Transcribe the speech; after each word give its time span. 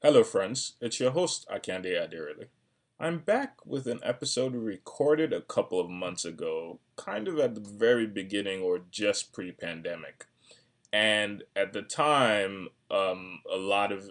Hello, 0.00 0.22
friends. 0.22 0.74
It's 0.80 1.00
your 1.00 1.10
host, 1.10 1.44
Akande 1.52 1.86
Adirili. 1.86 2.46
I'm 3.00 3.18
back 3.18 3.56
with 3.66 3.88
an 3.88 3.98
episode 4.04 4.54
recorded 4.54 5.32
a 5.32 5.40
couple 5.40 5.80
of 5.80 5.90
months 5.90 6.24
ago, 6.24 6.78
kind 6.94 7.26
of 7.26 7.40
at 7.40 7.56
the 7.56 7.60
very 7.60 8.06
beginning 8.06 8.62
or 8.62 8.82
just 8.92 9.32
pre 9.32 9.50
pandemic. 9.50 10.26
And 10.92 11.42
at 11.56 11.72
the 11.72 11.82
time, 11.82 12.68
um, 12.92 13.40
a 13.52 13.56
lot 13.56 13.90
of 13.90 14.10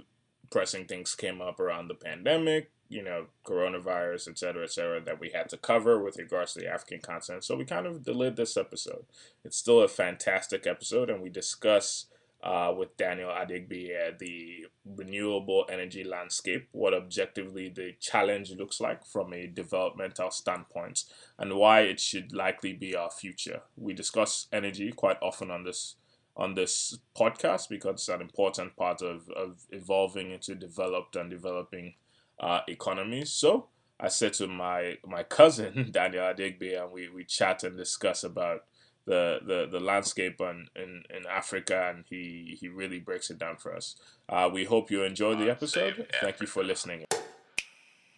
pressing 0.49 0.87
things 0.87 1.15
came 1.15 1.39
up 1.39 1.57
around 1.57 1.87
the 1.87 1.95
pandemic, 1.95 2.69
you 2.89 3.01
know, 3.01 3.27
coronavirus, 3.45 4.27
et 4.27 4.37
cetera, 4.37 4.65
et 4.65 4.71
cetera, 4.71 4.99
that 4.99 5.21
we 5.21 5.29
had 5.33 5.47
to 5.51 5.57
cover 5.57 6.03
with 6.03 6.17
regards 6.17 6.51
to 6.55 6.59
the 6.59 6.67
African 6.67 6.99
continent. 6.99 7.45
So 7.45 7.55
we 7.55 7.63
kind 7.63 7.85
of 7.85 8.03
delayed 8.03 8.35
this 8.35 8.57
episode. 8.57 9.05
It's 9.45 9.55
still 9.55 9.79
a 9.79 9.87
fantastic 9.87 10.67
episode, 10.67 11.09
and 11.09 11.21
we 11.21 11.29
discuss 11.29 12.07
uh, 12.47 12.73
with 12.73 12.95
Daniel 12.95 13.29
Adegbiyi 13.29 14.17
the 14.19 14.67
renewable 14.85 15.65
energy 15.69 16.01
landscape, 16.01 16.69
what 16.71 16.93
objectively 16.93 17.67
the 17.67 17.93
challenge 17.99 18.51
looks 18.51 18.79
like 18.79 19.05
from 19.05 19.33
a 19.33 19.47
developmental 19.47 20.31
standpoint, 20.31 21.03
and 21.37 21.55
why 21.55 21.81
it 21.81 21.99
should 21.99 22.31
likely 22.31 22.71
be 22.71 22.95
our 22.95 23.11
future. 23.11 23.63
We 23.75 23.93
discuss 23.93 24.47
energy 24.53 24.93
quite 24.93 25.17
often 25.21 25.51
on 25.51 25.65
this 25.65 25.97
on 26.37 26.53
this 26.53 26.97
podcast 27.17 27.67
because 27.67 27.95
it's 27.95 28.09
an 28.09 28.21
important 28.21 28.77
part 28.77 29.01
of, 29.01 29.27
of 29.31 29.65
evolving 29.71 30.31
into 30.31 30.55
developed 30.55 31.15
and 31.17 31.29
developing 31.29 31.95
uh, 32.39 32.61
economies. 32.69 33.33
So 33.33 33.67
I 33.99 34.07
said 34.07 34.31
to 34.33 34.47
my 34.47 34.99
my 35.05 35.23
cousin 35.23 35.89
Daniel 35.91 36.23
Adegbiyi, 36.23 36.81
and 36.81 36.93
we, 36.93 37.09
we 37.09 37.25
chat 37.25 37.65
and 37.65 37.75
discuss 37.75 38.23
about 38.23 38.63
the, 39.07 39.39
the, 39.43 39.67
the 39.71 39.79
landscape 39.79 40.39
in, 40.41 40.67
in, 40.75 41.03
in 41.09 41.25
Africa, 41.27 41.91
and 41.95 42.03
he, 42.09 42.57
he 42.59 42.67
really 42.67 42.99
breaks 42.99 43.29
it 43.29 43.39
down 43.39 43.55
for 43.55 43.73
us. 43.73 43.95
Uh, 44.27 44.49
we 44.51 44.65
hope 44.65 44.91
you 44.91 45.03
enjoy 45.03 45.33
the 45.35 45.49
episode. 45.49 46.07
Thank 46.21 46.41
you 46.41 46.47
for 46.47 46.63
listening. 46.63 47.05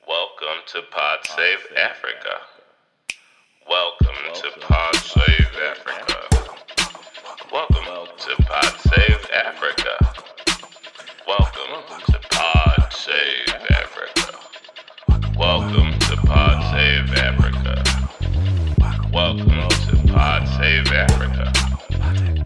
Welcome 0.08 0.64
to 0.66 0.82
Pod 0.92 1.20
Save 1.24 1.60
Africa. 1.78 2.42
Welcome 3.70 4.16
to 4.34 4.60
Pod 4.62 4.96
Save 4.96 5.48
Africa. 5.64 6.50
Welcome 7.54 8.18
to 8.18 8.44
Pod 8.44 8.80
Save 8.80 9.30
Africa. 9.32 10.14
Welcome 11.28 11.84
to 12.08 12.20
Pod 12.32 12.92
Save 12.92 13.56
Africa. 13.70 14.40
Welcome 15.38 16.00
to 16.00 16.18
Pod 16.18 16.74
Save 16.74 17.14
Africa. 17.14 17.99
Welcome 19.12 19.50
to 19.50 20.14
Pod 20.14 20.48
Save 20.48 20.92
Africa. 20.92 21.52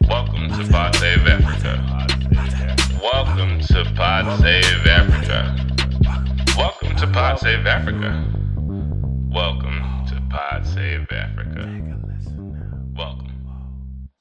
Welcome 0.07 0.49
to 0.49 0.71
Pod 0.71 0.95
Save 0.95 1.27
Africa. 1.27 2.07
Welcome 3.01 3.59
to 3.59 3.93
Pod 3.95 4.39
Save 4.39 4.87
Africa. 4.87 5.55
Welcome 6.57 6.95
to 6.95 7.07
Pod 7.07 7.39
Save 7.39 7.67
Africa. 7.67 8.25
Welcome 9.29 10.05
to 10.07 10.21
Pod 10.29 10.65
Save 10.65 11.11
Africa. 11.11 11.83
Welcome. 12.95 13.59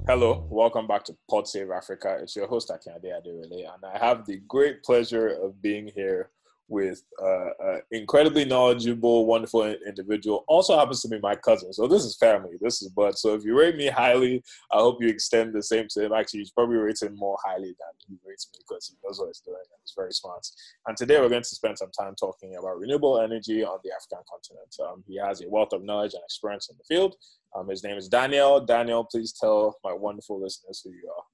Hello, 0.09 0.45
welcome 0.51 0.89
back 0.89 1.05
to 1.05 1.17
Pod 1.31 1.47
Save 1.47 1.71
Africa. 1.71 2.19
It's 2.23 2.35
your 2.35 2.49
host 2.49 2.71
Akande 2.71 3.05
Adirele, 3.05 3.73
and 3.73 3.85
I 3.85 4.05
have 4.05 4.27
the 4.27 4.39
great 4.49 4.83
pleasure 4.83 5.29
of 5.29 5.63
being 5.63 5.93
here 5.95 6.31
with 6.73 7.03
uh, 7.23 7.51
an 7.61 7.83
incredibly 7.91 8.47
knowledgeable, 8.47 9.27
wonderful 9.27 9.67
individual. 9.87 10.43
Also 10.49 10.77
happens 10.77 11.03
to 11.03 11.09
be 11.09 11.21
my 11.21 11.37
cousin, 11.37 11.71
so 11.73 11.87
this 11.87 12.03
is 12.03 12.17
family. 12.17 12.57
This 12.61 12.81
is 12.81 12.89
Bud. 12.89 13.17
So 13.19 13.35
if 13.35 13.45
you 13.45 13.57
rate 13.57 13.77
me 13.77 13.89
highly, 13.89 14.43
I 14.73 14.79
hope 14.79 15.03
you 15.03 15.09
extend 15.09 15.53
the 15.53 15.63
same 15.63 15.87
to 15.91 16.07
him. 16.07 16.13
Actually, 16.15 16.41
you 16.41 16.47
probably 16.57 16.77
rate 16.77 17.03
him 17.03 17.15
more 17.15 17.37
highly 17.45 17.77
than 17.79 17.93
he 18.09 18.17
rates 18.27 18.49
me 18.53 18.61
because 18.67 18.89
he 18.89 18.97
knows 19.07 19.21
what 19.21 19.29
he's 19.29 19.41
doing 19.41 19.59
and 19.59 19.81
he's 19.83 19.93
very 19.95 20.13
smart. 20.13 20.47
And 20.87 20.97
today 20.97 21.21
we're 21.21 21.29
going 21.29 21.43
to 21.43 21.49
spend 21.49 21.77
some 21.77 21.91
time 21.91 22.15
talking 22.19 22.57
about 22.57 22.79
renewable 22.79 23.21
energy 23.21 23.63
on 23.63 23.79
the 23.85 23.91
African 23.93 24.25
continent. 24.29 24.75
Um, 24.83 25.05
he 25.07 25.19
has 25.19 25.43
a 25.43 25.49
wealth 25.49 25.75
of 25.75 25.85
knowledge 25.85 26.15
and 26.15 26.23
experience 26.25 26.71
in 26.71 26.77
the 26.79 26.85
field. 26.85 27.17
Um, 27.55 27.69
his 27.69 27.85
name 27.85 27.99
is 27.99 28.09
Daniel. 28.09 28.65
Daniel, 28.65 29.05
please 29.05 29.35
tell 29.39 29.77
my 29.85 29.93
wonderful 29.93 30.41
listeners 30.41 30.81
who 30.83 30.91
you 30.91 31.13
are. 31.15 31.25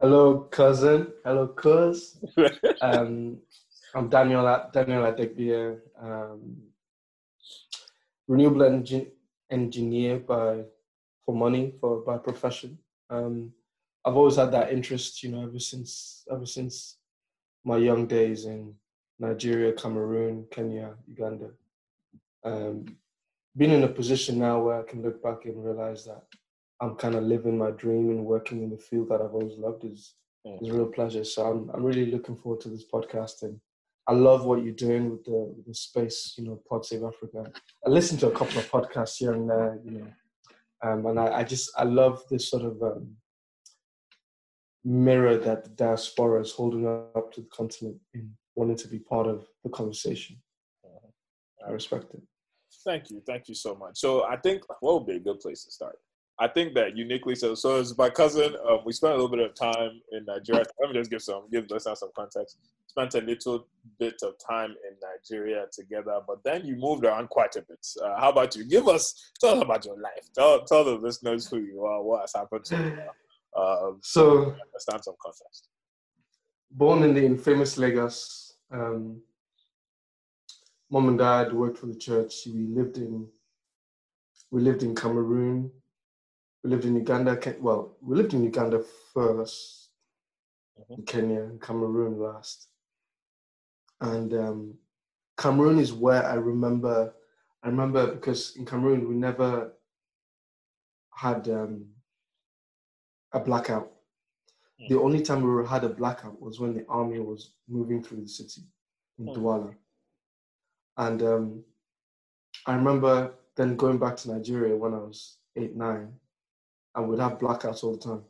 Hello, 0.00 0.40
cousin. 0.40 1.06
Hello, 1.24 1.46
cuz. 1.46 2.18
um, 2.82 3.38
I'm 3.96 4.10
Daniel 4.10 4.44
Daniel 4.74 5.04
Adegbiyi, 5.04 5.80
um, 5.98 6.58
renewable 8.28 8.64
energy 8.64 9.08
engineer 9.50 10.18
by 10.18 10.64
for 11.24 11.34
money 11.34 11.72
for 11.80 12.02
by 12.02 12.18
profession. 12.18 12.76
Um, 13.08 13.54
I've 14.04 14.14
always 14.14 14.36
had 14.36 14.52
that 14.52 14.70
interest, 14.70 15.22
you 15.22 15.30
know, 15.30 15.44
ever 15.44 15.58
since 15.58 16.24
ever 16.30 16.44
since 16.44 16.98
my 17.64 17.78
young 17.78 18.06
days 18.06 18.44
in 18.44 18.74
Nigeria, 19.18 19.72
Cameroon, 19.72 20.44
Kenya, 20.50 20.92
Uganda. 21.08 21.48
Um, 22.44 22.84
being 23.56 23.70
in 23.70 23.84
a 23.84 23.88
position 23.88 24.38
now 24.38 24.60
where 24.60 24.78
I 24.78 24.82
can 24.82 25.00
look 25.00 25.22
back 25.22 25.46
and 25.46 25.64
realize 25.64 26.04
that 26.04 26.22
I'm 26.82 26.96
kind 26.96 27.14
of 27.14 27.24
living 27.24 27.56
my 27.56 27.70
dream 27.70 28.10
and 28.10 28.26
working 28.26 28.62
in 28.62 28.68
the 28.68 28.76
field 28.76 29.08
that 29.08 29.22
I've 29.22 29.32
always 29.32 29.56
loved 29.56 29.86
is 29.86 30.16
is 30.44 30.68
a 30.68 30.74
real 30.74 30.92
pleasure. 30.98 31.24
So 31.24 31.46
I'm 31.46 31.70
I'm 31.70 31.82
really 31.82 32.10
looking 32.10 32.36
forward 32.36 32.60
to 32.60 32.68
this 32.68 32.84
podcast 32.84 33.42
and 33.42 33.58
I 34.08 34.12
love 34.12 34.44
what 34.44 34.62
you're 34.62 34.72
doing 34.72 35.10
with 35.10 35.24
the, 35.24 35.52
with 35.56 35.66
the 35.66 35.74
space, 35.74 36.34
you 36.38 36.44
know, 36.44 36.60
Pod 36.68 36.84
Save 36.86 37.02
Africa. 37.02 37.50
I 37.84 37.90
listen 37.90 38.16
to 38.18 38.28
a 38.28 38.30
couple 38.30 38.58
of 38.58 38.70
podcasts 38.70 39.16
here 39.16 39.32
and 39.32 39.50
there, 39.50 39.80
you 39.84 39.90
know, 39.90 40.06
um, 40.82 41.06
and 41.06 41.18
I, 41.18 41.38
I, 41.38 41.44
just 41.44 41.70
I 41.76 41.82
love 41.82 42.22
this 42.30 42.48
sort 42.48 42.64
of 42.64 42.80
um, 42.82 43.16
mirror 44.84 45.36
that 45.38 45.64
the 45.64 45.70
diaspora 45.70 46.40
is 46.40 46.52
holding 46.52 46.86
up 46.86 47.32
to 47.32 47.40
the 47.40 47.48
continent 47.48 47.96
in 48.14 48.30
wanting 48.54 48.76
to 48.76 48.88
be 48.88 49.00
part 49.00 49.26
of 49.26 49.46
the 49.64 49.70
conversation. 49.70 50.36
I 51.66 51.70
respect 51.70 52.14
it. 52.14 52.22
Thank 52.84 53.10
you, 53.10 53.20
thank 53.26 53.48
you 53.48 53.54
so 53.54 53.74
much. 53.74 53.98
So 53.98 54.24
I 54.24 54.36
think 54.36 54.62
what 54.80 54.94
would 54.94 55.06
be 55.06 55.16
a 55.16 55.20
good 55.20 55.40
place 55.40 55.64
to 55.64 55.72
start? 55.72 55.98
I 56.38 56.46
think 56.46 56.74
that 56.74 56.96
uniquely 56.96 57.34
so. 57.34 57.54
So 57.54 57.80
as 57.80 57.96
my 57.96 58.10
cousin, 58.10 58.54
um, 58.68 58.80
we 58.84 58.92
spent 58.92 59.14
a 59.14 59.16
little 59.16 59.34
bit 59.34 59.40
of 59.40 59.54
time 59.54 60.00
in 60.12 60.24
Nigeria. 60.26 60.64
Let 60.78 60.90
me 60.90 60.94
just 60.94 61.10
give 61.10 61.22
some 61.22 61.48
give 61.50 61.68
listeners 61.70 62.00
some 62.00 62.10
context. 62.14 62.58
Spent 62.96 63.14
a 63.14 63.26
little 63.26 63.66
bit 63.98 64.14
of 64.22 64.34
time 64.38 64.70
in 64.70 64.96
Nigeria 65.02 65.66
together, 65.72 66.20
but 66.26 66.42
then 66.44 66.64
you 66.64 66.76
moved 66.76 67.04
around 67.04 67.28
quite 67.28 67.54
a 67.56 67.62
bit. 67.62 67.86
Uh, 68.02 68.18
how 68.18 68.30
about 68.30 68.56
you? 68.56 68.64
Give 68.64 68.88
us 68.88 69.32
tell 69.40 69.56
us 69.56 69.62
about 69.62 69.84
your 69.84 70.00
life. 70.00 70.28
Tell 70.34 70.64
tell 70.64 70.84
the 70.84 70.92
listeners 70.92 71.46
who 71.46 71.58
you 71.58 71.84
are, 71.84 72.02
what 72.02 72.22
has 72.22 72.32
happened 72.34 72.64
to 72.66 72.76
you. 72.76 72.98
Uh, 73.56 73.92
so 74.02 74.54
understand 74.66 75.02
some 75.02 75.14
context. 75.18 75.68
Born 76.70 77.02
in 77.04 77.14
the 77.14 77.24
infamous 77.24 77.78
Lagos, 77.78 78.52
um, 78.70 79.22
mom 80.90 81.08
and 81.08 81.18
dad 81.18 81.54
worked 81.54 81.78
for 81.78 81.86
the 81.86 81.94
church. 81.94 82.34
We 82.44 82.66
lived 82.66 82.98
in 82.98 83.26
we 84.50 84.60
lived 84.60 84.82
in 84.82 84.94
Cameroon 84.94 85.70
we 86.66 86.70
lived 86.70 86.84
in 86.84 86.96
Uganda. 86.96 87.38
Well, 87.60 87.96
we 88.00 88.16
lived 88.16 88.34
in 88.34 88.42
Uganda 88.42 88.82
1st 89.14 89.86
mm-hmm. 90.80 91.02
Kenya, 91.04 91.42
and 91.42 91.60
Cameroon 91.60 92.18
last. 92.18 92.66
And 94.00 94.32
um, 94.34 94.74
Cameroon 95.38 95.78
is 95.78 95.92
where 95.92 96.24
I 96.24 96.34
remember. 96.34 97.14
I 97.62 97.68
remember 97.68 98.14
because 98.14 98.56
in 98.56 98.64
Cameroon 98.64 99.08
we 99.08 99.14
never 99.14 99.72
had 101.14 101.48
um, 101.48 101.86
a 103.32 103.40
blackout. 103.40 103.90
Mm. 104.80 104.88
The 104.88 105.00
only 105.00 105.22
time 105.22 105.42
we 105.42 105.66
had 105.66 105.84
a 105.84 105.88
blackout 105.88 106.40
was 106.40 106.60
when 106.60 106.74
the 106.74 106.84
army 106.88 107.20
was 107.20 107.52
moving 107.68 108.02
through 108.02 108.22
the 108.22 108.28
city 108.28 108.62
in 109.18 109.26
mm. 109.26 109.36
Douala. 109.36 109.74
And 110.98 111.22
um, 111.22 111.64
I 112.66 112.74
remember 112.74 113.34
then 113.56 113.76
going 113.76 113.98
back 113.98 114.16
to 114.16 114.32
Nigeria 114.32 114.76
when 114.76 114.94
I 114.94 114.98
was 114.98 115.38
eight, 115.56 115.74
nine, 115.74 116.12
and 116.94 117.08
we'd 117.08 117.20
have 117.20 117.38
blackouts 117.38 117.84
all 117.84 117.92
the 117.96 117.98
time, 117.98 118.22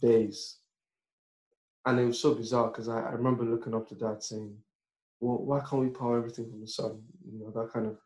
days. 0.00 0.56
And 1.84 2.00
it 2.00 2.04
was 2.04 2.18
so 2.18 2.34
bizarre 2.34 2.68
because 2.68 2.88
I, 2.88 3.00
I 3.00 3.12
remember 3.12 3.44
looking 3.44 3.74
up 3.74 3.88
to 3.88 3.94
dad 3.94 4.22
saying, 4.22 4.56
well, 5.26 5.38
why 5.38 5.60
can't 5.60 5.82
we 5.82 5.88
power 5.88 6.18
everything 6.18 6.48
from 6.48 6.60
the 6.60 6.68
sun? 6.68 7.02
You 7.24 7.40
know, 7.40 7.50
that 7.50 7.72
kind 7.72 7.86
of 7.86 7.98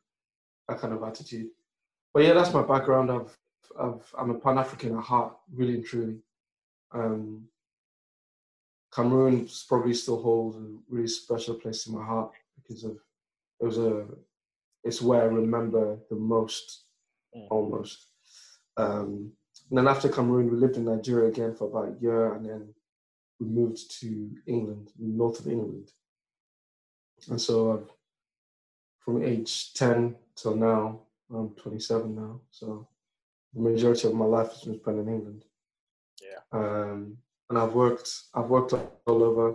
that 0.69 0.79
kind 0.81 0.95
of 0.95 1.03
attitude. 1.03 1.49
But 2.15 2.25
yeah, 2.25 2.33
that's 2.33 2.55
my 2.55 2.63
background. 2.63 3.11
I've, 3.11 3.37
I've 3.79 4.15
I'm 4.19 4.31
a 4.31 4.39
Pan 4.39 4.59
African 4.59 4.97
at 4.97 5.05
heart, 5.05 5.37
really 5.53 5.75
and 5.75 5.85
truly. 5.85 6.17
Um, 6.93 7.45
Cameroon 8.95 9.49
probably 9.69 9.95
still 9.95 10.21
holds 10.21 10.57
a 10.57 10.67
really 10.89 11.09
special 11.09 11.55
place 11.55 11.87
in 11.87 11.95
my 11.95 12.05
heart 12.05 12.33
because 12.57 12.85
of 12.85 12.93
it 13.61 13.65
was 13.65 13.79
a 13.79 14.07
it's 14.83 15.03
where 15.03 15.21
I 15.23 15.27
remember 15.27 15.99
the 16.09 16.17
most, 16.17 16.85
mm. 17.37 17.47
almost. 17.51 18.07
Um, 18.79 19.33
and 19.69 19.79
then 19.79 19.87
after 19.87 20.09
Cameroon, 20.09 20.51
we 20.51 20.57
lived 20.57 20.77
in 20.77 20.87
Nigeria 20.87 21.29
again 21.29 21.55
for 21.55 21.69
about 21.69 21.97
a 21.97 22.03
year, 22.03 22.33
and 22.33 22.49
then 22.49 22.75
we 23.39 23.47
moved 23.47 24.01
to 24.01 24.31
England, 24.47 24.91
north 24.99 25.39
of 25.39 25.49
England. 25.49 25.93
And 27.29 27.41
so 27.41 27.73
I've, 27.73 27.91
from 29.01 29.23
age 29.23 29.75
10 29.75 30.17
till 30.37 30.57
now, 30.57 31.01
I'm 31.33 31.51
27 31.51 32.15
now. 32.15 32.41
So 32.51 32.89
the 33.55 33.61
majority 33.61 34.09
of 34.09 34.15
my 34.15 34.25
life 34.25 34.51
has 34.51 34.63
been 34.63 34.81
spent 34.81 34.99
in 34.99 35.09
England. 35.09 35.45
Yeah. 36.23 36.41
Um, 36.53 37.17
and 37.49 37.59
I've 37.59 37.73
worked, 37.73 38.11
I've 38.35 38.49
worked 38.49 38.73
all 38.73 39.23
over. 39.23 39.55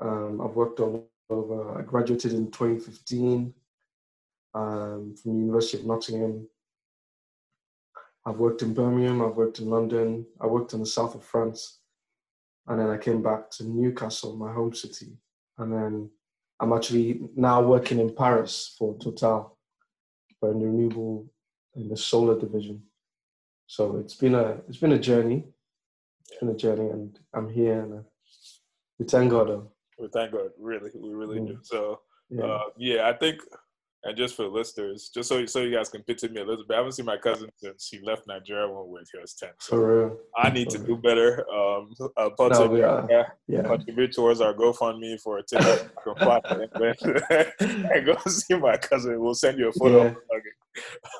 Um, 0.00 0.40
I've 0.40 0.54
worked 0.54 0.80
all 0.80 1.08
over. 1.30 1.78
I 1.78 1.82
graduated 1.82 2.32
in 2.32 2.50
2015 2.50 3.54
um, 4.54 5.14
from 5.22 5.32
the 5.32 5.38
University 5.38 5.78
of 5.78 5.86
Nottingham. 5.86 6.48
I've 8.26 8.38
worked 8.38 8.62
in 8.62 8.74
Birmingham, 8.74 9.22
I've 9.22 9.36
worked 9.36 9.60
in 9.60 9.70
London, 9.70 10.26
I 10.40 10.46
worked 10.46 10.72
in 10.72 10.80
the 10.80 10.86
south 10.86 11.14
of 11.14 11.22
France, 11.22 11.78
and 12.66 12.80
then 12.80 12.90
I 12.90 12.96
came 12.96 13.22
back 13.22 13.50
to 13.52 13.64
Newcastle, 13.64 14.34
my 14.34 14.52
home 14.52 14.74
city. 14.74 15.16
And 15.58 15.72
then 15.72 16.10
I'm 16.60 16.72
actually 16.72 17.20
now 17.34 17.60
working 17.62 17.98
in 17.98 18.14
Paris 18.14 18.74
for 18.78 18.96
Total, 18.98 19.56
for 20.40 20.52
in 20.52 20.60
the 20.60 20.66
renewable, 20.66 21.26
in 21.74 21.88
the 21.88 21.96
solar 21.96 22.38
division. 22.38 22.82
So 23.66 23.96
it's 23.96 24.14
been 24.14 24.34
a 24.34 24.58
it's 24.68 24.78
been 24.78 24.92
a 24.92 24.98
journey. 24.98 25.44
It's 26.28 26.38
been 26.40 26.48
a 26.50 26.56
journey, 26.56 26.88
and 26.90 27.18
I'm 27.34 27.48
here, 27.48 27.80
and 27.82 27.92
uh, 27.94 28.02
we 28.98 29.06
thank 29.06 29.30
God. 29.30 29.48
Though. 29.48 29.72
We 29.98 30.08
thank 30.08 30.32
God, 30.32 30.50
really, 30.58 30.90
we 30.94 31.10
really 31.14 31.40
Mm. 31.40 31.46
do. 31.48 31.58
So, 31.62 32.00
Yeah. 32.30 32.44
uh, 32.44 32.64
yeah, 32.76 33.08
I 33.08 33.12
think, 33.14 33.40
and 34.06 34.16
just 34.16 34.34
for 34.36 34.42
the 34.42 34.48
listeners, 34.48 35.10
just 35.12 35.28
so 35.28 35.44
so 35.46 35.60
you 35.62 35.74
guys 35.74 35.88
can 35.88 36.02
picture 36.02 36.28
me 36.28 36.40
a 36.40 36.44
little 36.44 36.64
bit, 36.66 36.74
I 36.74 36.78
haven't 36.78 36.92
seen 36.92 37.06
my 37.06 37.16
cousin 37.16 37.48
since 37.56 37.88
he 37.90 37.98
left 38.00 38.26
Nigeria 38.26 38.66
when 38.68 38.86
we 38.86 38.92
were 38.92 39.00
he 39.12 39.18
was 39.20 39.34
ten. 39.34 39.50
So 39.58 39.76
for 39.76 40.06
real. 40.06 40.16
I 40.36 40.50
need 40.50 40.70
to 40.70 40.78
for 40.78 40.86
do 40.86 40.96
better. 40.96 41.44
Um, 41.50 41.94
uh, 42.16 42.30
No, 42.38 42.52
Save 42.52 42.70
we 42.70 42.82
are. 42.82 42.98
Africa, 43.00 43.32
Yeah. 43.48 43.62
contribute 43.62 44.12
towards 44.14 44.40
our 44.40 44.54
GoFundMe 44.54 45.20
for 45.20 45.38
a 45.38 45.42
ticket 45.42 45.90
from 46.04 46.14
Platinum, 46.16 46.68
and 47.60 48.06
go 48.06 48.16
see 48.28 48.54
my 48.58 48.76
cousin. 48.76 49.20
We'll 49.20 49.34
send 49.34 49.58
you 49.58 49.68
a 49.68 49.72
photo. 49.72 50.04
Yeah. 50.04 50.14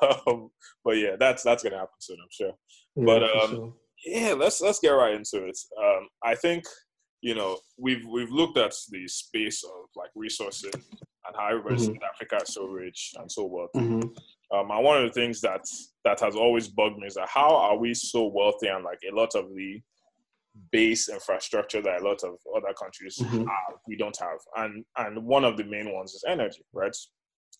the 0.01 0.17
Um, 0.27 0.49
but 0.85 0.97
yeah, 0.97 1.15
that's 1.19 1.43
that's 1.43 1.63
gonna 1.63 1.77
happen 1.77 1.95
soon, 1.99 2.17
I'm 2.21 2.27
sure. 2.31 2.51
yeah 2.95 3.05
But, 3.05 3.23
um, 3.23 3.49
sure. 3.55 3.73
Yeah, 4.05 4.33
let's 4.33 4.61
let's 4.61 4.79
get 4.79 4.89
right 4.89 5.15
into 5.15 5.45
it. 5.45 5.57
Um, 5.83 6.07
I 6.23 6.35
think 6.35 6.63
you 7.21 7.33
know 7.33 7.57
we've 7.79 8.05
we've 8.07 8.29
looked 8.31 8.57
at 8.57 8.73
the 8.91 9.07
space 9.07 9.63
of 9.63 9.89
like 9.95 10.11
resources 10.15 10.71
and 11.27 11.35
how 11.35 11.47
everybody's 11.47 11.89
Mhm. 11.89 11.99
Africa 12.03 12.37
is 12.41 12.53
so 12.53 12.65
rich 12.65 13.13
and 13.17 13.31
so 13.31 13.45
wealthy. 13.45 13.79
Mhm. 13.79 14.17
Um, 14.51 14.71
and 14.71 14.83
one 14.83 14.97
of 14.97 15.03
the 15.03 15.13
things 15.19 15.41
that 15.41 15.65
that 16.05 16.19
has 16.21 16.35
always 16.35 16.67
bugged 16.69 16.97
me 16.97 17.07
is 17.07 17.15
that 17.15 17.27
how 17.27 17.53
are 17.55 17.77
we 17.77 17.93
so 17.93 18.27
wealthy 18.27 18.67
and 18.67 18.83
like 18.83 18.99
a 19.09 19.13
lot 19.13 19.35
of 19.35 19.53
the 19.53 19.81
base 20.71 21.09
infrastructure 21.09 21.81
that 21.81 22.01
a 22.01 22.03
lot 22.03 22.23
of 22.23 22.35
other 22.55 22.73
countries 22.73 23.17
Mhm. 23.19 23.45
have, 23.45 23.79
we 23.87 23.95
don't 23.95 24.17
have. 24.19 24.39
And 24.55 24.85
and 24.97 25.25
one 25.25 25.43
of 25.43 25.57
the 25.57 25.63
main 25.65 25.93
ones 25.93 26.13
is 26.13 26.23
energy, 26.27 26.63
right? 26.73 26.95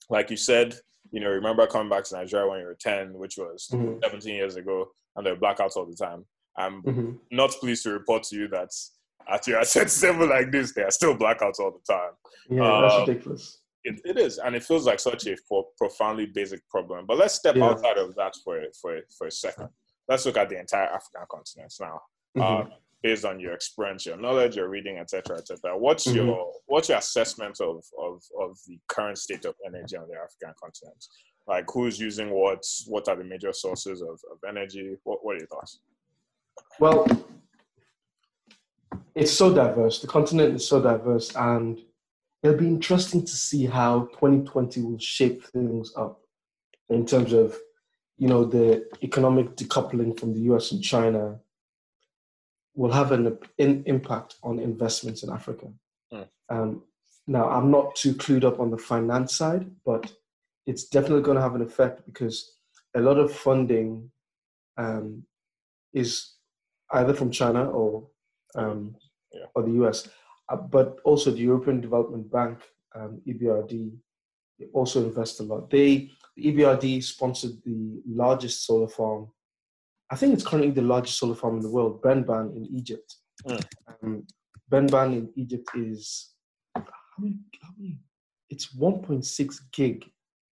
Like 0.09 0.31
you 0.31 0.37
said, 0.37 0.79
you 1.11 1.19
know, 1.19 1.29
remember 1.29 1.67
coming 1.67 1.89
back 1.89 2.05
to 2.05 2.15
Nigeria 2.15 2.47
when 2.47 2.59
you 2.59 2.65
were 2.65 2.75
10, 2.75 3.13
which 3.17 3.37
was 3.37 3.67
Mhm. 3.71 4.01
17 4.01 4.35
years 4.35 4.55
ago, 4.55 4.91
and 5.15 5.25
there 5.25 5.33
were 5.35 5.39
blackouts 5.39 5.75
all 5.75 5.85
the 5.85 5.95
time. 5.95 6.25
I'm 6.55 6.81
Mhm. 6.83 7.19
not 7.31 7.51
pleased 7.51 7.83
to 7.83 7.91
report 7.91 8.23
to 8.23 8.35
you 8.35 8.47
that 8.47 8.71
at 9.29 9.47
your 9.47 9.63
set 9.63 9.89
seven 9.89 10.29
like 10.29 10.51
this, 10.51 10.73
there 10.73 10.87
are 10.87 10.91
still 10.91 11.15
blackouts 11.17 11.59
all 11.59 11.71
the 11.71 11.93
time. 11.93 12.11
Yeah, 12.49 12.81
that's 12.81 12.93
Um, 12.95 13.05
ridiculous. 13.07 13.61
It, 13.83 14.01
it 14.03 14.17
is, 14.17 14.37
and 14.37 14.55
it 14.55 14.63
feels 14.63 14.85
like 14.85 14.99
such 14.99 15.27
a 15.27 15.37
pro- 15.47 15.67
profoundly 15.77 16.25
basic 16.25 16.67
problem. 16.69 17.05
But 17.05 17.17
let's 17.17 17.35
step 17.35 17.55
Yeah. 17.55 17.65
outside 17.69 17.97
of 17.97 18.15
that 18.15 18.35
for 18.43 18.59
a- 18.61 18.73
for 18.81 18.99
for 19.17 19.27
a 19.27 19.31
second. 19.31 19.69
Let's 20.07 20.25
look 20.25 20.37
at 20.37 20.49
the 20.49 20.59
entire 20.59 20.87
African 20.87 21.21
continent 21.29 21.73
now. 21.79 22.01
Mhm. 22.35 22.41
Um, 22.65 22.73
based 23.01 23.25
on 23.25 23.39
your 23.39 23.53
experience, 23.53 24.05
your 24.05 24.17
knowledge, 24.17 24.55
your 24.55 24.67
reading, 24.69 24.97
etc., 24.97 25.37
etc. 25.37 25.77
What's 25.77 26.05
Mhm. 26.07 26.15
your 26.15 26.53
what's 26.65 26.89
your 26.89 26.97
assessment 26.97 27.61
of, 27.61 27.83
of 27.97 28.23
of 28.39 28.57
the 28.67 28.79
current 28.87 29.17
state 29.17 29.45
of 29.45 29.55
energy 29.65 29.95
on 29.95 30.07
the 30.09 30.15
African 30.15 30.53
continent? 30.61 31.05
Like, 31.47 31.65
who's 31.71 31.97
using 31.99 32.29
what? 32.31 32.65
What 32.87 33.07
are 33.07 33.15
the 33.15 33.23
major 33.23 33.53
sources 33.53 34.01
of, 34.01 34.19
of 34.31 34.39
energy? 34.47 34.97
What 35.03 35.23
What 35.23 35.35
are 35.35 35.39
your 35.39 35.47
thoughts? 35.47 35.79
Well, 36.79 37.05
it's 39.15 39.31
so 39.31 39.53
diverse. 39.53 39.99
The 39.99 40.07
continent 40.07 40.55
is 40.55 40.67
so 40.67 40.81
diverse, 40.81 41.35
and 41.35 41.79
it'll 42.43 42.57
be 42.57 42.67
interesting 42.67 43.21
to 43.25 43.31
see 43.31 43.65
how 43.65 44.05
2020 44.13 44.81
will 44.81 44.99
shape 44.99 45.45
things 45.47 45.91
up 45.97 46.21
in 46.89 47.05
terms 47.05 47.33
of, 47.33 47.57
you 48.17 48.27
know, 48.27 48.45
the 48.45 48.87
economic 49.03 49.55
decoupling 49.55 50.17
from 50.19 50.33
the 50.33 50.41
US 50.51 50.71
and 50.71 50.83
China 50.83 51.39
will 52.75 52.91
have 52.91 53.11
an 53.11 53.37
in, 53.57 53.83
impact 53.87 54.35
on 54.43 54.59
investments 54.59 55.23
in 55.23 55.31
Africa. 55.31 55.67
Hmm. 56.11 56.21
Um, 56.49 56.83
now, 57.25 57.49
I'm 57.49 57.71
not 57.71 57.95
too 57.95 58.13
clued 58.13 58.45
up 58.45 58.59
on 58.59 58.71
the 58.71 58.77
finance 58.77 59.33
side, 59.33 59.69
but 59.85 60.11
it's 60.65 60.85
definitely 60.85 61.23
going 61.23 61.35
to 61.35 61.41
have 61.41 61.55
an 61.55 61.61
effect 61.61 62.05
because 62.05 62.53
a 62.95 63.01
lot 63.01 63.17
of 63.17 63.33
funding 63.33 64.09
um, 64.77 65.23
is 65.93 66.35
either 66.91 67.13
from 67.13 67.31
China 67.31 67.69
or 67.69 68.07
um, 68.55 68.95
Yeah. 69.33 69.45
or 69.55 69.63
the 69.63 69.71
US, 69.83 70.09
uh, 70.49 70.55
but 70.57 70.99
also 71.03 71.31
the 71.31 71.39
European 71.51 71.81
Development 71.81 72.29
Bank, 72.31 72.59
um, 72.95 73.21
EBRD, 73.27 73.97
also 74.73 75.03
invest 75.05 75.39
a 75.39 75.43
lot. 75.43 75.69
They 75.69 76.09
the 76.35 76.45
EBRD 76.51 77.03
sponsored 77.03 77.61
the 77.63 78.01
largest 78.05 78.65
solar 78.65 78.87
farm. 78.87 79.31
I 80.09 80.15
think 80.15 80.33
it's 80.33 80.45
currently 80.45 80.71
the 80.71 80.81
largest 80.81 81.17
solar 81.17 81.35
farm 81.35 81.57
in 81.57 81.63
the 81.63 81.69
world, 81.69 82.01
Benban 82.01 82.55
in 82.55 82.65
Egypt. 82.75 83.15
Mm. 83.45 83.65
Um, 84.03 84.27
Benban 84.71 85.13
in 85.13 85.29
Egypt 85.35 85.69
is 85.75 86.33
how 86.75 86.83
many, 87.19 87.37
how 87.61 87.69
many? 87.77 87.99
It's 88.49 88.75
1.6 88.75 89.55
gig, 89.73 90.05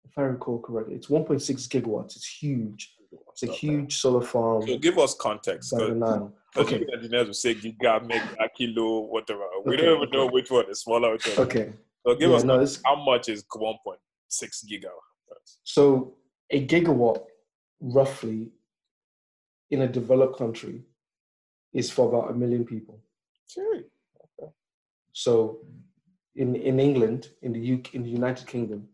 if 0.05 0.19
I 0.19 0.23
recall 0.23 0.61
correctly. 0.61 0.94
It's 0.96 1.06
1.6 1.08 1.69
gigawatts. 1.69 2.17
It's 2.17 2.26
huge. 2.26 2.94
It's 3.40 3.44
a 3.44 3.52
Okay. 3.55 3.67
huge 3.69 3.96
solar 3.99 4.20
farm. 4.23 4.67
So 4.67 4.79
give 4.79 4.99
us 4.99 5.14
context. 5.14 5.70
by 5.70 5.79
the 5.79 5.94
Because 5.94 6.00
nine. 6.20 6.32
Okay. 6.56 6.85
engineers 6.93 7.26
will 7.29 7.35
say 7.35 7.55
giga, 7.55 8.05
mega, 8.05 8.49
kilo, 8.56 9.02
whatever. 9.02 9.44
We 9.64 9.75
Okay, 9.75 9.85
don't 9.85 9.96
even 9.99 10.11
know 10.11 10.26
which 10.26 10.50
one 10.50 10.69
is 10.69 10.81
smaller. 10.81 11.12
Which. 11.12 11.38
Okay. 11.38 11.73
So 12.05 12.17
give 12.17 12.31
Yeah, 12.31 12.37
us 12.37 12.43
no, 12.44 12.67
how 12.85 12.96
much 13.05 13.29
is 13.29 13.44
1.6 13.44 14.64
gigawatt? 14.69 15.56
so 15.62 16.14
a 16.50 16.67
gigawatt, 16.67 17.23
roughly, 17.81 18.50
in 19.70 19.82
a 19.82 19.87
developed 19.87 20.37
country, 20.38 20.82
is 21.73 21.90
for 21.93 22.08
about 22.08 22.31
a 22.32 22.35
million 22.35 22.64
people. 22.64 22.99
Sure. 23.46 23.82
So, 25.12 25.61
in 26.35 26.56
in 26.56 26.81
England, 26.81 27.29
in 27.43 27.52
the 27.52 27.73
UK, 27.75 27.94
in 27.94 28.02
the 28.02 28.11
United 28.11 28.46
Kingdom, 28.46 28.88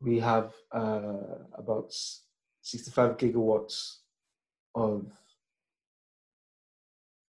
we 0.00 0.18
have 0.20 0.54
uh, 0.72 1.44
about 1.54 1.92
65 2.66 3.16
gigawatts 3.16 3.98
of 4.74 5.06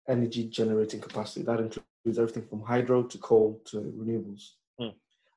energy 0.07 0.44
generating 0.45 1.00
capacity. 1.00 1.41
That 1.41 1.59
includes 1.59 2.19
everything 2.19 2.45
from 2.47 2.62
hydro 2.62 3.01
to 3.01 3.18
coal 3.18 3.59
to 3.65 3.77
renewables. 3.77 4.51
Hmm. 4.80 4.89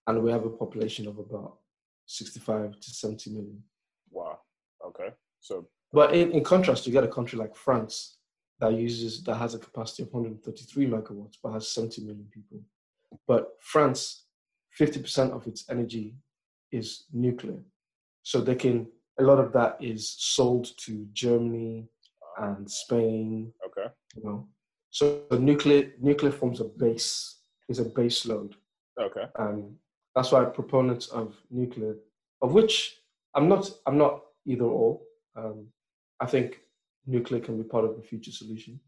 And 0.07 0.23
we 0.23 0.31
have 0.31 0.45
a 0.45 0.51
population 0.51 1.09
of 1.09 1.19
about 1.19 1.57
65 2.05 2.79
to 2.79 2.91
70 2.91 3.31
million. 3.31 3.63
Wow. 4.11 4.41
Okay. 4.87 5.15
So 5.41 5.67
But 5.95 6.15
in, 6.15 6.31
in 6.33 6.45
contrast, 6.45 6.87
you 6.87 6.93
get 6.93 7.05
a 7.05 7.09
country 7.09 7.39
like 7.39 7.57
France 7.57 8.19
that 8.61 8.75
uses 8.75 9.25
that 9.25 9.37
has 9.37 9.55
a 9.55 9.59
capacity 9.59 10.03
of 10.03 10.13
133 10.13 10.87
megawatts, 10.89 11.37
but 11.43 11.53
has 11.53 11.69
70 11.69 12.03
million 12.03 12.27
people. 12.31 12.61
But 13.27 13.49
France, 13.61 14.27
50% 14.79 15.31
of 15.33 15.47
its 15.47 15.65
energy 15.71 16.17
is 16.71 17.07
nuclear, 17.15 17.63
so 18.23 18.43
they 18.43 18.57
can. 18.57 18.89
A 19.19 19.23
lot 19.23 19.39
of 19.39 19.53
that 19.53 19.77
is 19.81 20.15
sold 20.19 20.69
to 20.79 21.07
Germany 21.13 21.89
and 22.39 22.71
Spain. 22.71 23.53
okay. 23.67 23.93
You 24.15 24.25
know, 24.25 24.49
so 24.91 25.23
nuclear 25.31 25.93
nuclear 26.01 26.33
forms 26.33 26.61
a 26.61 26.65
base 26.65 27.41
is 27.69 27.79
a 27.79 27.85
base 27.85 28.27
load. 28.27 28.57
Okay. 29.01 29.25
Um, 29.39 29.77
that's 30.15 30.33
why 30.33 30.45
proponents 30.45 31.09
of 31.09 31.37
nuclear, 31.51 31.97
of 32.41 32.53
which 32.53 32.97
I'm 33.35 33.49
not, 33.49 33.71
I'm 33.87 33.99
not 33.99 34.23
either 34.47 34.65
or. 34.65 35.01
Um, 35.37 35.67
I 36.21 36.27
think 36.27 36.61
nuclear 37.07 37.41
can 37.41 37.59
be 37.59 37.69
part 37.69 37.85
of 37.85 37.97
the 37.97 38.03
future 38.03 38.33
solution. 38.33 38.81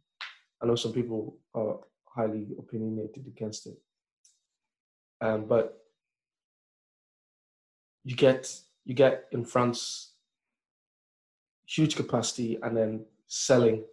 I 0.62 0.66
know 0.66 0.76
some 0.76 0.92
people 0.92 1.36
are 1.54 1.78
highly 2.06 2.48
opinionated 2.58 3.26
against 3.26 3.66
it, 3.66 3.76
um, 5.20 5.44
but 5.46 5.78
you 8.04 8.16
get 8.16 8.58
you 8.86 8.94
get 8.94 9.26
in 9.32 9.44
France 9.44 10.14
huge 11.76 11.96
capacity 11.96 12.58
and 12.62 12.76
then 12.76 13.04
selling. 13.26 13.84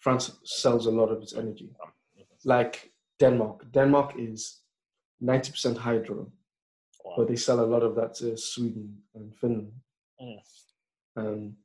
France 0.00 0.38
sells 0.44 0.86
a 0.86 0.90
lot 0.90 1.10
of 1.10 1.22
its 1.22 1.34
energy, 1.34 1.70
like 2.44 2.90
Denmark. 3.18 3.70
Denmark 3.72 4.14
is 4.18 4.60
ninety 5.20 5.50
percent 5.50 5.76
hydro, 5.78 6.32
Wow. 7.04 7.14
but 7.16 7.28
they 7.28 7.36
sell 7.36 7.60
a 7.60 7.66
lot 7.74 7.82
of 7.82 7.94
that 7.96 8.14
to 8.14 8.36
Sweden 8.36 9.02
and 9.14 9.34
Finland. 9.34 9.72
Mm. 10.20 10.38
Um, 11.16 11.56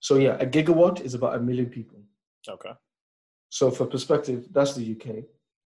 so 0.00 0.16
yeah, 0.16 0.36
a 0.40 0.46
gigawatt 0.46 1.00
is 1.00 1.14
about 1.14 1.36
a 1.36 1.40
million 1.40 1.66
people. 1.70 1.98
Okay. 2.48 2.72
So 3.48 3.70
for 3.70 3.86
perspective, 3.86 4.46
that's 4.52 4.74
the 4.74 4.92
UK. 4.92 5.24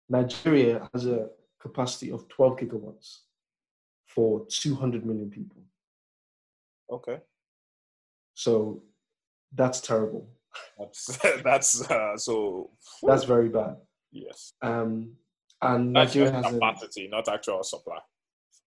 Nigeria 0.09 0.89
has 0.93 1.07
a 1.07 1.29
capacity 1.61 2.11
of 2.11 2.27
12 2.29 2.59
gigawatts 2.59 3.19
for 4.07 4.47
200 4.49 5.05
million 5.07 5.31
people. 5.31 5.63
Okay. 6.91 7.21
So 8.39 8.83
that's 9.53 9.81
terrible. 9.81 10.29
That's 10.79 11.19
that's 11.45 11.91
uh, 11.91 12.17
so. 12.17 12.71
That's 13.03 13.25
very 13.25 13.49
bad. 13.49 13.77
yes. 14.13 14.53
Um, 14.63 15.17
and 15.61 15.95
That's 15.97 16.15
Nigeria 16.15 16.31
has 16.33 16.47
a, 16.47 16.51
capacity, 16.53 17.09
not 17.09 17.27
actual 17.29 17.65
supply. 17.65 17.99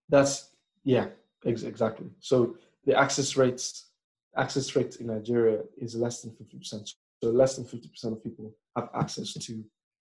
that's 0.10 0.52
yeah, 0.84 1.06
ex- 1.46 1.64
exactly. 1.64 2.08
So 2.20 2.58
the 2.86 3.00
access 3.00 3.38
rates 3.38 3.92
access 4.36 4.76
rate 4.76 4.98
in 5.00 5.08
Nigeria 5.08 5.60
is 5.78 5.96
less 5.96 6.22
than 6.22 6.32
fifty 6.36 6.58
percent. 6.58 6.90
So 7.24 7.30
less 7.30 7.56
than 7.56 7.64
fifty 7.66 7.88
percent 7.88 8.14
of 8.16 8.22
people 8.22 8.54
have 8.76 8.90
access 8.94 9.32
to 9.46 9.64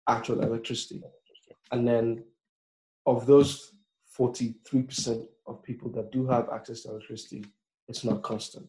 actual 0.07 0.41
electricity, 0.41 1.01
and 1.71 1.87
then 1.87 2.23
of 3.07 3.25
those 3.25 3.71
forty-three 4.17 4.83
percent 4.83 5.23
of 5.47 5.63
people 5.63 5.89
that 5.93 6.11
do 6.11 6.27
have 6.27 6.49
access 6.53 6.81
to 6.83 6.89
electricity, 6.91 7.43
it's 7.87 8.03
not 8.03 8.21
constant. 8.21 8.67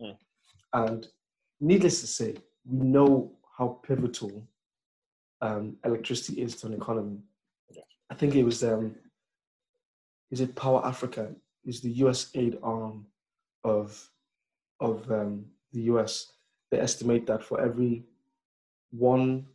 Hmm. 0.00 0.12
And 0.72 1.06
needless 1.60 2.00
to 2.00 2.06
say, 2.06 2.36
we 2.64 2.86
know 2.86 3.32
how 3.56 3.80
pivotal 3.86 4.46
um, 5.40 5.76
electricity 5.84 6.42
is 6.42 6.56
to 6.56 6.66
an 6.66 6.74
economy. 6.74 7.18
Yeah. 7.70 7.82
I 8.10 8.14
think 8.14 8.34
it 8.34 8.44
was 8.44 8.62
um, 8.62 8.94
is 10.30 10.40
it 10.40 10.54
Power 10.54 10.84
Africa? 10.84 11.30
Is 11.64 11.80
the 11.80 11.90
U.S. 12.04 12.30
aid 12.34 12.58
arm 12.62 13.06
of 13.64 14.10
of 14.80 15.10
um, 15.10 15.44
the 15.72 15.80
U.S. 15.92 16.32
They 16.70 16.78
estimate 16.78 17.26
that 17.26 17.42
for 17.42 17.60
every 17.60 18.04
one 18.90 19.46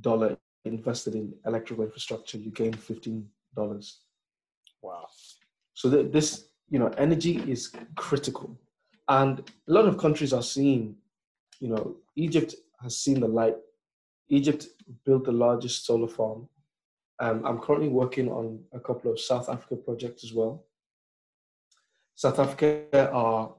dollar 0.00 0.36
invested 0.64 1.14
in 1.14 1.34
electrical 1.46 1.84
infrastructure, 1.84 2.38
you 2.38 2.50
gain 2.50 2.72
fifteen 2.72 3.28
dollars. 3.54 4.00
Wow. 4.82 5.06
So 5.74 5.90
th- 5.90 6.12
this, 6.12 6.46
you 6.68 6.78
know, 6.78 6.88
energy 6.98 7.38
is 7.50 7.72
critical, 7.96 8.58
and 9.10 9.40
a 9.40 9.72
lot 9.72 9.86
of 9.86 9.98
countries 9.98 10.32
are 10.32 10.42
seeing, 10.42 10.94
you 11.58 11.68
know, 11.68 11.96
Egypt 12.14 12.54
has 12.80 12.96
seen 12.96 13.18
the 13.18 13.26
light. 13.26 13.56
Egypt 14.28 14.68
built 15.04 15.24
the 15.24 15.32
largest 15.32 15.84
solar 15.84 16.06
farm. 16.06 16.48
Um, 17.18 17.44
I'm 17.44 17.58
currently 17.58 17.88
working 17.88 18.28
on 18.28 18.60
a 18.72 18.78
couple 18.78 19.10
of 19.10 19.20
South 19.20 19.48
Africa 19.48 19.74
projects 19.74 20.22
as 20.22 20.32
well. 20.32 20.64
South 22.14 22.38
Africa 22.38 23.10
are 23.12 23.52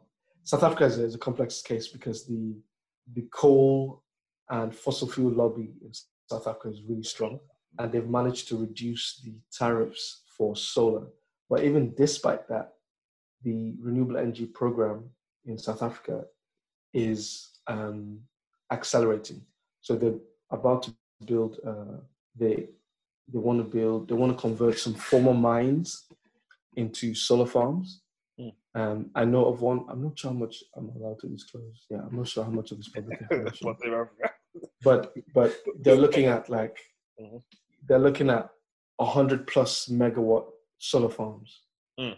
South 0.44 0.64
Africa 0.64 0.86
is 0.86 0.98
a, 0.98 1.04
is 1.04 1.16
a 1.16 1.20
complex 1.20 1.62
case 1.62 1.90
because 1.90 2.26
the 2.26 2.56
the 3.14 3.28
coal 3.34 4.04
and 4.50 4.74
fossil 4.74 5.10
fuel 5.10 5.34
lobby 5.34 5.74
in 5.84 5.92
South 6.30 6.48
Africa 6.48 6.70
is 6.70 6.82
really 6.88 7.04
strong, 7.04 7.40
and 7.78 7.92
they've 7.92 8.08
managed 8.08 8.48
to 8.48 8.58
reduce 8.58 9.20
the 9.26 9.34
tariffs 9.52 10.22
for 10.38 10.56
solar. 10.56 11.08
But 11.50 11.66
even 11.66 11.94
despite 11.96 12.48
that, 12.48 12.76
the 13.44 13.76
renewable 13.82 14.18
energy 14.18 14.46
program 14.46 15.10
in 15.46 15.58
South 15.58 15.82
Africa 15.82 16.26
is 16.94 17.60
um, 17.68 18.20
accelerating. 18.72 19.42
So 19.82 19.96
they're 19.96 20.20
about 20.52 20.84
to 20.84 20.96
build. 21.26 21.58
Uh, 21.66 21.98
they 22.36 22.68
they 23.32 23.40
want 23.40 23.60
to 23.60 23.64
build. 23.64 24.08
They 24.10 24.16
want 24.16 24.36
to 24.36 24.42
convert 24.42 24.78
some 24.78 24.94
former 24.94 25.34
mines 25.34 26.06
into 26.76 27.14
solar 27.16 27.46
farms. 27.46 28.02
Mm. 28.40 28.54
Um, 28.76 29.10
I 29.16 29.26
know 29.26 29.46
of 29.46 29.62
one. 29.62 29.86
I'm 29.90 30.04
not 30.04 30.18
sure 30.18 30.32
how 30.32 30.38
much 30.38 30.64
I'm 30.76 30.90
allowed 30.90 31.20
to 31.20 31.28
disclose. 31.28 31.86
Yeah, 31.90 32.02
I'm 32.10 32.16
not 32.18 32.28
sure 32.28 32.44
how 32.44 32.52
much 32.52 32.72
of 32.72 32.78
this 32.78 32.90
public 32.90 33.20
information. 33.32 34.08
But 34.84 35.14
but 35.34 35.56
they're 35.82 35.96
looking 35.96 36.26
at 36.26 36.50
like 36.50 36.78
Mhm. 37.20 37.42
they're 37.88 38.00
looking 38.00 38.30
at 38.30 38.50
hundred 39.00 39.48
plus 39.48 39.88
megawatt 39.88 40.46
solar 40.78 41.10
farms. 41.10 41.62
Mm. 42.00 42.18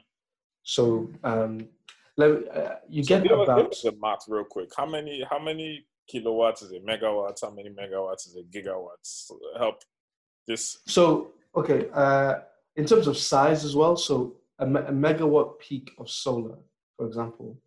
So 0.63 1.10
um, 1.24 1.68
let 2.17 2.32
me, 2.32 2.48
uh, 2.50 2.75
you 2.89 3.03
So 3.03 3.08
get 3.08 3.24
give 3.24 3.32
us, 3.39 3.48
give 3.48 3.55
about 3.58 3.72
us 3.72 3.82
the 3.82 3.91
math 4.01 4.25
real 4.27 4.43
quick. 4.43 4.70
How 4.75 4.86
many 4.86 5.24
how 5.29 5.39
many 5.39 5.86
kilowatts 6.08 6.62
is 6.62 6.72
a 6.72 6.79
megawatt? 6.79 7.39
How 7.41 7.51
many 7.51 7.70
megawatts 7.70 8.27
is 8.27 8.36
a 8.38 8.43
Gigawatts? 8.43 9.32
Help 9.58 9.82
this. 10.48 10.79
so 10.86 11.32
okay 11.55 11.89
uh, 11.93 12.39
in 12.75 12.86
terms 12.86 13.08
of 13.08 13.17
size 13.17 13.63
as 13.65 13.75
well. 13.75 13.96
So 13.96 14.36
a, 14.60 14.65
me- 14.67 14.82
a 14.82 14.91
megawatt 14.91 15.60
peak 15.60 15.91
of 15.98 16.10
solar, 16.10 16.58
for 16.98 17.08
example, 17.08 17.58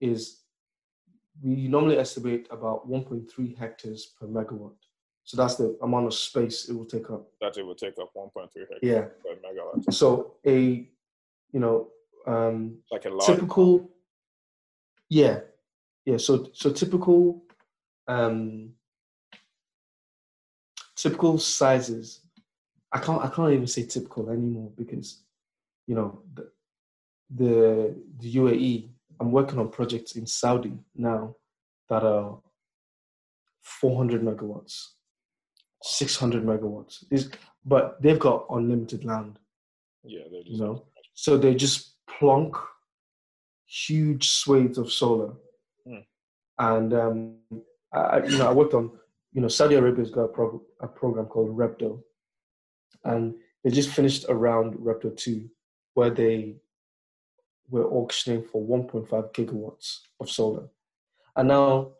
is 0.00 0.40
we 1.42 1.68
normally 1.68 1.98
estimate 1.98 2.46
about 2.50 2.88
1.3 2.88 3.56
hectares 3.56 4.12
per 4.18 4.26
megawatt. 4.26 4.74
So 5.24 5.36
that's 5.36 5.54
the 5.56 5.76
amount 5.82 6.06
of 6.06 6.14
space 6.14 6.68
it 6.68 6.74
will 6.74 6.84
take 6.86 7.08
up. 7.10 7.26
That 7.40 7.56
it 7.56 7.62
will 7.64 7.74
take 7.74 7.98
up 7.98 8.10
1.3 8.14 8.48
hectares 8.54 8.78
Yeah. 8.82 9.02
per 9.22 9.36
megawatt. 9.44 9.92
So 9.92 10.34
a 10.46 10.86
you 11.52 11.60
know 11.60 11.88
um, 12.26 12.78
Like 12.90 13.04
a 13.06 13.10
large. 13.10 13.26
typical 13.26 13.90
yeah 15.08 15.40
yeah 16.04 16.16
so 16.16 16.48
so 16.52 16.70
typical 16.72 17.42
um 18.08 18.70
typical 20.96 21.38
sizes. 21.38 22.20
I 22.92 22.98
can't 22.98 23.22
i 23.24 23.28
can't 23.28 23.52
even 23.52 23.66
say 23.66 23.84
typical 23.86 24.30
anymore 24.30 24.70
because 24.76 25.22
you 25.86 25.94
know 25.94 26.22
the 26.34 26.50
the, 27.32 27.94
the 28.18 28.34
uae 28.36 28.88
i'm 29.20 29.30
working 29.30 29.58
on 29.60 29.68
projects 29.68 30.16
in 30.16 30.26
saudi 30.26 30.72
now 30.96 31.36
that 31.88 32.02
are 32.02 32.38
400 33.62 34.22
megawatts 34.22 34.88
600 35.82 36.44
megawatts. 36.44 37.04
These- 37.08 37.30
but 37.64 38.00
they've 38.02 38.18
got 38.18 38.46
unlimited 38.50 39.04
land. 39.04 39.38
Yeah, 40.04 40.24
they 40.30 40.38
just 40.42 40.50
you 40.50 40.58
know? 40.58 40.84
So 41.14 41.36
they 41.38 41.54
just 41.54 41.89
plonk 42.20 42.54
huge 43.66 44.28
swathes 44.28 44.78
of 44.78 44.92
solar 44.92 45.32
Hmm. 45.86 46.04
and 46.58 46.92
um, 46.92 47.36
I, 47.92 48.22
you 48.24 48.36
know 48.36 48.48
i 48.50 48.52
worked 48.52 48.74
on 48.74 48.90
you 49.32 49.40
know 49.40 49.48
saudi 49.48 49.76
arabia's 49.76 50.10
got 50.10 50.28
a, 50.38 50.58
a 50.80 50.88
program 50.88 51.24
called 51.24 51.56
repdo 51.56 52.02
and 53.04 53.34
they 53.64 53.70
just 53.70 53.88
finished 53.90 54.26
around 54.28 54.74
repdo 54.74 55.16
2 55.16 55.48
where 55.94 56.10
they 56.10 56.56
were 57.70 57.88
auctioning 57.90 58.42
for 58.42 58.60
1.5 58.62 59.32
gigawatts 59.32 60.00
of 60.20 60.28
solar 60.28 60.68
and 61.36 61.48
now 61.48 61.92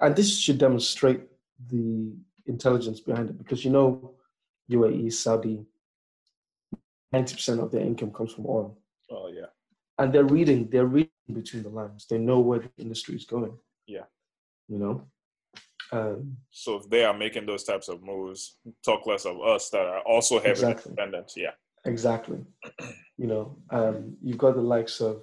and 0.00 0.16
this 0.16 0.36
should 0.36 0.58
demonstrate 0.58 1.22
the 1.68 2.12
intelligence 2.46 2.98
behind 2.98 3.30
it 3.30 3.38
because 3.38 3.64
you 3.64 3.70
know 3.70 4.14
uae 4.72 5.12
saudi 5.12 5.64
90% 7.14 7.62
of 7.62 7.70
their 7.70 7.82
income 7.82 8.10
comes 8.10 8.32
from 8.32 8.46
oil. 8.46 8.76
And 9.98 10.12
they're 10.12 10.24
reading 10.38 10.68
they're 10.70 10.86
reading 10.86 11.10
between 11.32 11.62
the 11.62 11.68
lines 11.68 12.06
they 12.10 12.18
know 12.18 12.40
where 12.40 12.58
the 12.60 12.70
industry 12.78 13.14
is 13.16 13.24
going 13.24 13.56
Yeah. 13.86 14.06
you 14.68 14.78
know 14.78 15.02
um, 15.92 16.36
So 16.50 16.76
if 16.76 16.88
they 16.88 17.04
are 17.04 17.16
making 17.16 17.46
those 17.46 17.62
types 17.64 17.88
of 17.88 18.02
moves, 18.02 18.56
talk 18.84 19.06
less 19.06 19.26
of 19.26 19.40
us 19.42 19.70
that 19.70 19.82
are 19.86 20.00
also 20.00 20.36
heavily 20.40 20.72
Exactly. 20.72 20.90
dependent. 20.90 21.32
Yeah. 21.36 21.52
exactly 21.84 22.38
you 23.18 23.26
know 23.26 23.56
um, 23.70 24.16
you've 24.22 24.38
got 24.38 24.54
the 24.56 24.62
likes 24.76 25.00
of 25.00 25.14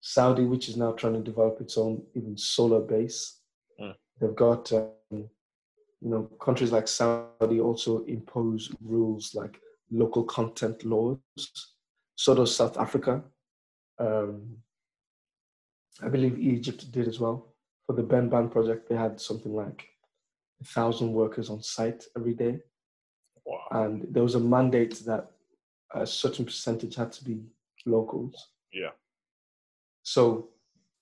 saudi 0.00 0.44
which 0.44 0.68
is 0.68 0.76
now 0.76 0.92
trying 0.92 1.14
to 1.14 1.20
develop 1.30 1.60
its 1.60 1.76
own 1.76 2.02
even 2.14 2.36
solar 2.36 2.80
base 2.80 3.40
Mm. 3.80 3.94
they've 4.20 4.36
got 4.36 4.72
um, 4.72 4.90
you 5.10 6.10
know 6.12 6.22
countries 6.46 6.70
like 6.70 6.86
saudi 6.86 7.58
also 7.60 8.04
impose 8.04 8.70
rules 8.80 9.34
like 9.34 9.58
local 9.90 10.22
content 10.22 10.84
laws 10.84 11.18
so 12.14 12.34
does 12.36 12.54
south 12.54 12.76
africa 12.78 13.12
um, 13.98 14.56
i 16.02 16.08
believe 16.08 16.38
egypt 16.38 16.90
did 16.92 17.06
as 17.08 17.20
well 17.20 17.54
for 17.86 17.92
the 17.94 18.02
Benban 18.02 18.50
project 18.50 18.88
they 18.88 18.96
had 18.96 19.20
something 19.20 19.54
like 19.54 19.86
a 20.60 20.64
thousand 20.64 21.12
workers 21.12 21.50
on 21.50 21.62
site 21.62 22.04
every 22.16 22.34
day 22.34 22.58
Wow. 23.46 23.66
and 23.72 24.06
there 24.10 24.22
was 24.22 24.36
a 24.36 24.40
mandate 24.40 24.94
that 25.04 25.30
a 25.94 26.06
certain 26.06 26.44
percentage 26.46 26.94
had 26.96 27.12
to 27.12 27.24
be 27.24 27.42
locals. 27.86 28.48
Yeah. 28.72 28.90
So, 30.02 30.48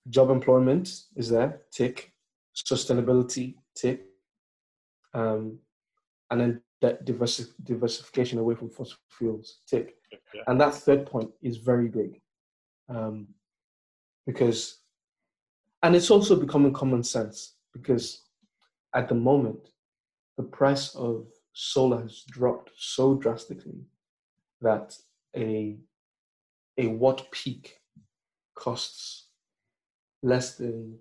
job 0.09 0.29
employment 0.29 0.89
is 1.15 1.29
there, 1.29 1.61
tick. 1.71 2.11
Sustainability, 2.55 3.55
tick. 3.75 4.05
Um, 5.13 5.59
and 6.29 6.41
then 6.41 6.61
that 6.81 7.05
diversi- 7.05 7.53
diversification 7.63 8.39
away 8.39 8.55
from 8.55 8.69
fossil 8.69 8.97
fuels, 9.09 9.61
tick. 9.67 9.95
Yeah. 10.11 10.41
And 10.47 10.59
that 10.61 10.75
third 10.75 11.05
point 11.05 11.31
is 11.41 11.57
very 11.57 11.87
big 11.87 12.21
um, 12.89 13.27
because, 14.25 14.79
and 15.81 15.95
it's 15.95 16.11
also 16.11 16.35
becoming 16.35 16.73
common 16.73 17.03
sense 17.03 17.55
because 17.73 18.21
at 18.95 19.09
the 19.09 19.15
moment, 19.15 19.69
the 20.37 20.43
price 20.43 20.95
of 20.95 21.27
solar 21.53 22.01
has 22.01 22.23
dropped 22.29 22.71
so 22.77 23.15
drastically 23.15 23.85
that 24.61 24.95
a 25.35 25.77
a 26.77 26.87
watt 26.87 27.29
peak 27.31 27.77
costs 28.55 29.27
less 30.23 30.55
than 30.55 30.97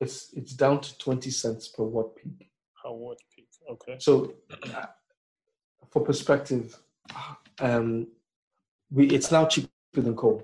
it's 0.00 0.32
it's 0.34 0.52
down 0.52 0.80
to 0.80 0.96
20 0.98 1.30
cents 1.30 1.68
per 1.68 1.82
watt 1.82 2.14
peak 2.16 2.50
How 2.82 2.92
would 2.94 3.18
peak? 3.34 3.48
Okay. 3.70 3.96
so 3.98 4.34
uh, 4.74 4.86
for 5.90 6.02
perspective 6.04 6.78
um 7.60 8.06
we 8.90 9.06
it's 9.08 9.32
now 9.32 9.44
cheaper 9.92 10.04
than 10.04 10.16
coal 10.16 10.42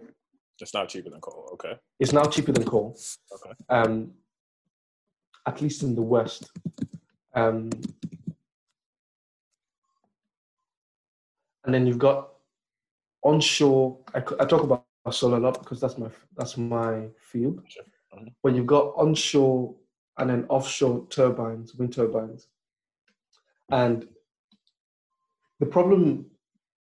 It's 0.60 0.74
now 0.74 0.84
cheaper 0.86 1.10
than 1.10 1.20
coal. 1.20 1.48
Okay. 1.54 1.74
it's 2.00 2.12
now 2.12 2.24
cheaper 2.24 2.52
than 2.52 2.64
coal 2.64 2.96
Okay. 3.32 3.52
um 3.70 4.12
at 5.46 5.60
least 5.62 5.82
in 5.82 5.94
the 5.94 6.02
west 6.02 6.50
um 7.34 7.70
and 11.64 11.74
then 11.74 11.86
you've 11.86 11.98
got 11.98 12.30
onshore. 13.22 13.98
I, 14.14 14.18
I 14.40 14.44
talk 14.46 14.62
about 14.62 14.84
solar 15.10 15.36
a 15.36 15.40
lot 15.40 15.58
because 15.58 15.80
that's 15.80 15.98
my 15.98 16.08
that's 16.36 16.56
my 16.56 17.08
field. 17.20 17.60
Sure. 17.68 17.82
Mhm. 18.16 18.32
But 18.42 18.54
you've 18.54 18.66
got 18.66 18.94
onshore 18.96 19.74
and 20.18 20.30
then 20.30 20.46
offshore 20.48 21.06
turbines, 21.10 21.74
wind 21.74 21.92
turbines, 21.92 22.48
and 23.70 24.08
the 25.60 25.66
problem 25.66 26.26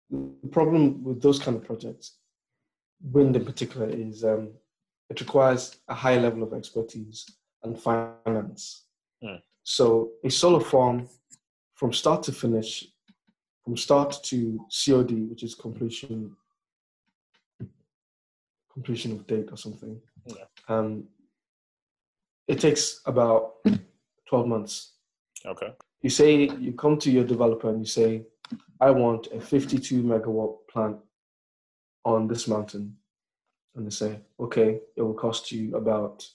the 0.10 0.48
problem 0.52 1.04
with 1.04 1.22
those 1.22 1.38
kind 1.40 1.56
of 1.58 1.64
projects, 1.64 2.18
wind 3.04 3.36
in 3.36 3.46
particular, 3.46 3.90
is 3.90 4.24
um, 4.24 4.52
it 5.10 5.20
requires 5.20 5.78
a 5.88 5.94
high 5.94 6.18
level 6.18 6.44
of 6.44 6.54
expertise 6.54 7.26
and 7.64 7.78
finance. 7.80 8.86
Hmm. 9.22 9.36
So 9.64 10.12
a 10.24 10.30
solar 10.30 10.60
farm, 10.64 11.08
from 11.76 11.94
start 11.94 12.24
to 12.24 12.32
finish, 12.32 12.88
from 13.64 13.78
start 13.78 14.16
to 14.24 14.66
COD, 14.70 15.30
which 15.30 15.44
is 15.44 15.56
completion 15.56 16.36
completion 18.72 19.12
of 19.12 19.28
date 19.28 19.50
or 19.52 19.58
something, 19.58 20.02
Yeah. 20.26 20.46
um, 20.70 21.04
it 22.48 22.60
takes 22.60 23.02
about 23.06 23.56
twelve 24.28 24.48
months. 24.48 24.94
Okay. 25.46 25.74
You 26.02 26.10
say 26.10 26.48
you 26.48 26.74
come 26.74 26.98
to 27.00 27.12
your 27.12 27.24
developer 27.26 27.70
and 27.70 27.80
you 27.80 27.86
say, 27.86 28.24
I 28.80 28.92
want 28.92 29.28
a 29.28 29.40
52 29.40 30.02
megawatt 30.04 30.56
plant 30.68 30.98
on 32.06 32.28
this 32.28 32.48
mountain. 32.48 32.96
And 33.76 33.86
they 33.86 33.90
say, 33.92 34.20
okay, 34.40 34.80
it 34.98 35.02
will 35.02 35.14
cost 35.14 35.52
you 35.52 35.76
about 35.76 36.26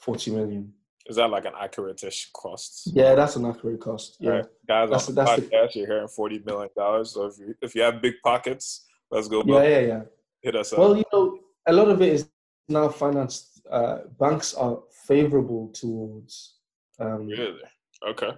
40 0.00 0.32
million. 0.32 0.72
Is 1.06 1.16
that 1.16 1.30
like 1.30 1.46
an 1.46 1.54
accurate-ish 1.60 2.30
cost? 2.32 2.90
Yeah, 2.92 3.14
that's 3.14 3.34
an 3.36 3.44
accurate 3.46 3.80
cost. 3.80 4.16
Yeah. 4.20 4.30
Alright, 4.30 4.46
guys 4.68 4.88
That's- 4.90 5.08
on 5.08 5.14
the 5.14 5.24
that's 5.24 5.36
the- 5.40 5.48
podcast, 5.48 5.74
you're 5.74 5.86
hearing 5.86 6.06
forty 6.08 6.38
million 6.46 6.70
dollars. 6.76 7.10
So 7.10 7.26
if 7.26 7.38
you 7.38 7.54
if 7.60 7.74
you 7.74 7.82
have 7.82 8.00
big 8.00 8.14
pockets, 8.22 8.86
let's 9.10 9.26
go. 9.26 9.42
Yeah, 9.44 9.64
yeah, 9.64 9.80
yeah. 9.80 10.02
Hit 10.42 10.54
us 10.54 10.72
up. 10.72 10.78
Well, 10.78 10.96
you 10.96 11.02
know, 11.12 11.38
a 11.66 11.72
lot 11.72 11.88
of 11.88 12.00
it 12.02 12.12
is 12.12 12.28
now 12.68 12.88
financed. 12.88 13.62
Uh, 13.68 13.98
banks 14.20 14.54
are 14.54 14.78
favorable 15.06 15.70
towards 15.74 16.58
um, 17.00 17.26
really? 17.26 17.58
Okay. 18.06 18.30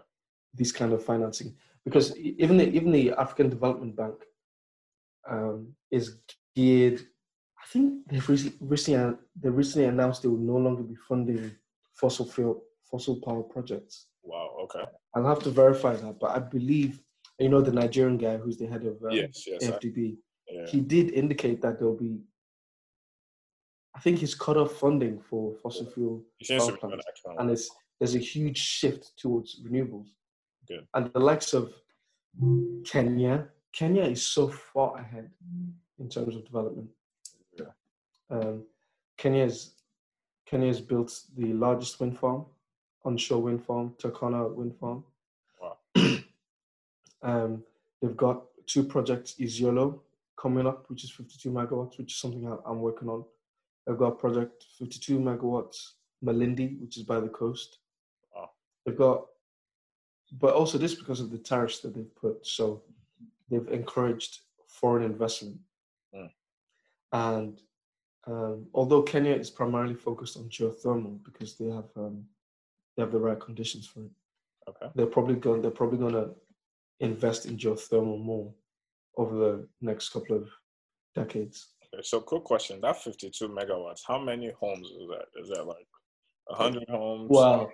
these 0.54 0.72
kind 0.72 0.92
of 0.94 1.04
financing 1.04 1.54
because 1.84 2.16
even 2.16 2.56
the, 2.56 2.66
even 2.68 2.92
the 2.92 3.12
African 3.12 3.50
Development 3.50 3.94
Bank 3.94 4.14
um, 5.28 5.74
is 5.94 6.16
geared. 6.56 7.00
I 7.62 7.66
think 7.72 8.06
they've 8.08 8.28
recently, 8.28 9.16
they 9.40 9.48
recently 9.48 9.88
announced 9.88 10.22
they 10.22 10.28
will 10.28 10.38
no 10.54 10.56
longer 10.56 10.82
be 10.82 10.96
funding 11.08 11.52
fossil 11.94 12.26
fuel 12.26 12.62
fossil 12.90 13.16
power 13.24 13.42
projects. 13.42 14.06
Wow. 14.22 14.50
Okay. 14.64 14.84
I'll 15.14 15.26
have 15.26 15.42
to 15.44 15.50
verify 15.50 15.94
that, 15.96 16.18
but 16.20 16.30
I 16.30 16.40
believe 16.40 17.00
you 17.38 17.48
know 17.48 17.60
the 17.60 17.72
Nigerian 17.72 18.18
guy 18.18 18.36
who's 18.36 18.58
the 18.58 18.66
head 18.66 18.84
of 18.84 18.96
um, 19.02 19.10
yes. 19.10 19.44
Yes. 19.46 19.64
I- 19.64 19.72
FDB. 19.72 20.16
yeah. 20.48 20.66
He 20.66 20.80
did 20.80 21.12
indicate 21.12 21.62
that 21.62 21.78
there'll 21.78 21.96
be. 21.96 22.20
I 23.96 24.00
think 24.00 24.18
he's 24.18 24.34
cut 24.34 24.56
off 24.56 24.72
funding 24.72 25.20
for 25.20 25.54
fossil 25.62 25.86
fuel 25.86 26.24
He 26.38 26.44
seems 26.46 26.66
to 26.66 26.76
power 26.76 26.90
plants 26.90 27.06
and 27.38 27.48
it's, 27.48 27.70
there's 28.00 28.16
a 28.16 28.18
huge 28.18 28.58
shift 28.58 29.12
towards 29.16 29.62
renewables. 29.64 30.08
Good. 30.66 30.84
And 30.94 31.12
the 31.12 31.20
likes 31.20 31.54
of 31.54 31.72
Kenya, 32.84 33.46
Kenya 33.72 34.02
is 34.02 34.26
so 34.26 34.48
far 34.48 34.98
ahead 34.98 35.30
in 35.98 36.08
terms 36.08 36.36
of 36.36 36.44
development. 36.44 36.88
Yeah. 37.58 37.66
Um, 38.30 38.64
Kenya's 39.16 39.74
Kenya 40.46 40.68
has 40.68 40.80
built 40.80 41.20
the 41.36 41.52
largest 41.52 41.98
wind 42.00 42.18
farm, 42.18 42.44
onshore 43.04 43.42
wind 43.42 43.64
farm, 43.64 43.94
Turkana 43.98 44.52
wind 44.54 44.76
farm. 44.78 45.04
Wow. 45.60 45.78
um, 47.22 47.62
they've 48.00 48.16
got 48.16 48.44
two 48.66 48.84
projects, 48.84 49.34
Isiolo 49.40 50.00
coming 50.36 50.66
up, 50.66 50.88
which 50.88 51.04
is 51.04 51.10
52 51.10 51.50
megawatts, 51.50 51.98
which 51.98 52.12
is 52.12 52.18
something 52.18 52.46
I'm 52.66 52.80
working 52.80 53.08
on. 53.08 53.24
They've 53.87 53.98
got 53.98 54.18
project 54.18 54.66
52 54.78 55.18
megawatts, 55.18 55.92
Malindi, 56.24 56.80
which 56.80 56.96
is 56.96 57.02
by 57.02 57.20
the 57.20 57.28
coast. 57.28 57.78
Wow. 58.35 58.50
They've 58.85 58.96
got, 58.96 59.26
but 60.33 60.54
also 60.54 60.78
this 60.78 60.94
because 60.94 61.20
of 61.20 61.30
the 61.30 61.38
tariffs 61.38 61.80
that 61.80 61.94
they've 61.94 62.14
put. 62.14 62.46
So 62.46 62.83
they've 63.50 63.68
encouraged 63.68 64.40
foreign 64.68 65.04
investment. 65.04 65.59
And 67.14 67.61
um, 68.27 68.66
although 68.74 69.03
Kenya 69.03 69.35
is 69.35 69.48
primarily 69.50 69.94
focused 69.94 70.37
on 70.37 70.48
geothermal 70.48 71.22
because 71.24 71.57
they 71.57 71.66
have 71.66 71.88
um, 71.96 72.24
they 72.96 73.03
have 73.03 73.12
the 73.12 73.20
right 73.20 73.40
conditions 73.40 73.87
for 73.87 74.00
it, 74.00 74.11
Okay. 74.66 74.87
they're 74.94 75.07
probably 75.07 75.37
going 75.37 75.62
they're 75.62 75.70
probably 75.70 75.98
going 75.98 76.14
to 76.14 76.31
invest 77.00 77.46
in 77.46 77.57
geothermal 77.57 78.18
more 78.18 78.53
over 79.16 79.37
the 79.37 79.68
next 79.81 80.09
couple 80.09 80.37
of 80.37 80.48
decades. 81.14 81.68
Okay. 81.85 82.03
So, 82.03 82.20
quick 82.20 82.44
question: 82.44 82.81
That 82.81 82.96
fifty-two 83.03 83.48
megawatts. 83.48 84.00
How 84.07 84.18
many 84.18 84.50
homes 84.59 84.88
is 84.88 85.09
that? 85.09 85.27
Is 85.40 85.48
that 85.50 85.66
like 85.66 85.87
hundred 86.48 86.88
homes? 86.88 87.29
Well, 87.31 87.70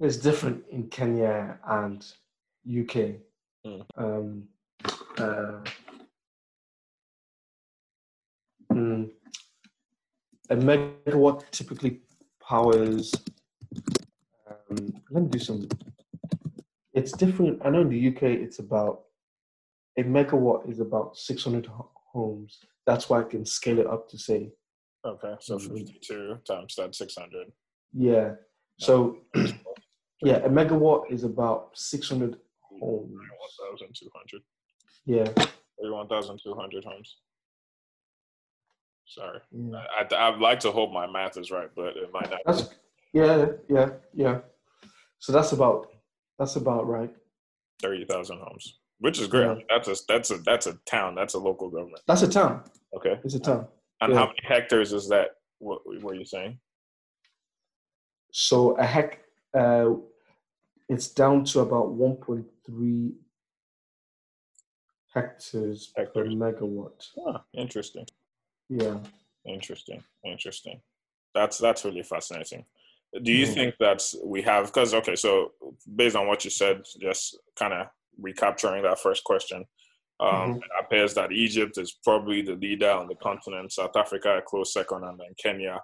it's 0.00 0.16
different 0.16 0.64
in 0.70 0.88
Kenya 0.88 1.58
and 1.66 2.06
UK. 2.64 3.16
Mm. 3.66 3.84
Um, 3.96 4.44
uh, 5.18 5.60
mm, 8.78 9.10
a 10.50 10.56
megawatt 10.56 11.50
typically 11.50 12.00
powers. 12.46 13.12
Um, 14.48 14.92
let 15.10 15.22
me 15.24 15.28
do 15.28 15.38
some. 15.38 15.68
It's 16.94 17.12
different. 17.12 17.60
I 17.64 17.70
know 17.70 17.82
in 17.82 17.88
the 17.90 18.08
UK 18.08 18.22
it's 18.22 18.58
about 18.58 19.02
a 19.98 20.02
megawatt 20.02 20.70
is 20.70 20.80
about 20.80 21.16
600 21.16 21.68
homes. 22.12 22.60
That's 22.86 23.08
why 23.10 23.20
I 23.20 23.24
can 23.24 23.44
scale 23.44 23.78
it 23.78 23.86
up 23.86 24.08
to 24.10 24.18
say 24.18 24.52
Okay. 25.06 25.34
So 25.40 25.58
Mhm. 25.58 25.78
fifty-two 25.78 26.38
times 26.44 26.74
that 26.76 26.94
six 26.94 27.14
hundred. 27.16 27.52
Yeah. 27.92 28.34
So 28.78 29.18
yeah, 30.22 30.38
a 30.44 30.48
megawatt 30.48 31.10
is 31.10 31.22
about 31.24 31.78
six 31.78 32.08
hundred 32.08 32.36
homes. 32.62 33.12
One 33.12 33.70
thousand 33.70 33.94
two 33.94 34.10
hundred. 34.14 34.42
Yeah. 35.06 35.28
Thirty-one 35.78 36.08
thousand 36.08 36.40
two 36.42 36.54
hundred 36.54 36.84
homes. 36.84 37.18
Sorry, 39.08 39.40
yeah. 39.52 39.82
I, 39.98 40.14
I 40.14 40.28
I'd 40.28 40.38
like 40.40 40.60
to 40.60 40.70
hope 40.70 40.92
my 40.92 41.06
math 41.10 41.38
is 41.38 41.50
right, 41.50 41.70
but 41.74 41.96
it 41.96 42.12
might 42.12 42.30
not. 42.30 42.40
That's 42.46 42.68
yeah, 43.14 43.46
yeah, 43.68 43.90
yeah. 44.12 44.40
So 45.18 45.32
that's 45.32 45.52
about 45.52 45.88
that's 46.38 46.56
about 46.56 46.86
right. 46.86 47.10
Thirty 47.80 48.04
thousand 48.04 48.38
homes, 48.40 48.78
which 49.00 49.18
is 49.18 49.26
great. 49.26 49.46
Yeah. 49.46 49.54
that's 49.70 49.88
a 49.88 49.96
that's 50.06 50.30
a 50.30 50.38
that's 50.38 50.66
a 50.66 50.74
town. 50.84 51.14
That's 51.14 51.34
a 51.34 51.38
local 51.38 51.70
government. 51.70 52.02
That's 52.06 52.22
a 52.22 52.28
town. 52.28 52.64
Okay. 52.94 53.18
It's 53.24 53.34
a 53.34 53.40
town. 53.40 53.66
And 54.00 54.12
Yeah. 54.12 54.18
how 54.18 54.26
many 54.26 54.38
hectares 54.42 54.92
is 54.92 55.08
that? 55.08 55.28
What 55.58 55.80
were 55.86 56.14
you 56.14 56.24
saying? 56.24 56.58
So 58.32 58.76
a 58.76 58.84
heck 58.84 59.20
uh 59.54 59.90
it's 60.88 61.08
down 61.08 61.44
to 61.46 61.60
about 61.60 61.92
one 61.92 62.16
point 62.16 62.46
three 62.66 63.14
hectares 65.14 65.92
per 65.96 66.26
megawatt. 66.26 67.08
Huh, 67.16 67.38
interesting. 67.54 68.06
Yeah. 68.68 68.98
Interesting. 69.44 70.02
Interesting. 70.24 70.80
That's 71.34 71.58
that's 71.58 71.84
really 71.84 72.02
fascinating. 72.02 72.64
Do 73.22 73.32
you 73.32 73.46
Mhm. 73.46 73.54
think 73.54 73.74
that 73.80 74.02
we 74.24 74.42
have 74.42 74.66
because 74.66 74.92
okay, 74.94 75.16
so 75.16 75.52
based 75.96 76.16
on 76.16 76.26
what 76.26 76.44
you 76.44 76.50
said, 76.50 76.84
just 77.00 77.38
kind 77.56 77.72
of 77.72 77.86
recapturing 78.18 78.82
that 78.82 78.98
first 78.98 79.24
question, 79.24 79.64
um, 80.20 80.54
Mhm. 80.54 80.56
it 80.58 80.70
appears 80.80 81.14
that 81.14 81.32
Egypt 81.32 81.78
is 81.78 81.92
probably 82.04 82.42
the 82.42 82.56
leader 82.56 82.90
on 82.90 83.06
the 83.08 83.14
continent. 83.14 83.72
South 83.72 83.96
Africa 83.96 84.38
a 84.38 84.42
close 84.42 84.72
second, 84.72 85.04
and 85.04 85.18
then 85.18 85.34
Kenya 85.38 85.82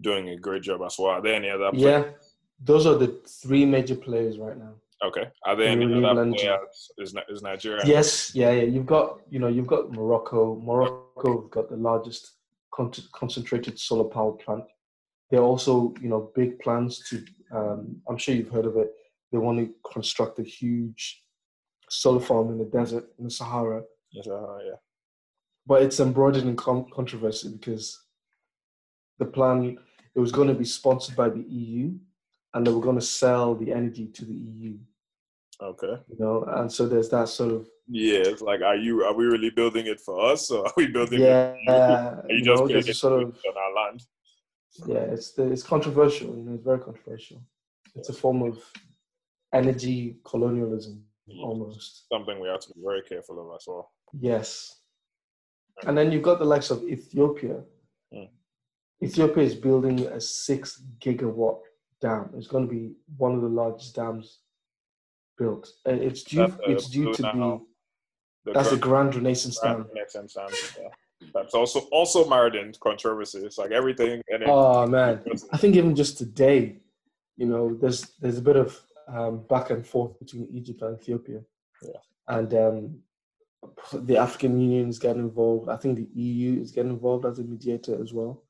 doing 0.00 0.30
a 0.30 0.36
great 0.36 0.62
job 0.62 0.82
as 0.82 0.98
well. 0.98 1.10
Are 1.10 1.22
there 1.22 1.34
any 1.34 1.50
other? 1.50 1.70
players? 1.70 1.82
Yeah. 1.82 2.12
Those 2.58 2.86
are 2.86 2.96
the 2.96 3.08
three 3.42 3.64
major 3.66 3.96
players 3.96 4.38
right 4.38 4.56
now. 4.56 4.74
Okay. 5.04 5.26
Are 5.44 5.54
there 5.56 5.68
any 5.68 6.04
other 6.04 6.32
players? 6.32 6.90
Is, 6.98 7.14
is 7.28 7.42
Nigeria? 7.42 7.82
Yes, 7.84 8.34
yeah, 8.34 8.50
yeah. 8.52 8.62
You've 8.62 8.86
got, 8.86 9.20
you 9.30 9.38
know, 9.38 9.48
you've 9.48 9.66
got 9.66 9.92
Morocco. 9.92 10.60
Morocco 10.60 11.42
have 11.42 11.50
got 11.50 11.68
the 11.70 11.76
largest 11.76 12.32
con- 12.74 12.92
concentrated 13.12 13.78
solar 13.78 14.04
power 14.04 14.32
plant. 14.32 14.64
They're 15.30 15.42
also, 15.42 15.94
you 16.00 16.08
know, 16.08 16.30
big 16.34 16.58
plans 16.60 17.00
to. 17.10 17.24
Um, 17.54 17.96
I'm 18.08 18.16
sure 18.16 18.34
you've 18.34 18.50
heard 18.50 18.66
of 18.66 18.76
it. 18.76 18.90
They 19.30 19.38
want 19.38 19.58
to 19.58 19.70
construct 19.92 20.38
a 20.38 20.42
huge 20.42 21.22
solar 21.90 22.20
farm 22.20 22.48
in 22.48 22.58
the 22.58 22.64
desert 22.64 23.04
in 23.18 23.24
the 23.24 23.30
Sahara, 23.30 23.82
Yes, 24.10 24.26
uh, 24.26 24.58
yeah. 24.64 24.76
but 25.66 25.82
it's 25.82 26.00
embroidered 26.00 26.44
in 26.44 26.56
con- 26.56 26.86
controversy 26.92 27.48
because 27.50 28.00
the 29.18 29.24
plan 29.26 29.76
it 30.14 30.20
was 30.20 30.32
going 30.32 30.48
to 30.48 30.54
be 30.54 30.64
sponsored 30.64 31.16
by 31.16 31.28
the 31.28 31.42
EU, 31.42 31.92
and 32.54 32.66
they 32.66 32.72
were 32.72 32.80
going 32.80 32.98
to 32.98 33.04
sell 33.04 33.54
the 33.54 33.72
energy 33.72 34.06
to 34.06 34.24
the 34.24 34.32
EU. 34.32 34.76
Okay. 35.62 35.94
You 36.08 36.16
know, 36.18 36.44
and 36.56 36.70
so 36.70 36.86
there's 36.86 37.08
that 37.10 37.28
sort 37.28 37.52
of 37.52 37.68
Yeah, 37.88 38.22
it's 38.26 38.42
like, 38.42 38.60
are 38.62 38.76
you? 38.76 39.04
Are 39.04 39.14
we 39.14 39.24
really 39.24 39.50
building 39.50 39.86
it 39.86 40.00
for 40.00 40.30
us, 40.32 40.50
or 40.50 40.66
are 40.66 40.72
we 40.76 40.86
building 40.88 41.20
yeah. 41.20 41.54
it? 41.56 41.68
Are 41.68 42.24
you, 42.28 42.36
you 42.38 42.44
just 42.44 42.48
know, 42.48 42.62
putting 42.62 42.74
there's 42.74 42.88
a 42.88 42.90
it 42.90 42.94
sort 42.96 43.22
of 43.22 43.28
on 43.28 43.56
our 43.56 43.84
land? 43.84 44.02
yeah 44.88 45.04
it's 45.14 45.34
the, 45.34 45.44
it's 45.52 45.62
controversial 45.62 46.36
you 46.36 46.42
know 46.42 46.54
it's 46.54 46.64
very 46.64 46.80
controversial 46.80 47.40
it's 47.94 48.08
a 48.08 48.12
form 48.12 48.42
of 48.42 48.58
energy 49.52 50.16
colonialism 50.24 51.04
Yeah. 51.26 51.44
almost. 51.44 52.08
Something 52.12 52.40
we 52.40 52.48
have 52.48 52.58
to 52.60 52.74
be 52.74 52.80
very 52.84 53.02
careful 53.02 53.36
of 53.40 53.54
as 53.56 53.64
well. 53.68 53.92
Yes. 54.12 54.80
And 55.86 55.96
then 55.96 56.10
you've 56.10 56.24
got 56.30 56.38
the 56.40 56.44
likes 56.44 56.70
of 56.70 56.82
Ethiopia. 56.82 57.62
Mm. 58.12 58.28
Ethiopia 59.02 59.44
is 59.44 59.54
building 59.54 60.00
a 60.06 60.20
six 60.20 60.82
gigawatt 60.98 61.60
dam. 62.00 62.30
It's 62.36 62.48
going 62.48 62.66
to 62.66 62.72
be 62.78 62.94
one 63.16 63.34
of 63.36 63.42
the 63.42 63.48
largest 63.62 63.94
dams 63.94 64.40
built. 65.38 65.68
And 65.86 66.00
it's 66.02 66.22
due. 66.22 66.38
That's 66.46 66.56
it's 66.66 66.88
due 66.90 67.12
to 67.14 67.22
be. 67.32 67.38
The 68.44 68.52
That's 68.52 68.70
the 68.70 68.76
Grand- 68.76 69.14
Renaissance 69.14 69.58
Grand. 69.58 69.86
Renaissance 69.94 70.34
Dam, 70.34 70.48
yeah. 70.78 70.88
That's 71.32 71.54
also 71.54 71.80
also 71.90 72.28
in 72.54 72.72
controversy. 72.80 73.38
It's 73.38 73.56
like 73.56 73.70
everything 73.70 74.20
and 74.28 74.44
Oh 74.46 74.86
man, 74.86 75.22
I 75.52 75.56
think 75.56 75.76
even 75.76 75.96
just 75.96 76.18
today, 76.18 76.76
you 77.36 77.46
know, 77.46 77.74
there's 77.80 78.02
there's 78.20 78.38
a 78.38 78.42
bit 78.42 78.56
of 78.56 78.78
um, 79.08 79.44
back 79.48 79.70
and 79.70 79.86
forth 79.86 80.18
between 80.18 80.46
Egypt 80.52 80.82
and 80.82 81.00
Ethiopia. 81.00 81.40
Yeah. 81.82 82.00
And 82.28 82.54
um, 82.54 82.98
the 83.92 84.18
African 84.18 84.60
Union 84.60 84.88
is 84.88 84.98
getting 84.98 85.22
involved. 85.22 85.70
I 85.70 85.76
think 85.76 85.96
the 85.96 86.08
EU 86.20 86.60
is 86.60 86.70
getting 86.70 86.92
involved 86.92 87.24
as 87.24 87.38
a 87.38 87.42
mediator 87.44 88.00
as 88.02 88.12
well, 88.12 88.42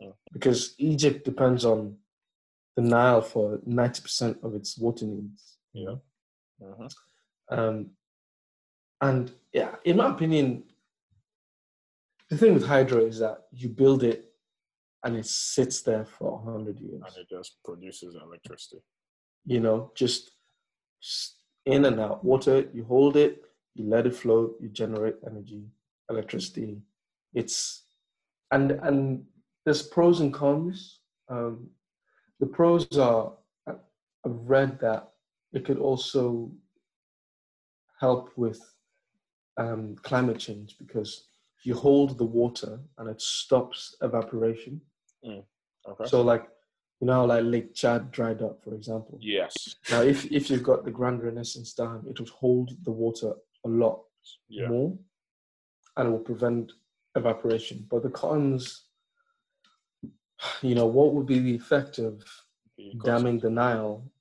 Mm. 0.00 0.14
because 0.32 0.74
Egypt 0.78 1.24
depends 1.24 1.64
on 1.64 1.96
the 2.76 2.82
Nile 2.82 3.22
for 3.22 3.60
ninety 3.66 4.00
percent 4.02 4.38
of 4.42 4.54
its 4.54 4.78
water 4.78 5.06
needs. 5.06 5.58
Yeah. 5.72 5.96
Mhm. 6.62 6.94
Um, 7.50 7.90
and 9.00 9.32
yeah, 9.52 9.76
in 9.84 9.96
my 9.96 10.10
opinion, 10.10 10.64
the 12.30 12.38
thing 12.38 12.54
with 12.54 12.66
hydro 12.66 13.04
is 13.04 13.18
that 13.18 13.46
you 13.50 13.68
build 13.68 14.04
it 14.04 14.32
and 15.04 15.16
it 15.16 15.26
sits 15.26 15.82
there 15.82 16.04
for 16.04 16.34
a 16.40 16.50
hundred 16.50 16.78
years. 16.80 17.02
and 17.04 17.16
it 17.16 17.28
just 17.28 17.62
produces 17.64 18.14
electricity. 18.14 18.82
You 19.44 19.60
know, 19.60 19.90
just 19.96 20.30
in 21.66 21.84
and 21.84 21.98
out. 22.00 22.24
Water, 22.24 22.68
you 22.72 22.84
hold 22.84 23.16
it, 23.16 23.42
you 23.74 23.84
let 23.88 24.06
it 24.06 24.14
flow, 24.14 24.54
you 24.60 24.68
generate 24.68 25.16
energy, 25.26 25.66
electricity. 26.08 26.80
It's 27.34 27.84
and 28.52 28.72
and 28.72 29.26
there's 29.64 29.82
pros 29.82 30.20
and 30.20 30.32
cons. 30.32 31.00
Um, 31.28 31.70
the 32.38 32.46
pros 32.46 32.86
are 32.98 33.32
I've 33.66 33.80
read 34.24 34.78
that 34.80 35.11
it 35.52 35.64
could 35.64 35.78
also 35.78 36.50
help 38.00 38.30
with 38.36 38.60
um, 39.56 39.96
climate 40.02 40.38
change 40.38 40.76
because 40.78 41.26
you 41.64 41.74
hold 41.74 42.18
the 42.18 42.24
water 42.24 42.80
and 42.98 43.08
it 43.08 43.20
stops 43.20 43.94
evaporation. 44.02 44.80
Okay. 45.24 46.04
So, 46.06 46.22
like, 46.22 46.48
you 47.00 47.06
know, 47.06 47.24
like 47.24 47.44
Lake 47.44 47.74
Chad 47.74 48.10
dried 48.12 48.42
up, 48.42 48.62
for 48.62 48.74
example. 48.74 49.18
yes. 49.20 49.74
Now, 49.90 50.02
if 50.02 50.24
if 50.30 50.48
you've 50.50 50.62
got 50.62 50.84
the 50.84 50.90
Grand 50.90 51.22
Renaissance 51.22 51.74
Dam, 51.74 52.04
it 52.08 52.18
would 52.20 52.28
hold 52.28 52.70
the 52.84 52.92
water 52.92 53.34
a 53.64 53.68
lot 53.68 54.02
Yeah. 54.48 54.68
more, 54.68 54.96
and 55.96 56.08
it 56.08 56.10
will 56.10 56.18
prevent 56.20 56.72
evaporation. 57.16 57.86
But 57.90 58.02
the 58.04 58.10
cons, 58.10 58.84
you 60.62 60.74
know, 60.74 60.86
what 60.86 61.12
would 61.14 61.26
be 61.26 61.40
the 61.40 61.54
effect 61.54 61.98
of 61.98 62.22
damming 63.04 63.38
the 63.40 63.50
Nile? 63.50 64.11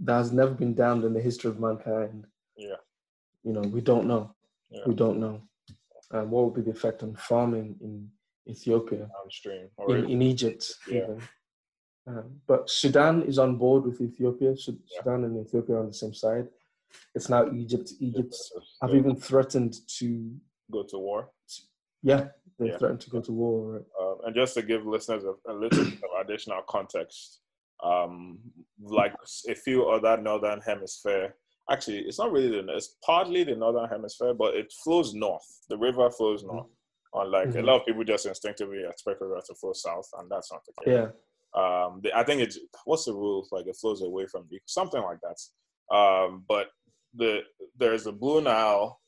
That 0.00 0.18
has 0.18 0.32
never 0.32 0.52
been 0.52 0.74
dammed 0.74 1.04
in 1.04 1.12
the 1.14 1.20
history 1.20 1.50
of 1.50 1.58
mankind. 1.60 2.26
Yeah. 2.56 2.76
You 3.44 3.52
know, 3.52 3.62
we 3.62 3.80
don't 3.80 4.06
know. 4.06 4.34
Yeah. 4.70 4.82
We 4.86 4.94
don't 4.94 5.18
know. 5.18 5.42
Um, 6.10 6.30
what 6.30 6.44
would 6.44 6.54
be 6.54 6.62
the 6.62 6.76
effect 6.76 7.02
on 7.02 7.14
farming 7.16 7.76
in 7.80 8.08
Ethiopia? 8.48 9.08
downstream. 9.22 9.68
Or 9.76 9.96
in, 9.96 10.08
in 10.10 10.22
Egypt. 10.22 10.72
Yeah. 10.88 10.98
Even. 11.04 11.22
Um, 12.08 12.40
but 12.46 12.70
Sudan 12.70 13.22
is 13.22 13.38
on 13.38 13.56
board 13.56 13.84
with 13.84 14.00
Ethiopia. 14.00 14.56
Sud- 14.56 14.78
Yeah. 14.92 14.98
Sudan 15.02 15.24
and 15.24 15.46
Ethiopia 15.46 15.76
are 15.76 15.80
on 15.80 15.88
the 15.88 15.94
same 15.94 16.14
side. 16.14 16.48
It's 17.14 17.28
now 17.28 17.50
Egypt. 17.52 17.92
Egypt 18.00 18.34
have 18.80 18.94
even 18.94 19.16
threatened 19.16 19.74
to, 19.98 20.30
go 20.70 20.82
to 20.84 20.98
war. 20.98 21.30
yeah, 22.02 22.28
they 22.58 22.68
Yeah. 22.68 22.78
threatened 22.78 23.00
to 23.00 23.10
go 23.10 23.20
to 23.20 23.32
war. 23.32 23.82
Um, 24.00 24.16
and 24.24 24.34
just 24.34 24.54
to 24.54 24.62
give 24.62 24.86
listeners 24.86 25.24
a, 25.24 25.34
a 25.52 25.54
little 25.54 25.86
additional 26.20 26.62
context, 26.62 27.40
um, 27.82 28.38
like 28.80 29.14
a 29.48 29.54
few 29.54 29.88
other 29.88 30.16
northern 30.20 30.60
hemisphere, 30.60 31.34
actually, 31.70 32.00
it's 32.00 32.18
not 32.18 32.32
really 32.32 32.48
the 32.62 32.74
it's 32.76 32.96
partly 33.04 33.44
the 33.44 33.54
northern 33.56 33.88
hemisphere, 33.88 34.34
but 34.34 34.54
it 34.54 34.72
flows 34.84 35.14
north. 35.14 35.46
The 35.68 35.76
river 35.78 36.10
flows 36.10 36.42
north. 36.44 36.66
Unlike 37.14 37.48
a 37.54 37.58
Mhm. 37.58 37.64
lot 37.64 37.80
of 37.80 37.86
people 37.86 38.04
just 38.04 38.26
instinctively 38.26 38.82
expect 38.84 39.20
the 39.20 39.26
river 39.26 39.40
to 39.46 39.54
flow 39.54 39.72
south, 39.72 40.08
and 40.18 40.30
that's 40.30 40.52
not 40.52 40.62
the 40.66 40.72
case. 40.84 40.92
Yeah, 40.94 41.10
Um, 41.54 42.00
the, 42.02 42.14
I 42.14 42.24
think 42.24 42.42
it's 42.42 42.58
what's 42.84 43.04
the 43.06 43.14
rule? 43.14 43.46
Like 43.52 43.66
it 43.66 43.76
flows 43.76 44.02
away 44.02 44.26
from 44.26 44.46
the 44.50 44.60
something 44.66 45.02
like 45.02 45.18
that. 45.22 45.38
Um, 45.96 46.44
but 46.48 46.68
the 47.14 47.42
there's 47.78 48.06
a 48.06 48.12
Blue 48.12 48.40
Nile 48.42 49.00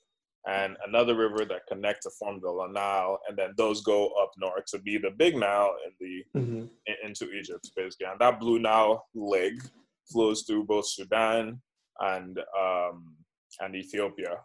and 0.48 0.76
another 0.86 1.14
river 1.14 1.44
that 1.44 1.66
connect 1.68 2.02
to 2.02 2.10
form 2.18 2.40
the 2.40 2.68
Nile, 2.72 3.18
and 3.28 3.36
then 3.36 3.50
those 3.56 3.82
go 3.82 4.06
up 4.22 4.30
north 4.38 4.64
to 4.68 4.78
be 4.78 4.98
the 4.98 5.10
Big 5.10 5.36
Nile 5.36 5.74
in 5.86 5.92
the 6.00 6.40
hmm 6.40 6.64
into 7.04 7.30
Egypt, 7.32 7.70
basically. 7.76 8.06
And 8.06 8.18
that 8.18 8.40
Blue 8.40 8.58
Nile 8.58 9.04
leg 9.14 9.62
flows 10.10 10.44
through 10.46 10.64
both 10.64 10.88
Sudan 10.88 11.60
and 12.00 12.38
um, 12.58 13.14
and 13.60 13.76
Ethiopia, 13.76 14.36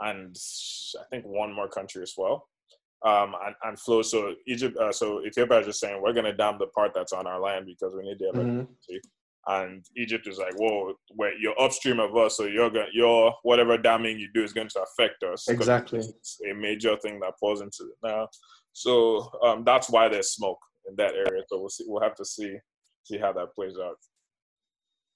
and 0.00 0.34
I 0.98 1.04
think 1.10 1.24
one 1.26 1.52
more 1.52 1.68
country 1.68 2.02
as 2.02 2.14
well. 2.16 2.48
Um, 3.04 3.34
and, 3.44 3.54
and 3.64 3.80
flows 3.80 4.10
so 4.10 4.34
Egypt, 4.46 4.76
uh, 4.78 4.92
so 4.92 5.24
Ethiopia 5.26 5.58
is 5.58 5.66
just 5.66 5.80
saying 5.80 6.00
we're 6.00 6.12
gonna 6.12 6.32
dam 6.32 6.56
the 6.58 6.68
part 6.68 6.92
that's 6.94 7.12
on 7.12 7.26
our 7.26 7.40
land 7.40 7.66
because 7.66 7.94
we 7.94 8.04
need 8.04 8.18
the 8.18 8.28
electricity. 8.28 8.68
hmm 8.88 8.96
And 9.46 9.84
Egypt 9.96 10.28
is 10.28 10.38
like, 10.38 10.54
whoa, 10.56 10.94
wait, 11.14 11.34
you're 11.40 11.60
upstream 11.60 11.98
of 11.98 12.16
us, 12.16 12.36
so 12.36 12.44
you're 12.44 12.70
going, 12.70 12.86
your 12.92 13.34
whatever 13.42 13.76
damming 13.76 14.18
you 14.18 14.28
do 14.32 14.44
is 14.44 14.52
going 14.52 14.68
to 14.68 14.82
affect 14.82 15.24
us. 15.24 15.48
Exactly. 15.48 15.98
it's 15.98 16.38
a 16.48 16.54
major 16.54 16.96
thing 16.98 17.18
that 17.20 17.38
falls 17.40 17.60
into 17.60 17.84
it 17.84 17.96
now. 18.04 18.28
So 18.72 19.30
um, 19.44 19.64
that's 19.64 19.90
why 19.90 20.08
there's 20.08 20.30
smoke 20.30 20.60
in 20.88 20.94
that 20.96 21.14
area. 21.14 21.42
So 21.48 21.58
we'll 21.58 21.68
see. 21.68 21.84
We'll 21.86 22.02
have 22.02 22.14
to 22.16 22.24
see 22.24 22.56
see 23.04 23.18
how 23.18 23.32
that 23.32 23.54
plays 23.54 23.74
out. 23.82 23.96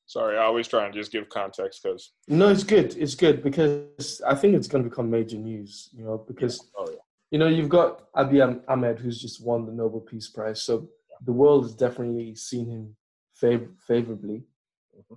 Sorry, 0.07 0.39
I 0.39 0.43
always 0.43 0.69
try 0.69 0.85
and 0.85 0.95
just 0.95 1.11
give 1.11 1.29
context 1.29 1.81
because 1.83 2.13
No, 2.29 2.49
it's 2.49 2.63
good. 2.63 2.97
It's 2.97 3.15
good 3.15 3.43
because 3.43 4.21
I 4.27 4.35
think 4.35 4.55
it's 4.55 4.69
going 4.69 4.85
to 4.85 4.91
become 4.91 5.11
major 5.11 5.37
news. 5.37 5.91
You 5.97 6.05
know, 6.05 6.25
because 6.27 6.69
oh 6.77 6.89
yeah, 6.91 6.99
you 7.31 7.39
know 7.39 7.49
you've 7.49 7.69
got 7.69 8.13
Abiy 8.15 8.61
Ahmed 8.69 8.99
who's 8.99 9.21
just 9.21 9.45
won 9.45 9.67
the 9.67 9.73
Nobel 9.73 10.01
Peace 10.01 10.29
Prize, 10.29 10.63
so 10.63 10.89
the 11.25 11.33
world 11.33 11.65
has 11.65 11.75
definitely 11.75 12.35
seen 12.35 12.69
him 12.69 12.97
fav- 13.43 13.79
favorably, 13.81 14.45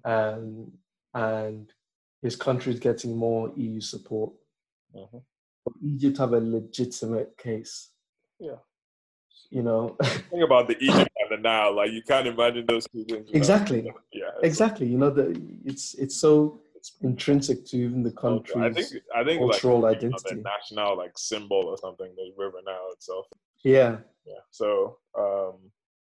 um, 0.06 0.72
and 1.14 1.72
his 2.22 2.36
country 2.36 2.74
is 2.74 2.80
getting 2.80 3.16
more 3.16 3.52
EU 3.56 3.80
support. 3.82 4.32
Mhm. 4.96 5.24
But 5.66 5.74
Egypt 5.84 6.18
have 6.18 6.34
a 6.34 6.40
legitimate 6.40 7.38
case. 7.38 7.92
Yeah. 8.40 8.58
You 9.52 9.64
know, 9.64 9.98
think 10.30 10.44
about 10.44 10.68
the 10.68 10.78
Egypt 10.80 11.10
and 11.22 11.32
the 11.32 11.38
Nile. 11.42 11.76
Like 11.76 11.92
you 11.92 12.02
can't 12.04 12.28
imagine 12.28 12.66
those 12.68 12.86
two 12.92 13.04
things. 13.06 13.30
exactly, 13.34 13.92
Yeah, 14.14 14.32
exactly. 14.44 14.88
You 14.88 14.98
know, 14.98 15.10
the 15.10 15.26
it's 15.66 15.96
it's 15.96 16.16
so 16.16 16.62
it's 16.76 16.94
intrinsic 17.02 17.66
to 17.68 17.78
even 17.78 18.04
the 18.04 18.12
country. 18.12 18.62
I 18.62 18.72
think 18.72 18.88
I 19.16 19.24
think 19.24 19.42
like 19.42 19.52
cultural 19.52 19.78
you 19.78 19.82
know, 19.82 19.88
identity. 19.88 20.42
national 20.44 20.98
like 20.98 21.18
symbol 21.18 21.64
or 21.68 21.78
something. 21.78 22.14
The 22.16 22.32
River 22.38 22.60
Nile 22.66 22.92
itself. 22.94 23.26
yeah. 23.64 23.98
yeah 24.26 24.44
so 24.52 24.98
um 25.18 25.56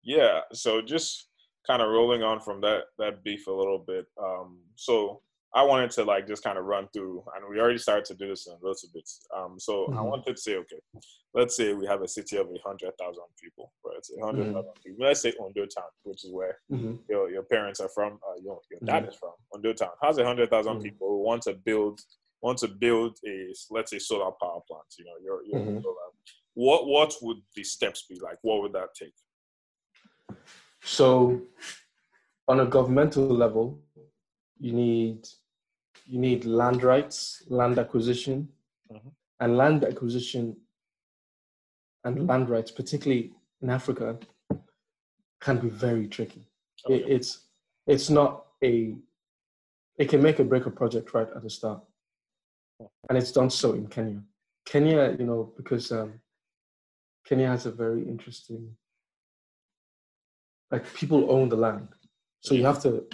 yeah 0.03 0.41
so 0.53 0.81
just 0.81 1.27
kind 1.67 1.81
of 1.81 1.89
rolling 1.89 2.23
on 2.23 2.39
from 2.39 2.61
that 2.61 2.83
that 2.97 3.23
beef 3.23 3.47
a 3.47 3.51
little 3.51 3.79
bit. 3.79 4.05
Um 4.21 4.59
so 4.75 5.21
i 5.53 5.63
wanted 5.63 5.89
to 5.89 6.03
like 6.03 6.27
just 6.27 6.43
kind 6.43 6.57
of 6.57 6.65
run 6.65 6.85
through 6.93 7.23
and 7.33 7.41
we 7.49 7.61
already 7.61 7.77
started 7.77 8.03
to 8.03 8.13
do 8.13 8.27
this 8.27 8.45
in 8.47 8.51
a 8.53 8.57
little 8.61 8.89
bit 8.93 9.09
um 9.37 9.57
so 9.57 9.85
i 9.93 10.01
Mhm. 10.01 10.09
wanted 10.09 10.35
to 10.35 10.41
say 10.41 10.55
okay 10.57 10.81
let's 11.33 11.55
say 11.55 11.73
we 11.73 11.85
have 11.87 12.01
a 12.01 12.07
city 12.09 12.35
of 12.35 12.47
a 12.49 12.59
hundred 12.67 12.91
thousand 12.99 13.23
people 13.41 13.71
right? 13.85 13.95
It's 13.97 14.11
a 14.11 14.25
hundred 14.25 14.47
thousand 14.53 14.73
people. 14.83 15.05
Let's 15.05 15.21
say 15.21 15.31
ondo 15.39 15.65
town 15.65 15.91
which 16.03 16.25
is 16.25 16.31
where 16.33 16.59
hmm 16.69 16.95
your, 17.07 17.29
your 17.35 17.43
parents 17.43 17.79
are 17.79 17.87
from 17.97 18.11
uh, 18.27 18.37
your, 18.43 18.59
your 18.71 18.81
dad 18.85 19.03
Mhm. 19.03 19.09
is 19.09 19.15
from 19.15 19.33
ondo 19.53 19.71
town. 19.71 19.91
Has 20.01 20.17
a 20.17 20.25
hundred 20.25 20.49
thousand 20.49 20.77
Mhm. 20.79 20.83
people 20.83 21.07
who 21.07 21.21
want 21.29 21.41
to 21.43 21.53
build 21.53 22.01
want 22.41 22.57
to 22.63 22.67
build 22.67 23.13
a 23.25 23.35
let's 23.75 23.91
say 23.91 23.99
solar 23.99 24.31
power 24.41 24.59
plant 24.67 24.89
you 24.99 25.05
know 25.05 25.17
your, 25.23 25.37
your 25.45 25.61
solar. 25.83 26.09
What 26.65 26.81
what 26.87 27.11
would 27.21 27.41
the 27.55 27.63
steps 27.63 28.01
be? 28.09 28.19
Like 28.19 28.39
what 28.41 28.61
would 28.61 28.73
that 28.73 28.89
take 29.01 29.15
So, 30.85 31.41
on 32.47 32.59
a 32.59 32.65
governmental 32.67 33.25
level, 33.27 33.81
you 34.59 34.71
need 34.71 35.27
you 36.05 36.19
need 36.19 36.45
land 36.45 36.83
rights, 36.83 37.41
land 37.47 37.79
acquisition, 37.79 38.47
Mhm. 38.91 39.11
and 39.39 39.57
land 39.57 39.83
acquisition 39.83 40.55
and 42.03 42.27
land 42.27 42.49
rights, 42.49 42.69
particularly 42.69 43.33
in 43.61 43.71
Africa, 43.71 44.19
can 45.39 45.57
be 45.59 45.69
very 45.69 46.07
tricky. 46.07 46.47
It, 46.87 47.01
it's 47.15 47.47
it's 47.87 48.11
not 48.11 48.45
a 48.63 48.95
it 49.97 50.09
can 50.09 50.21
make 50.21 50.39
or 50.39 50.43
break 50.43 50.67
a 50.67 50.71
project 50.71 51.13
right 51.15 51.29
at 51.35 51.41
the 51.41 51.49
start, 51.49 51.81
and 53.09 53.17
it's 53.17 53.31
done 53.31 53.49
so 53.49 53.73
in 53.73 53.87
Kenya. 53.87 54.21
Kenya, 54.65 55.15
you 55.17 55.25
know, 55.25 55.51
because 55.57 55.91
um, 55.91 56.21
Kenya 57.23 57.47
has 57.47 57.65
a 57.65 57.71
very 57.71 58.07
interesting 58.07 58.77
like 60.75 60.93
people 60.93 61.31
own 61.31 61.49
the 61.49 61.55
land, 61.55 61.87
so 62.41 62.53
you 62.53 62.65
have 62.65 62.81
to 62.83 63.05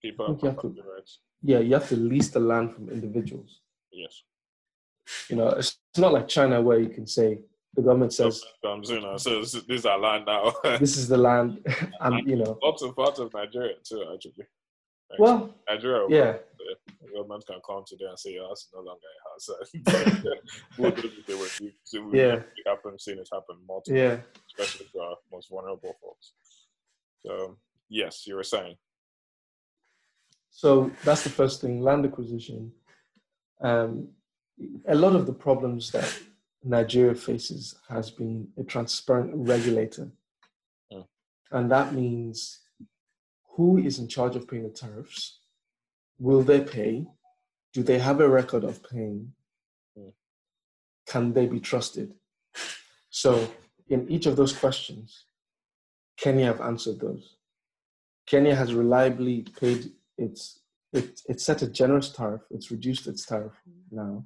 people 0.00 0.38
you 0.42 0.48
have 0.48 0.60
to- 0.60 0.68
rights 0.94 1.20
yeah, 1.42 1.58
you 1.58 1.74
have 1.74 1.88
to 1.88 1.96
lease 1.96 2.30
the 2.30 2.40
land 2.40 2.72
from 2.72 2.88
individuals. 2.88 3.60
Yes. 3.92 4.22
You 5.28 5.36
know, 5.36 5.48
it's 5.48 5.76
not 5.98 6.12
like 6.12 6.28
China 6.28 6.62
where 6.62 6.78
you 6.78 6.88
can 6.88 7.06
say 7.06 7.40
the 7.74 7.82
government 7.82 8.12
says 8.12 8.42
saying, 8.84 9.04
uh, 9.04 9.18
so 9.18 9.40
this, 9.40 9.54
is 9.54 9.86
our 9.86 9.98
land 9.98 10.24
now. 10.26 10.52
this 10.78 10.96
is 10.96 11.08
the 11.08 11.16
land, 11.16 11.58
and 12.00 12.28
you 12.28 12.36
know, 12.36 12.58
lots 12.62 12.82
of 12.82 12.94
parts 12.94 13.18
of 13.18 13.32
Nigeria 13.34 13.74
too, 13.82 14.04
actually. 14.14 14.46
Like, 15.10 15.18
well, 15.18 15.54
Nigeria, 15.68 16.06
yeah, 16.08 16.32
the 17.00 17.08
government 17.14 17.44
can 17.46 17.60
come 17.66 17.82
today 17.86 18.04
and 18.08 18.18
say, 18.18 18.38
"Oh, 18.38 18.48
that's 18.48 18.68
no 18.74 18.80
longer 18.80 19.08
a 19.16 19.30
house." 19.30 19.48
Did 21.02 21.12
they 21.26 21.34
were 21.34 21.46
so 21.84 22.02
we 22.06 22.18
Yeah. 22.18 22.34
it 22.34 22.46
happen, 22.66 22.98
seen 22.98 23.18
it 23.18 23.28
happen 23.32 23.56
multiple, 23.66 23.98
yeah. 23.98 24.20
especially 24.46 24.86
for 24.92 25.02
our 25.02 25.16
most 25.32 25.50
vulnerable 25.50 25.96
folks. 26.00 26.34
So 27.24 27.56
yes, 27.88 28.26
you 28.26 28.36
were 28.36 28.44
saying, 28.44 28.76
So 30.50 30.90
that's 31.04 31.24
the 31.24 31.30
first 31.30 31.60
thing, 31.60 31.80
land 31.80 32.04
acquisition. 32.04 32.72
Um, 33.60 34.08
a 34.88 34.94
lot 34.94 35.14
of 35.14 35.26
the 35.26 35.32
problems 35.32 35.90
that 35.92 36.18
Nigeria 36.64 37.14
faces 37.14 37.74
has 37.88 38.10
been 38.10 38.48
a 38.58 38.62
transparent 38.64 39.32
regulator. 39.34 40.10
Mm. 40.92 41.06
And 41.50 41.70
that 41.70 41.94
means 41.94 42.60
who 43.56 43.78
is 43.78 43.98
in 43.98 44.08
charge 44.08 44.36
of 44.36 44.48
paying 44.48 44.62
the 44.64 44.70
tariffs? 44.70 45.40
Will 46.18 46.42
they 46.42 46.60
pay? 46.60 47.06
Do 47.72 47.82
they 47.82 47.98
have 47.98 48.20
a 48.20 48.28
record 48.28 48.64
of 48.64 48.82
paying? 48.88 49.32
Mm. 49.98 50.12
Can 51.06 51.32
they 51.32 51.46
be 51.46 51.60
trusted? 51.60 52.14
So, 53.10 53.48
in 53.88 54.08
each 54.10 54.26
of 54.26 54.36
those 54.36 54.52
questions, 54.52 55.26
Kenya 56.22 56.46
have 56.46 56.60
answered 56.60 57.00
those. 57.00 57.36
Kenya 58.26 58.54
has 58.54 58.74
reliably 58.74 59.42
paid 59.60 59.90
its 60.16 60.60
it, 60.92 61.20
it 61.28 61.40
set 61.40 61.62
a 61.62 61.66
generous 61.66 62.10
tariff. 62.10 62.42
It's 62.50 62.70
reduced 62.70 63.06
its 63.06 63.26
tariff 63.26 63.54
now, 63.90 64.24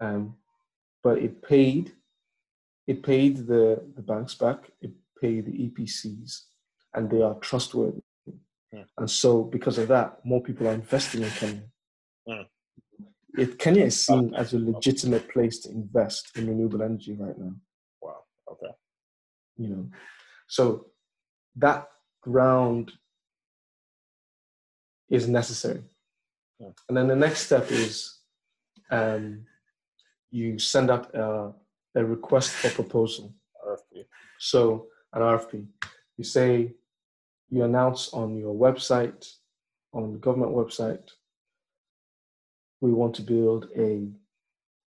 um, 0.00 0.36
but 1.02 1.18
it 1.18 1.42
paid 1.42 1.92
it 2.86 3.02
paid 3.02 3.36
the 3.46 3.84
the 3.94 4.02
banks 4.02 4.34
back. 4.34 4.70
It 4.80 4.92
paid 5.20 5.46
the 5.46 5.68
EPCs, 5.68 6.44
and 6.94 7.10
they 7.10 7.20
are 7.20 7.34
trustworthy. 7.34 8.00
Hmm. 8.72 8.82
And 8.96 9.10
so, 9.10 9.42
because 9.42 9.76
of 9.78 9.88
that, 9.88 10.24
more 10.24 10.42
people 10.42 10.68
are 10.68 10.72
investing 10.72 11.22
in 11.22 11.30
Kenya. 11.30 11.62
Hmm. 12.26 12.42
It, 13.36 13.58
Kenya 13.58 13.84
is 13.84 14.06
seen 14.06 14.34
as 14.34 14.54
a 14.54 14.58
legitimate 14.58 15.28
place 15.28 15.58
to 15.60 15.70
invest 15.70 16.30
in 16.36 16.46
renewable 16.46 16.82
energy 16.82 17.16
right 17.18 17.38
now 17.38 17.52
"Wow, 18.00 18.22
okay, 18.50 18.72
you 19.58 19.68
know 19.68 19.90
so 20.50 20.89
that 21.56 21.88
ground 22.22 22.92
is 25.08 25.28
necessary. 25.28 25.82
Yeah. 26.58 26.68
and 26.88 26.96
then 26.96 27.08
the 27.08 27.16
next 27.16 27.46
step 27.46 27.70
is 27.70 28.18
um, 28.90 29.46
you 30.30 30.58
send 30.58 30.90
out 30.90 31.14
a, 31.14 31.52
a 31.94 32.04
request 32.04 32.50
for 32.50 32.68
proposal. 32.70 33.34
RFP, 33.66 34.04
so 34.38 34.86
an 35.12 35.22
rfp 35.22 35.66
you 36.16 36.24
say 36.24 36.72
you 37.50 37.62
announce 37.64 38.12
on 38.14 38.36
your 38.36 38.54
website 38.54 39.28
on 39.92 40.12
the 40.12 40.18
government 40.18 40.52
website 40.52 41.10
we 42.80 42.90
want 42.92 43.14
to 43.14 43.22
build 43.22 43.68
a 43.76 44.08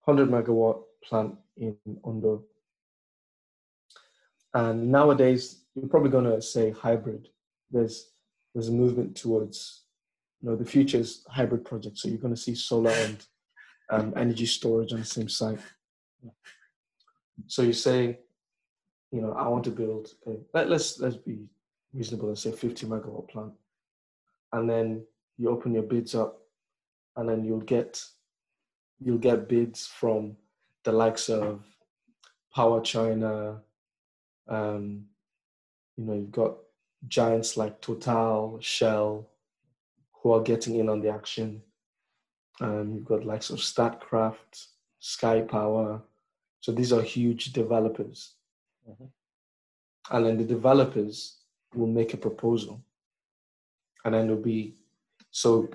100 0.05 0.29
megawatt 0.29 0.81
plant 1.03 1.35
in 1.57 1.77
ondo 2.03 2.43
and 4.53 4.91
nowadays, 4.91 5.62
you're 5.75 5.89
probably 5.89 6.09
going 6.09 6.25
to 6.25 6.41
say 6.41 6.71
hybrid. 6.71 7.29
There's 7.71 8.11
there's 8.53 8.69
a 8.69 8.71
movement 8.71 9.15
towards, 9.15 9.83
you 10.41 10.49
know, 10.49 10.55
the 10.55 10.65
future 10.65 10.99
is 10.99 11.25
hybrid 11.27 11.65
projects. 11.65 12.01
So 12.01 12.07
you're 12.07 12.19
going 12.19 12.35
to 12.35 12.39
see 12.39 12.53
solar 12.53 12.91
and 12.91 13.25
um, 13.89 14.13
energy 14.15 14.45
storage 14.45 14.93
on 14.93 14.99
the 14.99 15.05
same 15.05 15.27
site. 15.27 15.59
So 17.47 17.63
you 17.63 17.73
say, 17.73 18.19
you 19.11 19.21
know, 19.21 19.33
I 19.33 19.47
want 19.47 19.63
to 19.65 19.71
build 19.71 20.09
a 20.27 20.37
let, 20.53 20.69
let's 20.69 20.99
let's 20.99 21.17
be 21.17 21.45
reasonable 21.93 22.29
and 22.29 22.37
say 22.37 22.51
50 22.51 22.85
megawatt 22.87 23.29
plant, 23.29 23.53
and 24.51 24.69
then 24.69 25.03
you 25.37 25.49
open 25.49 25.73
your 25.73 25.83
bids 25.83 26.15
up, 26.15 26.39
and 27.15 27.27
then 27.27 27.43
you'll 27.43 27.59
get 27.59 28.03
you'll 28.99 29.17
get 29.17 29.49
bids 29.49 29.87
from 29.87 30.35
the 30.83 30.91
likes 30.91 31.29
of 31.29 31.63
Power 32.55 32.81
China, 32.81 33.61
um, 34.47 35.05
you 35.97 36.05
know, 36.05 36.13
you've 36.13 36.31
got 36.31 36.57
giants 37.07 37.57
like 37.57 37.81
Total, 37.81 38.57
Shell, 38.61 39.29
who 40.13 40.31
are 40.31 40.41
getting 40.41 40.77
in 40.77 40.89
on 40.89 41.01
the 41.01 41.09
action. 41.09 41.61
Um, 42.61 42.93
you've 42.93 43.05
got 43.05 43.25
likes 43.25 43.49
of 43.49 43.59
Statkraft, 43.59 44.67
Sky 44.99 45.41
Power. 45.41 46.01
So 46.61 46.71
these 46.71 46.93
are 46.93 47.01
huge 47.01 47.51
developers. 47.53 48.35
Mhm. 48.87 49.11
And 50.11 50.25
then 50.25 50.37
the 50.37 50.45
developers 50.45 51.39
will 51.73 51.87
make 51.87 52.13
a 52.13 52.17
proposal. 52.17 52.83
And 54.05 54.13
then 54.13 54.25
it'll 54.25 54.37
be 54.41 54.77
so 55.31 55.67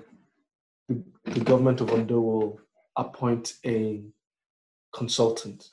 the, 0.87 1.03
the 1.25 1.41
government 1.41 1.81
of 1.81 1.91
Ondo 1.91 2.19
will 2.19 2.61
appoint 2.95 3.57
a 3.65 4.03
consultant 4.93 5.71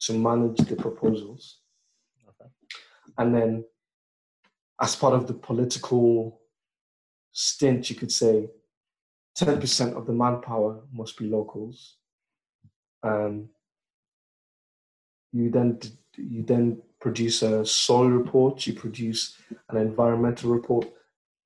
to 0.00 0.12
manage 0.18 0.58
the 0.58 0.76
proposals 0.76 1.60
and 3.18 3.34
then 3.34 3.64
as 4.80 4.96
part 4.96 5.14
of 5.14 5.26
the 5.26 5.34
political 5.34 6.40
stint, 7.32 7.90
you 7.90 7.96
could 7.96 8.12
say 8.12 8.48
10% 9.38 9.94
of 9.94 10.06
the 10.06 10.12
manpower 10.12 10.80
must 10.92 11.18
be 11.18 11.28
locals. 11.28 11.96
Um, 13.02 13.48
you 15.32 15.50
then 15.50 15.78
you 16.16 16.42
then 16.42 16.80
produce 17.00 17.42
a 17.42 17.64
soil 17.64 18.08
report, 18.08 18.66
you 18.66 18.72
produce 18.72 19.36
an 19.68 19.76
environmental 19.76 20.50
report. 20.50 20.86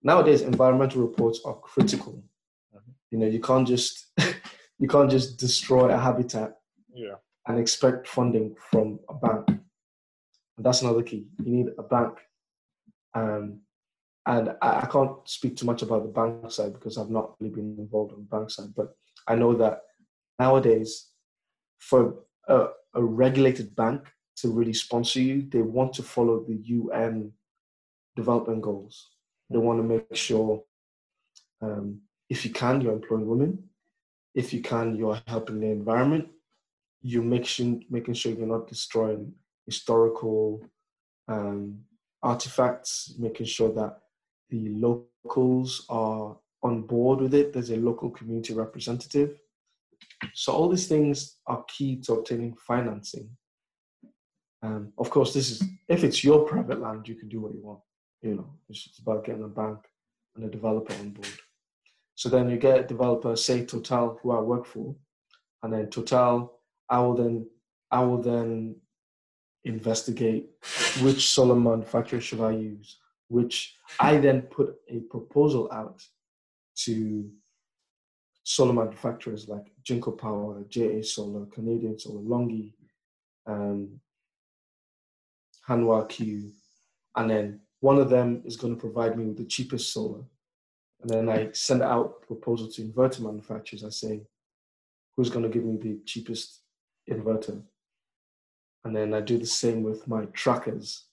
Nowadays, 0.02 0.42
environmental 0.42 1.02
reports 1.02 1.40
are 1.44 1.54
critical. 1.54 2.22
You 3.10 3.18
know, 3.18 3.26
you 3.26 3.40
can't 3.40 3.66
just 3.66 4.06
you 4.78 4.88
can't 4.88 5.10
just 5.10 5.38
destroy 5.38 5.88
a 5.88 5.98
habitat 5.98 6.58
yeah, 6.94 7.16
and 7.46 7.58
expect 7.58 8.06
funding 8.06 8.54
from 8.70 9.00
a 9.08 9.14
bank. 9.14 9.60
And 10.60 10.66
that's 10.66 10.82
another 10.82 11.02
key. 11.02 11.24
You 11.42 11.52
need 11.52 11.68
a 11.78 11.82
bank. 11.82 12.18
Um, 13.14 13.60
and 14.26 14.50
I, 14.60 14.80
I 14.82 14.88
can't 14.92 15.16
speak 15.24 15.56
too 15.56 15.64
much 15.64 15.80
about 15.80 16.02
the 16.02 16.10
bank 16.10 16.50
side 16.50 16.74
because 16.74 16.98
I've 16.98 17.08
not 17.08 17.32
really 17.40 17.54
been 17.54 17.76
involved 17.78 18.12
on 18.12 18.18
the 18.18 18.36
bank 18.36 18.50
side, 18.50 18.74
but 18.76 18.94
I 19.26 19.36
know 19.36 19.54
that 19.54 19.80
nowadays, 20.38 21.06
for 21.78 22.16
a, 22.46 22.66
a 22.92 23.02
regulated 23.02 23.74
bank 23.74 24.02
to 24.36 24.50
really 24.50 24.74
sponsor 24.74 25.22
you, 25.22 25.48
they 25.48 25.62
want 25.62 25.94
to 25.94 26.02
follow 26.02 26.44
the 26.44 26.56
UN 26.56 27.32
development 28.14 28.60
goals. 28.60 29.08
They 29.48 29.56
want 29.56 29.78
to 29.78 29.82
make 29.82 30.14
sure, 30.14 30.62
um, 31.62 32.02
if 32.28 32.44
you 32.44 32.50
can, 32.50 32.82
you're 32.82 32.92
employing 32.92 33.26
women. 33.26 33.64
If 34.34 34.52
you 34.52 34.60
can, 34.60 34.94
you're 34.94 35.22
helping 35.26 35.60
the 35.60 35.68
environment 35.68 36.28
you 37.00 37.22
make 37.22 37.46
sure, 37.46 37.80
making 37.88 38.12
sure 38.12 38.32
you're 38.32 38.46
not 38.46 38.68
destroying 38.68 39.32
historical 39.66 40.64
um, 41.28 41.80
artifacts, 42.22 43.14
making 43.18 43.46
sure 43.46 43.72
that 43.72 43.98
the 44.50 44.68
locals 44.70 45.86
are 45.88 46.36
on 46.62 46.82
board 46.82 47.20
with 47.20 47.34
it. 47.34 47.52
There's 47.52 47.70
a 47.70 47.76
local 47.76 48.10
community 48.10 48.54
representative. 48.54 49.38
So 50.34 50.52
all 50.52 50.68
these 50.68 50.88
things 50.88 51.36
are 51.46 51.64
key 51.68 51.96
to 52.02 52.14
obtaining 52.14 52.56
financing. 52.56 53.30
Um, 54.62 54.92
of 54.98 55.08
course, 55.08 55.32
this 55.32 55.50
is 55.50 55.62
if 55.88 56.04
it's 56.04 56.22
your 56.22 56.46
private 56.46 56.80
land, 56.80 57.08
you 57.08 57.14
can 57.14 57.28
do 57.28 57.40
what 57.40 57.54
you 57.54 57.60
want. 57.62 57.80
You 58.20 58.34
know, 58.34 58.50
it's 58.68 58.98
about 59.00 59.24
getting 59.24 59.44
a 59.44 59.48
bank 59.48 59.78
and 60.36 60.44
a 60.44 60.48
developer 60.48 60.92
on 60.94 61.10
board. 61.10 61.38
So 62.14 62.28
then 62.28 62.50
you 62.50 62.58
get 62.58 62.80
a 62.80 62.84
developer, 62.84 63.34
say 63.36 63.64
Total, 63.64 64.18
who 64.22 64.32
I 64.32 64.40
work 64.40 64.66
for, 64.66 64.94
and 65.62 65.72
then 65.72 65.88
Total 65.88 66.52
I 66.90 66.98
will 66.98 67.14
then 67.14 67.46
I 67.90 68.02
will 68.02 68.20
then 68.20 68.76
investigate 69.64 70.50
which 71.02 71.28
solar 71.28 71.54
manufacturer 71.54 72.20
should 72.20 72.40
I 72.40 72.52
use, 72.52 72.98
which 73.28 73.76
I 73.98 74.16
then 74.16 74.42
put 74.42 74.76
a 74.88 75.00
proposal 75.00 75.70
out 75.72 76.02
to 76.84 77.30
solar 78.42 78.72
manufacturers 78.72 79.48
like 79.48 79.66
Jinko 79.82 80.12
Power, 80.12 80.64
JA 80.68 81.02
Solar, 81.02 81.46
Canadian 81.46 81.98
Solar, 81.98 82.20
Longi, 82.20 82.72
um, 83.46 84.00
Hanwha 85.68 86.08
Q, 86.08 86.50
and 87.16 87.30
then 87.30 87.60
one 87.80 87.98
of 87.98 88.10
them 88.10 88.42
is 88.44 88.56
going 88.56 88.74
to 88.74 88.80
provide 88.80 89.16
me 89.16 89.24
with 89.26 89.38
the 89.38 89.44
cheapest 89.44 89.92
solar. 89.92 90.22
And 91.02 91.10
then 91.10 91.28
I 91.28 91.50
send 91.52 91.82
out 91.82 92.22
proposal 92.26 92.68
to 92.72 92.82
inverter 92.82 93.20
manufacturers. 93.20 93.84
I 93.84 93.88
say, 93.88 94.20
who's 95.16 95.30
going 95.30 95.44
to 95.44 95.48
give 95.48 95.64
me 95.64 95.76
the 95.76 96.00
cheapest 96.04 96.60
inverter? 97.08 97.62
And 98.84 98.96
then 98.96 99.12
I 99.12 99.20
do 99.20 99.38
the 99.38 99.46
same 99.46 99.82
with 99.82 100.08
my 100.08 100.24
trackers. 100.26 101.04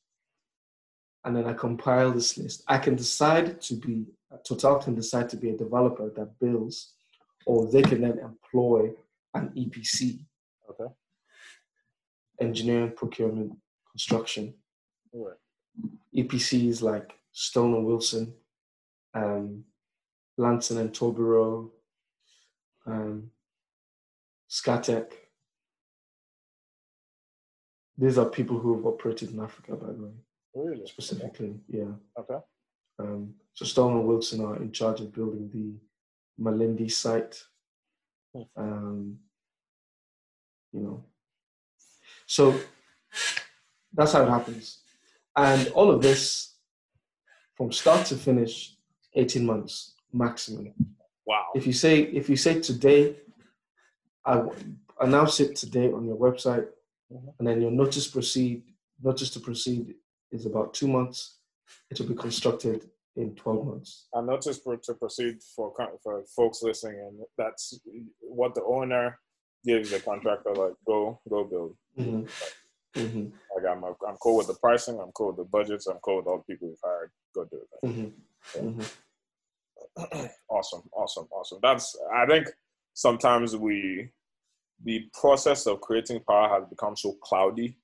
And 1.25 1.35
then 1.35 1.45
I 1.45 1.53
compile 1.53 2.11
this 2.11 2.37
list. 2.37 2.63
I 2.67 2.77
can 2.77 2.95
decide 2.95 3.59
to 3.61 3.75
be 3.75 4.05
Total 4.43 4.75
can 4.75 4.95
decide 4.95 5.29
to 5.29 5.37
be 5.37 5.49
a 5.49 5.57
developer 5.57 6.09
that 6.15 6.39
builds, 6.39 6.93
or 7.45 7.71
they 7.71 7.81
can 7.81 8.01
then 8.01 8.19
employ 8.19 8.91
an 9.33 9.49
EPC. 9.55 10.25
Okay. 10.69 10.91
Engineering, 12.39 12.91
procurement, 12.95 13.53
construction. 13.89 14.53
Right. 15.13 15.35
EPCs 16.15 16.81
like 16.81 17.17
Sterling 17.31 17.75
and 17.75 17.85
Wilson, 17.85 18.33
um, 19.13 19.63
Larsen 20.37 20.77
and 20.79 20.91
Toubro, 20.91 21.69
um, 22.85 23.31
Scatec. 24.49 25.11
These 27.97 28.17
are 28.17 28.25
people 28.25 28.59
who 28.59 28.75
have 28.75 28.85
operated 28.85 29.31
in 29.33 29.39
Africa, 29.39 29.75
by 29.75 29.87
the 29.87 30.03
way, 30.03 30.11
Really? 30.53 30.85
specifically. 30.85 31.59
Yeah. 31.67 31.91
Okay. 32.19 32.37
Um, 32.99 33.33
so 33.53 33.65
Sterling 33.65 33.99
and 33.99 34.07
Wilson 34.07 34.43
are 34.45 34.57
in 34.57 34.71
charge 34.71 35.01
of 35.01 35.13
building 35.13 35.49
the 35.51 36.43
Malindi 36.43 36.91
site. 36.91 37.41
Hmm. 38.35 38.41
Um, 38.55 39.17
you 40.73 40.81
know, 40.81 41.03
so 42.27 42.59
that's 43.93 44.11
how 44.11 44.23
it 44.23 44.29
happens, 44.29 44.79
and 45.35 45.69
all 45.69 45.89
of 45.89 46.01
this 46.01 46.55
from 47.55 47.71
start 47.71 48.05
to 48.07 48.15
finish, 48.15 48.75
eighteen 49.15 49.45
months 49.45 49.95
maximum. 50.13 50.73
Wow. 51.25 51.45
If 51.55 51.65
you 51.65 51.73
say 51.73 52.01
if 52.01 52.29
you 52.29 52.35
say 52.35 52.59
today, 52.59 53.15
I 54.25 54.43
announce 54.99 55.39
it 55.39 55.55
today 55.55 55.91
on 55.91 56.05
your 56.05 56.17
website, 56.17 56.67
Mhm. 57.11 57.33
and 57.39 57.47
then 57.47 57.61
your 57.61 57.71
notice 57.71 58.07
proceed 58.07 58.63
notice 59.01 59.29
to 59.31 59.39
proceed 59.39 59.95
is 60.31 60.45
about 60.45 60.73
two 60.73 60.87
months. 60.87 61.39
It 61.89 61.99
will 61.99 62.07
be 62.07 62.15
constructed 62.15 62.89
in 63.15 63.35
twelve 63.35 63.65
months. 63.65 64.07
I 64.13 64.21
noticed 64.21 64.63
for, 64.63 64.75
to 64.77 64.93
proceed 64.95 65.41
for 65.55 65.73
for 66.03 66.23
folks 66.35 66.61
listening, 66.61 66.99
and 66.99 67.19
that's 67.37 67.79
what 68.21 68.55
the 68.55 68.63
owner 68.63 69.19
gives 69.65 69.91
the 69.91 69.99
contractor 69.99 70.53
like 70.53 70.73
go 70.85 71.19
go 71.29 71.43
build. 71.45 71.77
hmm 71.95 72.25
hmm 72.95 73.29
Like 73.55 73.65
I'm 73.69 73.83
I'm 73.85 74.17
cool 74.21 74.37
with 74.37 74.47
the 74.47 74.55
pricing, 74.55 74.99
I'm 74.99 75.11
cool 75.13 75.27
with 75.27 75.37
the 75.37 75.45
budgets, 75.45 75.87
I'm 75.87 75.99
cool 75.99 76.17
with 76.17 76.27
all 76.27 76.37
the 76.39 76.43
people 76.53 76.67
we've 76.69 76.77
hired. 76.83 77.11
Go 77.33 77.45
do 77.45 77.61
it. 77.63 77.89
hmm 78.53 78.69
hmm 78.75 78.81
awesome, 80.49 80.83
awesome, 80.93 81.27
awesome. 81.31 81.59
That's 81.61 81.97
I 82.13 82.25
think 82.25 82.47
sometimes 82.93 83.55
we 83.55 84.09
the 84.83 85.09
process 85.19 85.65
of 85.67 85.81
creating 85.81 86.21
power 86.27 86.47
has 86.49 86.67
become 86.69 86.95
so 86.95 87.13
cloudy. 87.23 87.77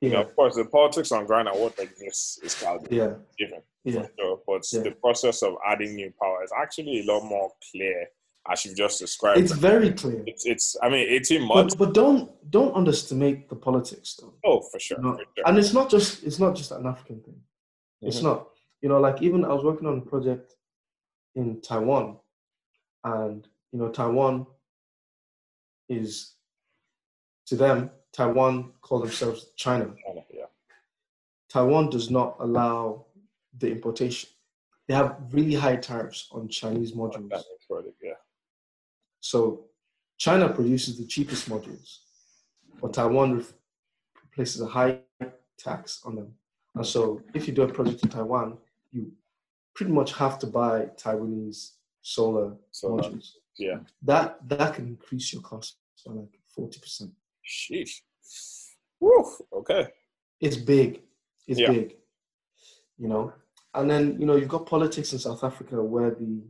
You 0.00 0.10
know, 0.10 0.22
of 0.22 0.34
course, 0.34 0.56
the 0.56 0.64
politics 0.64 1.12
on 1.12 1.26
ground 1.26 1.46
and 1.48 1.58
what 1.60 1.78
exists 1.78 2.38
is 2.42 2.54
cloudy. 2.56 2.96
yeah, 2.96 3.14
Given. 3.38 3.62
yeah. 3.84 4.06
So, 4.18 4.42
but 4.46 4.62
Yeah. 4.72 4.80
the 4.82 4.90
process 4.92 5.42
of 5.42 5.54
adding 5.64 5.94
new 5.94 6.12
power 6.20 6.42
is 6.42 6.50
actually 6.60 7.00
a 7.00 7.04
lot 7.12 7.22
more 7.24 7.52
clear, 7.70 8.08
as 8.50 8.64
you've 8.64 8.76
just 8.76 8.98
described. 8.98 9.38
It's 9.40 9.52
very 9.52 9.92
clear. 9.92 10.24
It's, 10.26 10.44
it's 10.44 10.76
I 10.82 10.88
mean, 10.88 11.06
18 11.08 11.46
months. 11.46 11.76
But 11.76 11.86
but 11.86 11.94
don't 11.94 12.50
don't 12.50 12.74
underestimate 12.74 13.48
the 13.48 13.54
politics 13.54 14.16
though. 14.20 14.34
oh, 14.44 14.60
for 14.72 14.80
sure. 14.80 14.98
For 14.98 15.18
sure. 15.18 15.44
and 15.46 15.56
it's 15.56 15.72
not 15.72 15.88
just 15.88 16.24
it's 16.24 16.40
not 16.40 16.56
just 16.56 16.72
an 16.72 16.84
African 16.86 17.20
thing. 17.22 17.40
It's 18.00 18.18
Mhm. 18.18 18.24
not. 18.24 18.48
You 18.80 18.88
know, 18.88 18.98
like 18.98 19.22
even 19.22 19.44
I 19.44 19.52
was 19.54 19.62
working 19.64 19.86
on 19.86 19.98
a 19.98 20.00
project 20.00 20.56
in 21.36 21.60
Taiwan, 21.60 22.18
and 23.04 23.46
you 23.70 23.78
know, 23.78 23.88
Taiwan 23.90 24.46
is 25.88 26.34
to 27.46 27.56
them, 27.56 27.90
Taiwan 28.12 28.72
call 28.80 29.00
themselves 29.00 29.46
China. 29.56 29.94
Yeah. 30.32 30.44
Taiwan 31.48 31.90
does 31.90 32.10
not 32.10 32.36
allow 32.40 33.06
the 33.58 33.70
importation. 33.70 34.30
They 34.88 34.94
have 34.94 35.16
really 35.30 35.54
high 35.54 35.76
tariffs 35.76 36.28
on 36.32 36.48
Chinese 36.48 36.92
modules. 36.92 37.28
Makes 37.28 37.44
yeah. 38.02 38.12
So 39.20 39.66
China 40.18 40.48
produces 40.48 40.98
the 40.98 41.06
cheapest 41.06 41.48
modules, 41.48 41.98
but 42.80 42.92
Taiwan 42.92 43.44
places 44.34 44.60
a 44.60 44.66
high 44.66 45.00
tax 45.58 46.00
on 46.04 46.16
them. 46.16 46.34
And 46.74 46.86
so 46.86 47.22
if 47.34 47.46
you 47.46 47.54
do 47.54 47.62
a 47.62 47.68
project 47.68 48.02
in 48.02 48.08
Taiwan, 48.08 48.58
you 48.92 49.12
pretty 49.74 49.92
much 49.92 50.14
have 50.14 50.38
to 50.40 50.46
buy 50.46 50.86
Taiwanese 50.96 51.72
solar 52.02 52.56
So, 52.70 52.98
uh, 52.98 53.02
modules. 53.02 53.32
Yeah. 53.56 53.78
That 54.02 54.38
that 54.48 54.74
can 54.74 54.86
increase 54.86 55.32
your 55.32 55.42
cost 55.42 55.76
by 56.04 56.12
like 56.14 56.38
forty 56.54 56.78
percent. 56.80 57.10
Sheesh. 57.46 58.00
Woo. 59.00 59.24
Okay. 59.52 59.88
It's 60.40 60.56
big. 60.56 61.02
It's 61.46 61.60
Yeah. 61.60 61.70
big. 61.70 61.96
You 62.98 63.08
know, 63.08 63.32
and 63.74 63.90
then 63.90 64.20
you 64.20 64.26
know 64.26 64.36
you've 64.36 64.48
got 64.56 64.66
politics 64.66 65.12
in 65.12 65.18
South 65.18 65.42
Africa 65.44 65.82
where 65.82 66.10
the 66.10 66.42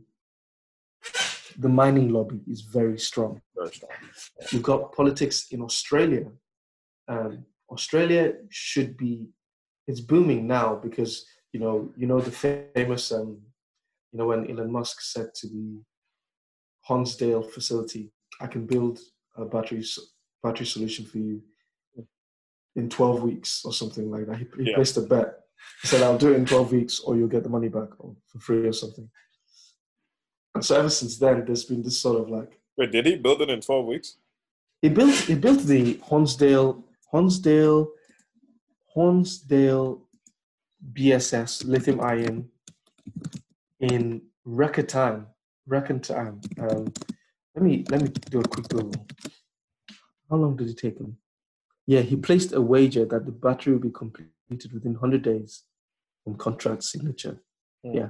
the 1.59 1.69
mining 1.69 2.09
lobby 2.09 2.41
is 2.47 2.61
very 2.61 2.97
strong. 2.99 3.41
Very 3.55 3.73
strong. 3.73 3.91
You've 4.51 4.63
got 4.63 4.93
politics 4.93 5.47
in 5.51 5.61
Australia. 5.61 6.25
Um, 7.07 7.45
Australia 7.69 8.33
should 8.49 8.97
be 8.97 9.27
it's 9.87 9.99
booming 9.99 10.47
now 10.47 10.75
because 10.75 11.25
you 11.51 11.59
know 11.59 11.91
you 11.97 12.07
know 12.07 12.19
the 12.21 12.31
famous 12.75 13.11
um, 13.11 13.41
you 14.11 14.19
know 14.19 14.27
when 14.27 14.49
Elon 14.49 14.71
Musk 14.71 15.01
said 15.01 15.33
to 15.35 15.47
the 15.47 15.81
Hornsdale 16.89 17.49
facility, 17.49 18.11
"I 18.41 18.47
can 18.47 18.65
build 18.65 18.99
a 19.35 19.45
battery 19.45 19.83
battery 20.41 20.65
solution 20.65 21.05
for 21.05 21.17
you 21.19 21.41
in 22.75 22.89
12 22.89 23.21
weeks 23.23 23.63
or 23.65 23.71
something 23.73 24.09
like 24.11 24.25
that." 24.27 24.37
He, 24.37 24.45
he 24.63 24.69
Yeah. 24.69 24.75
placed 24.75 24.97
a 24.97 25.01
bet. 25.01 25.39
He 25.81 25.87
said, 25.87 26.01
"I'll 26.01 26.17
do 26.17 26.33
it 26.33 26.37
in 26.37 26.45
12 26.45 26.71
weeks, 26.71 26.99
or 26.99 27.15
you'll 27.15 27.27
get 27.35 27.43
the 27.43 27.49
money 27.49 27.69
back 27.69 27.89
or 27.99 28.15
for 28.27 28.39
free 28.39 28.67
or 28.67 28.73
something." 28.73 29.09
And 30.55 30.63
so 30.63 30.77
ever 30.77 30.89
since 30.89 31.17
then, 31.17 31.45
there's 31.45 31.65
been 31.65 31.81
this 31.81 31.99
sort 31.99 32.19
of 32.21 32.29
like 32.29 32.59
Wait, 32.77 32.91
did 32.91 33.05
he 33.05 33.15
build 33.15 33.41
it 33.41 33.49
in 33.49 33.61
12 33.61 33.85
weeks? 33.85 34.17
he 34.81 34.89
built 34.89 35.13
he 35.15 35.35
built 35.35 35.61
the 35.61 35.95
Hornsdale 36.09 36.83
Hornsdale 37.13 37.87
Hornsdale 38.95 40.01
BSS 40.93 41.63
lithium 41.65 42.01
ion 42.01 42.49
in 43.79 44.21
record 44.43 44.89
time. 44.89 45.27
Record 45.67 46.03
time. 46.03 46.41
Um, 46.59 46.91
let 47.55 47.63
me 47.63 47.85
let 47.89 48.01
me 48.01 48.09
do 48.29 48.41
a 48.41 48.43
quick 48.43 48.67
Google. 48.67 49.05
How 50.29 50.35
long 50.35 50.55
did 50.55 50.69
it 50.69 50.77
take 50.77 50.97
him? 50.97 51.17
Yeah, 51.87 52.01
he 52.01 52.15
placed 52.15 52.53
a 52.53 52.61
wager 52.61 53.05
that 53.05 53.25
the 53.25 53.31
battery 53.31 53.73
will 53.73 53.79
be 53.81 53.89
completed 53.91 54.73
within 54.73 54.93
100 54.93 55.21
days 55.21 55.63
from 56.23 56.35
contract 56.35 56.83
signature. 56.83 57.41
Yeah. 57.83 58.09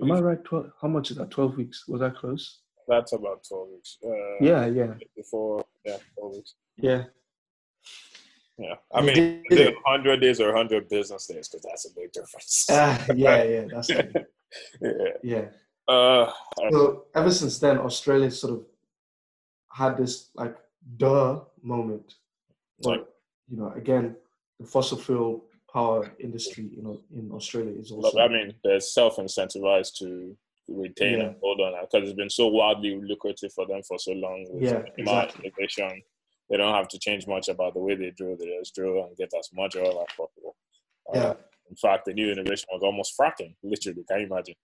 Am 0.00 0.10
I 0.10 0.20
right? 0.20 0.44
12, 0.44 0.70
how 0.80 0.88
much 0.88 1.10
is 1.10 1.16
that? 1.18 1.30
12 1.30 1.56
weeks? 1.56 1.86
Was 1.88 2.00
that 2.00 2.16
close? 2.16 2.60
That's 2.88 3.12
about 3.12 3.44
12 3.48 3.68
weeks. 3.72 3.98
Uh, 4.04 4.10
Yeah, 4.44 4.66
yeah, 4.66 4.94
Before, 5.16 5.64
yeah, 5.84 5.98
12 6.18 6.32
weeks. 6.34 6.54
yeah. 6.76 7.04
Yeah. 8.58 8.74
I 8.92 9.00
He 9.00 9.06
mean, 9.06 9.42
is 9.50 9.58
it 9.58 9.68
it. 9.68 9.74
100 9.84 10.20
days 10.20 10.40
or 10.40 10.48
100 10.52 10.88
business 10.88 11.26
days? 11.26 11.48
Because 11.48 11.64
that's 11.68 11.90
a 11.90 11.94
big 11.94 12.12
difference. 12.12 12.66
Ah, 12.70 13.04
yeah, 13.14 13.42
yeah, 13.42 13.64
that's 13.68 13.88
yeah. 14.80 15.10
Yeah. 15.22 15.44
Uh, 15.88 16.32
So 16.70 17.04
ever 17.14 17.30
since 17.30 17.58
then, 17.58 17.78
Australia 17.78 18.30
sort 18.30 18.54
of 18.54 18.66
had 19.70 19.96
this 19.96 20.30
like 20.34 20.56
duh 20.96 21.40
moment. 21.62 22.14
But 22.80 22.88
Like- 22.90 23.06
you 23.48 23.56
know, 23.58 23.70
again, 23.72 24.16
the 24.58 24.66
fossil 24.66 24.98
fuel 24.98 25.44
power 25.72 26.14
industry, 26.20 26.64
you 26.76 26.82
know, 26.82 27.00
in 27.12 27.30
Australia 27.32 27.72
is 27.78 27.90
also 27.90 28.18
I 28.18 28.28
mean, 28.28 28.54
they're 28.62 28.80
self 28.80 29.16
incentivized 29.16 29.94
to 29.98 30.36
retain 30.68 31.18
Yeah. 31.18 31.24
and 31.26 31.36
hold 31.40 31.60
on 31.60 31.72
because 31.82 32.08
it's 32.08 32.16
been 32.16 32.30
so 32.30 32.46
wildly 32.48 32.94
lucrative 33.00 33.52
for 33.52 33.66
them 33.66 33.82
for 33.82 33.98
so 33.98 34.12
long. 34.12 34.46
With 34.50 34.62
Yeah, 34.62 34.84
exactly. 34.96 35.52
They 36.50 36.58
don't 36.58 36.74
have 36.74 36.88
to 36.88 36.98
change 36.98 37.26
much 37.26 37.48
about 37.48 37.72
the 37.74 37.80
way 37.80 37.94
they 37.94 38.10
drill. 38.10 38.36
They 38.36 38.46
just 38.58 38.74
drill 38.74 39.02
and 39.04 39.16
get 39.16 39.32
as 39.34 39.50
much 39.52 39.76
oil 39.76 40.00
as 40.02 40.14
possible. 40.16 40.56
Uh, 41.08 41.18
Yeah. 41.18 41.34
In 41.70 41.76
fact, 41.76 42.04
the 42.04 42.12
new 42.14 42.30
innovation 42.30 42.68
was 42.72 42.82
almost 42.82 43.16
fracking, 43.18 43.56
literally. 43.62 44.04
Can 44.04 44.20
you 44.20 44.26
imagine? 44.26 44.54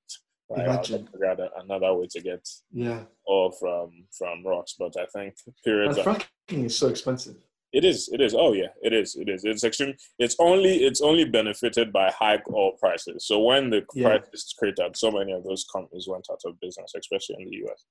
Imagine. 0.57 1.09
out 1.27 1.41
another 1.63 1.95
way 1.95 2.07
to 2.11 2.21
get 2.21 2.49
yeah. 2.73 3.05
oil 3.29 3.51
from 3.53 4.05
from 4.17 4.45
rocks, 4.47 4.75
but 4.79 4.97
I 4.99 5.07
think 5.07 5.35
And 5.47 5.55
periods. 5.65 5.99
of- 5.99 6.05
fracking 6.07 6.65
is 6.65 6.77
so 6.77 6.89
expensive. 6.89 7.37
It 7.73 7.85
is. 7.85 8.09
It 8.13 8.21
is. 8.21 8.35
Oh 8.35 8.53
yeah, 8.53 8.67
it 8.83 8.93
is. 8.93 9.15
It 9.15 9.29
is. 9.29 9.45
It's 9.45 9.63
extreme. 9.63 9.95
It's 10.19 10.35
only. 10.41 10.79
It's 10.79 11.01
only 11.01 11.25
benefited 11.25 11.93
by 11.93 12.11
high 12.11 12.41
oil 12.53 12.73
prices. 12.81 13.25
So 13.27 13.39
when 13.45 13.71
the 13.71 13.87
Yeah. 13.95 14.19
prices 14.19 14.53
cratered, 14.59 14.97
so 14.97 15.11
many 15.13 15.31
of 15.33 15.45
those 15.45 15.65
companies 15.73 16.09
went 16.09 16.27
out 16.33 16.41
of 16.45 16.59
business, 16.59 16.93
especially 16.97 17.37
in 17.39 17.49
the 17.49 17.57
U.S. 17.59 17.85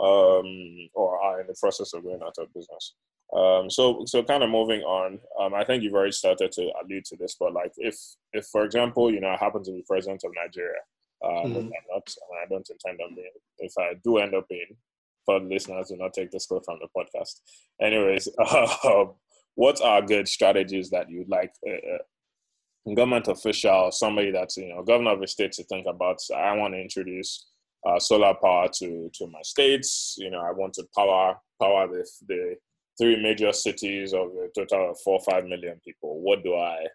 Um, 0.00 0.88
or 0.94 1.20
are 1.22 1.40
in 1.40 1.46
the 1.46 1.54
process 1.60 1.92
of 1.92 2.02
going 2.02 2.20
out 2.24 2.34
of 2.38 2.52
business. 2.52 2.94
Um, 3.32 3.70
so 3.70 4.02
so 4.06 4.24
kind 4.24 4.42
of 4.42 4.50
moving 4.50 4.82
on. 4.82 5.20
Um, 5.38 5.54
I 5.54 5.62
think 5.64 5.84
you've 5.84 5.94
already 5.94 6.12
started 6.12 6.50
to 6.52 6.72
allude 6.82 7.04
to 7.06 7.16
this, 7.16 7.36
but 7.38 7.52
like 7.52 7.72
if 7.76 7.96
if 8.32 8.46
for 8.46 8.64
example, 8.64 9.12
you 9.12 9.20
know, 9.20 9.28
I 9.28 9.36
happen 9.36 9.62
to 9.62 9.70
be 9.70 9.84
president 9.86 10.22
of 10.24 10.32
Nigeria, 10.34 10.80
um, 11.24 11.54
which 11.54 11.64
Mhm. 11.64 11.72
I'm 11.76 11.84
not, 11.90 12.14
and 12.30 12.38
I 12.42 12.46
don't 12.48 12.68
intend 12.70 13.00
on 13.00 13.14
being. 13.14 13.30
If 13.58 13.72
I 13.78 13.94
do 14.02 14.18
end 14.18 14.34
up 14.34 14.48
being, 14.48 14.76
for 15.24 15.38
the 15.40 15.46
listeners, 15.46 15.88
do 15.88 15.96
not 15.96 16.12
take 16.14 16.30
this 16.30 16.46
quote 16.46 16.64
from 16.64 16.78
the 16.80 16.88
podcast. 16.96 17.40
Anyways, 17.80 18.28
um, 18.84 19.14
what 19.54 19.80
are 19.82 20.02
good 20.02 20.26
strategies 20.28 20.90
that 20.90 21.08
you'd 21.10 21.28
like 21.28 21.52
uh, 21.66 21.72
uh, 21.72 22.94
government 22.94 23.28
official, 23.28 23.92
somebody 23.92 24.30
that's 24.30 24.56
you 24.56 24.68
know 24.68 24.82
governor 24.82 25.12
of 25.12 25.22
a 25.22 25.26
state 25.26 25.52
to 25.52 25.64
think 25.64 25.86
about. 25.86 26.18
I 26.34 26.56
want 26.56 26.74
to 26.74 26.80
introduce 26.80 27.46
uh, 27.86 27.98
solar 27.98 28.34
power 28.34 28.68
to 28.78 29.10
to 29.14 29.26
my 29.28 29.42
states. 29.42 30.16
You 30.18 30.30
know, 30.30 30.40
I 30.40 30.52
want 30.52 30.74
to 30.74 30.84
power 30.96 31.38
power 31.60 31.86
the 31.88 32.08
the 32.26 32.56
three 32.98 33.22
major 33.22 33.52
cities 33.52 34.12
of 34.12 34.28
a 34.28 34.48
total 34.54 34.90
of 34.90 35.00
four 35.00 35.20
five 35.20 35.44
million 35.44 35.80
people. 35.84 36.20
What 36.20 36.42
do 36.42 36.54
I? 36.56 36.86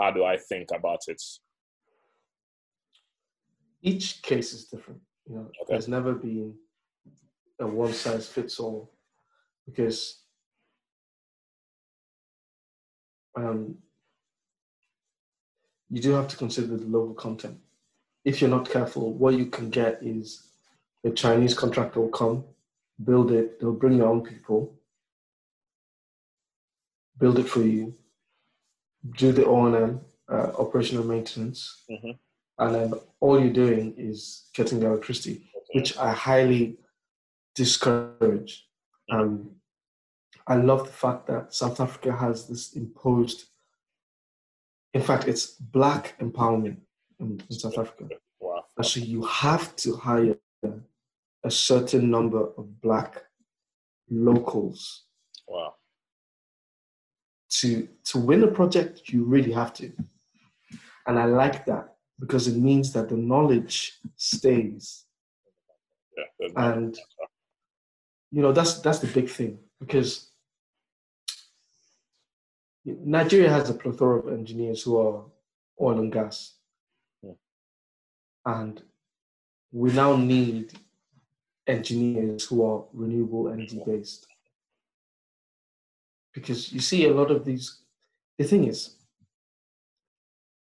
How 0.00 0.10
do 0.10 0.24
I 0.24 0.36
think 0.36 0.68
about 0.74 1.00
it? 1.08 1.22
Each 3.82 4.22
case 4.22 4.52
is 4.52 4.66
different. 4.66 5.00
You 5.28 5.34
know, 5.36 5.40
Okay. 5.62 5.72
there's 5.74 5.88
never 5.88 6.14
been 6.14 6.54
a 7.60 7.66
one 7.66 7.92
size 7.92 8.28
fits 8.28 8.58
all 8.60 8.92
because 9.66 10.22
um, 13.36 13.76
you 15.90 16.00
do 16.00 16.12
have 16.12 16.28
to 16.28 16.36
consider 16.36 16.76
the 16.76 16.86
local 16.86 17.14
content. 17.14 17.58
If 18.24 18.40
you're 18.40 18.50
not 18.50 18.70
careful, 18.70 19.12
what 19.12 19.34
you 19.34 19.46
can 19.46 19.68
get 19.70 20.02
is 20.02 20.48
a 21.04 21.10
Chinese 21.10 21.54
contractor 21.54 22.00
will 22.00 22.08
come, 22.08 22.44
build 23.04 23.32
it, 23.32 23.58
they'll 23.58 23.72
bring 23.72 23.98
their 23.98 24.06
own 24.06 24.22
people, 24.22 24.78
build 27.18 27.38
it 27.40 27.48
for 27.48 27.62
you, 27.62 27.94
do 29.16 29.32
the 29.32 29.44
O&M, 29.44 30.00
uh, 30.28 30.52
operational 30.58 31.04
maintenance, 31.04 31.82
Mhm. 31.90 32.18
And 32.58 32.74
then 32.74 32.92
all 33.20 33.40
you're 33.40 33.52
doing 33.52 33.94
is 33.96 34.44
getting 34.54 34.82
electricity, 34.82 35.50
which 35.74 35.96
I 35.96 36.12
highly 36.12 36.78
discourage. 37.54 38.66
Um, 39.10 39.50
I 40.46 40.56
love 40.56 40.86
the 40.86 40.92
fact 40.92 41.26
that 41.28 41.54
South 41.54 41.80
Africa 41.80 42.12
has 42.16 42.48
this 42.48 42.72
imposed, 42.74 43.44
in 44.94 45.02
fact, 45.02 45.28
it's 45.28 45.46
black 45.46 46.18
empowerment 46.20 46.78
in, 47.20 47.40
in 47.48 47.56
South 47.56 47.78
Africa. 47.78 48.08
Wow. 48.40 48.64
And 48.76 48.86
so 48.86 49.00
you 49.00 49.22
have 49.24 49.74
to 49.76 49.96
hire 49.96 50.36
a 51.44 51.50
certain 51.50 52.10
number 52.10 52.48
of 52.56 52.80
black 52.80 53.24
locals 54.10 55.04
Wow. 55.48 55.74
to 57.50 57.88
to 58.04 58.18
win 58.18 58.44
a 58.44 58.46
project. 58.46 59.08
You 59.08 59.24
really 59.24 59.52
have 59.52 59.72
to, 59.74 59.92
and 61.06 61.18
I 61.18 61.24
like 61.24 61.66
that 61.66 61.91
because 62.22 62.46
it 62.46 62.56
means 62.56 62.92
that 62.92 63.08
the 63.08 63.16
knowledge 63.16 63.98
stays, 64.16 65.04
Yeah. 66.16 66.50
and 66.70 66.96
you 68.30 68.42
know 68.42 68.52
that's 68.52 68.80
that's 68.80 69.00
the 69.00 69.08
big 69.18 69.28
thing 69.28 69.58
because 69.80 70.30
Nigeria 72.84 73.50
has 73.50 73.70
a 73.70 73.74
plethora 73.74 74.18
of 74.20 74.32
engineers 74.38 74.82
who 74.82 74.96
are 75.04 75.24
oil 75.80 75.98
and 75.98 76.12
gas, 76.12 76.54
Hmm. 77.22 77.36
and 78.46 78.82
we 79.72 79.92
now 79.92 80.14
need 80.16 80.78
engineers 81.66 82.44
who 82.44 82.64
are 82.64 82.84
renewable 82.92 83.48
energy 83.48 83.80
based. 83.84 84.26
Because 86.34 86.72
you 86.72 86.80
see 86.80 87.06
a 87.06 87.14
lot 87.14 87.30
of 87.30 87.44
these, 87.44 87.82
the 88.38 88.44
thing 88.44 88.64
is, 88.64 88.96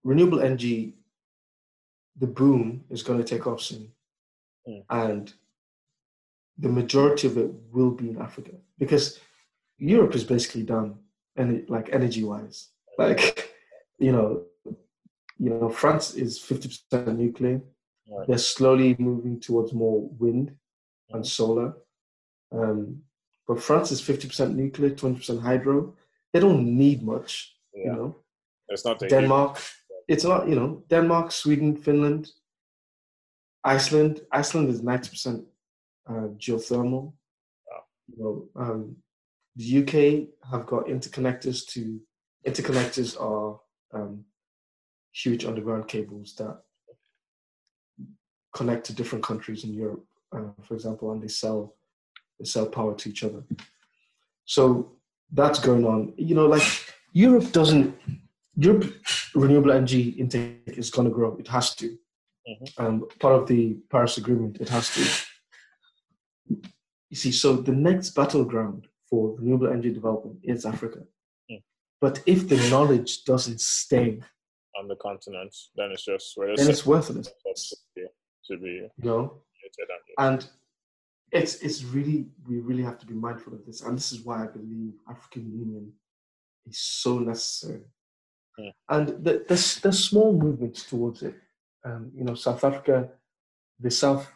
renewable 0.05 0.41
energy, 0.41 0.95
the 2.19 2.27
boom 2.27 2.85
is 2.91 3.03
going 3.03 3.19
to 3.19 3.25
take 3.25 3.47
off 3.47 3.61
soon. 3.61 3.89
Hmm. 4.67 4.81
And 4.91 5.33
the 6.59 6.69
majority 6.69 7.27
of 7.27 7.37
it 7.37 7.51
will 7.73 7.91
be 7.91 8.09
in 8.11 8.19
Africa 8.21 8.53
because 8.79 9.21
Europe 9.79 10.15
is 10.15 10.25
basically 10.25 10.63
done, 10.63 10.97
and 11.37 11.69
like 11.69 11.91
energy 11.93 12.25
wise, 12.25 12.69
like 12.99 13.53
you 13.99 14.13
know, 14.13 14.43
you 15.39 15.51
know, 15.51 15.69
France 15.69 16.15
is 16.15 16.39
fifty 16.39 16.69
percent 16.69 17.19
nuclear. 17.19 17.61
Right. 18.09 18.27
They're 18.29 18.39
slowly 18.39 18.97
moving 18.99 19.41
towards 19.41 19.73
more 19.73 20.09
wind 20.19 20.57
and 21.11 21.25
Mhm. 21.25 21.27
solar. 21.27 21.75
Um, 22.53 23.03
but 23.47 23.61
France 23.63 23.93
is 23.93 24.01
fifty 24.01 24.29
percent 24.29 24.57
nuclear, 24.57 24.91
twenty 24.91 25.17
percent 25.17 25.41
hydro. 25.43 25.95
They 26.33 26.41
don't 26.41 26.65
need 26.79 27.03
much, 27.03 27.55
you 27.75 27.93
know. 27.93 28.17
It's 28.69 28.85
not 28.85 28.99
Denmark, 28.99 29.59
it's 30.09 30.25
not, 30.25 30.49
you 30.49 30.55
know, 30.55 30.83
Denmark, 30.89 31.33
Sweden, 31.33 31.77
Finland, 31.77 32.31
Iceland. 33.65 34.21
Iceland 34.33 34.69
is 34.69 34.83
90% 34.83 35.45
uh, 36.09 36.13
geothermal. 36.39 37.13
Wow. 37.67 37.83
You 38.09 38.17
know, 38.19 38.49
um, 38.63 38.97
the 39.57 39.79
UK 39.79 40.51
have 40.51 40.67
got 40.67 40.87
interconnectors 40.87 41.67
to, 41.69 42.01
interconnectors 42.47 43.21
are 43.21 43.59
um, 43.93 44.25
huge 45.13 45.45
underground 45.45 45.89
cables 45.89 46.35
that 46.37 46.61
connect 48.55 48.87
to 48.87 48.93
different 48.93 49.25
countries 49.25 49.65
in 49.65 49.73
Europe, 49.73 50.05
uh, 50.37 50.51
for 50.63 50.75
example, 50.75 51.11
and 51.13 51.23
they 51.23 51.29
sell, 51.29 51.75
they 52.39 52.45
sell 52.45 52.67
power 52.67 52.95
to 52.95 53.09
each 53.09 53.25
other. 53.25 53.43
So 54.45 54.93
that's 55.33 55.59
going 55.59 55.85
on. 55.85 56.15
You 56.17 56.35
know, 56.35 56.47
like 56.47 56.63
Europe 57.13 57.51
doesn't 57.51 57.97
Europe 58.57 58.93
renewable 59.35 59.73
energy 59.73 60.11
intake 60.11 60.63
is 60.67 60.91
going 60.91 61.07
to 61.09 61.15
grow. 61.15 61.37
It 61.37 61.49
has 61.49 61.75
to. 61.77 61.99
Mhm. 62.49 62.79
Um, 62.79 63.09
part 63.19 63.35
of 63.35 63.49
the 63.49 63.75
Paris 63.91 64.19
Agreement, 64.19 64.61
it 64.61 64.69
has 64.69 64.95
to. 64.95 65.03
You 67.11 67.17
see, 67.17 67.33
so 67.33 67.57
the 67.57 67.73
next 67.73 68.11
battleground 68.11 68.89
for 69.09 69.37
renewable 69.37 69.69
energy 69.69 69.93
development 69.93 70.41
is 70.43 70.65
Africa. 70.65 71.01
Mm. 71.51 71.63
But 72.01 72.23
if 72.27 72.49
the 72.49 72.57
knowledge 72.71 73.25
doesn't 73.25 73.61
stay, 73.61 74.21
on 74.79 74.89
the 74.89 74.97
continent, 74.97 75.55
then 75.77 75.91
it's 75.93 76.05
just 76.05 76.37
where 76.37 76.55
then 76.57 76.69
it's 76.69 76.87
worthless. 76.87 77.29
to 77.57 77.77
be 77.95 78.07
to 78.47 78.59
be 78.59 78.69
You 78.69 78.91
know, 79.05 79.43
and 80.19 80.33
and 80.43 80.51
it's 81.33 81.57
it's 81.57 81.83
really 81.85 82.27
we 82.47 82.61
really 82.61 82.83
have 82.83 82.99
to 82.99 83.07
be 83.07 83.15
mindful 83.15 83.55
of 83.55 83.65
this, 83.67 83.83
and 83.83 83.97
this 83.97 84.13
is 84.13 84.23
why 84.23 84.45
I 84.45 84.47
believe 84.47 84.93
African 85.09 85.51
Union 85.53 85.93
is 86.67 86.79
so 86.79 87.19
necessary. 87.19 87.83
And 88.89 89.09
the, 89.25 89.45
there's 89.47 89.77
there's 89.81 90.03
small 90.09 90.33
movements 90.33 90.85
towards 90.85 91.23
it. 91.23 91.35
Um, 91.85 92.11
you 92.15 92.25
know, 92.25 92.35
South 92.35 92.65
Africa, 92.65 93.09
the 93.81 93.91
South 93.91 94.27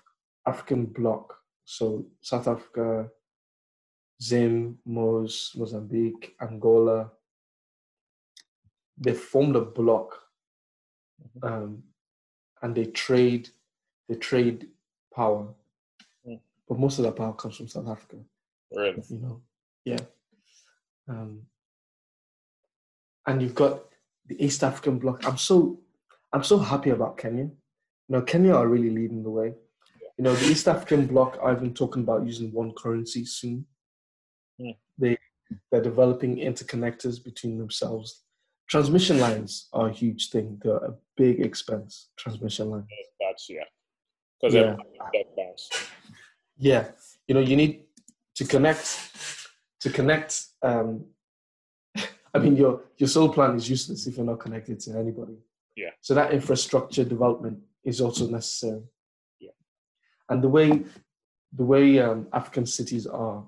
African 0.46 0.86
bloc. 0.86 1.34
So 1.64 2.06
South 2.20 2.48
Africa, 2.48 3.08
Zim, 4.22 4.78
Mos, 4.84 5.52
Mozambique, 5.56 6.34
Angola. 6.40 7.10
They 8.98 9.14
formed 9.14 9.56
a 9.56 9.62
bloc, 9.62 10.14
um, 11.42 11.82
and 12.62 12.74
they 12.74 12.86
trade 12.86 13.48
they 14.08 14.16
trade 14.16 14.68
power, 15.14 15.54
Hmm. 16.24 16.34
but 16.68 16.78
most 16.78 16.98
of 16.98 17.04
that 17.04 17.16
power 17.16 17.32
comes 17.32 17.56
from 17.56 17.68
South 17.68 17.88
Africa. 17.88 18.16
really 18.72 19.02
You 19.08 19.18
know, 19.18 19.42
yeah. 19.84 20.00
Um, 21.08 21.42
and 23.26 23.40
you've 23.40 23.54
got 23.54 23.89
the 24.30 24.42
East 24.44 24.62
African 24.62 24.98
bloc. 24.98 25.26
I'm 25.26 25.36
so 25.36 25.80
I'm 26.32 26.44
so 26.44 26.58
happy 26.58 26.90
about 26.90 27.18
Kenya. 27.18 27.44
You 27.44 28.12
know, 28.12 28.22
Kenya 28.22 28.54
are 28.54 28.68
really 28.68 28.90
leading 28.90 29.22
the 29.22 29.30
way. 29.30 29.52
You 30.16 30.24
know, 30.24 30.34
the 30.34 30.46
East 30.46 30.68
African 30.68 31.06
bloc 31.06 31.36
are 31.42 31.52
even 31.52 31.74
talking 31.74 32.02
about 32.04 32.24
using 32.24 32.52
one 32.52 32.72
currency 32.78 33.24
soon. 33.24 33.66
Hmm. 34.58 34.70
They 34.96 35.18
they're 35.70 35.82
developing 35.82 36.36
interconnectors 36.36 37.22
between 37.22 37.58
themselves. 37.58 38.22
Transmission 38.68 39.18
lines 39.18 39.68
are 39.72 39.88
a 39.88 39.92
huge 39.92 40.30
thing. 40.30 40.60
They're 40.62 40.76
a 40.76 40.94
big 41.16 41.40
expense. 41.40 42.10
Transmission 42.16 42.70
lines. 42.70 42.86
that's 43.20 43.50
yeah 43.50 43.64
because 44.40 44.54
Yeah. 44.54 44.76
Yeah, 46.62 46.88
you 47.26 47.34
know, 47.34 47.40
you 47.40 47.56
need 47.56 47.84
to 48.36 48.44
connect 48.44 48.84
to 49.80 49.90
connect. 49.90 50.44
Um, 50.62 51.06
I 52.34 52.38
mean, 52.38 52.56
your 52.56 52.82
your 52.96 53.08
solar 53.08 53.32
plan 53.32 53.56
is 53.56 53.68
useless 53.68 54.06
if 54.06 54.16
you're 54.16 54.26
not 54.26 54.40
connected 54.40 54.80
to 54.80 54.98
anybody. 54.98 55.38
Yeah. 55.76 55.90
So 56.00 56.14
that 56.14 56.32
infrastructure 56.32 57.04
development 57.04 57.60
is 57.84 58.00
also 58.00 58.28
necessary. 58.28 58.82
Yeah. 59.40 59.50
And 60.28 60.42
the 60.42 60.48
way 60.48 60.84
the 61.52 61.64
way 61.64 61.98
um, 61.98 62.28
African 62.32 62.66
cities 62.66 63.06
are, 63.06 63.44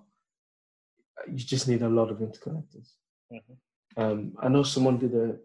you 1.28 1.36
just 1.36 1.68
need 1.68 1.82
a 1.82 1.88
lot 1.88 2.10
of 2.10 2.18
interconnectors. 2.18 2.94
Mhm. 3.32 3.56
Um, 3.96 4.36
I 4.40 4.48
know 4.48 4.62
someone 4.62 4.98
did 4.98 5.14
a 5.14 5.36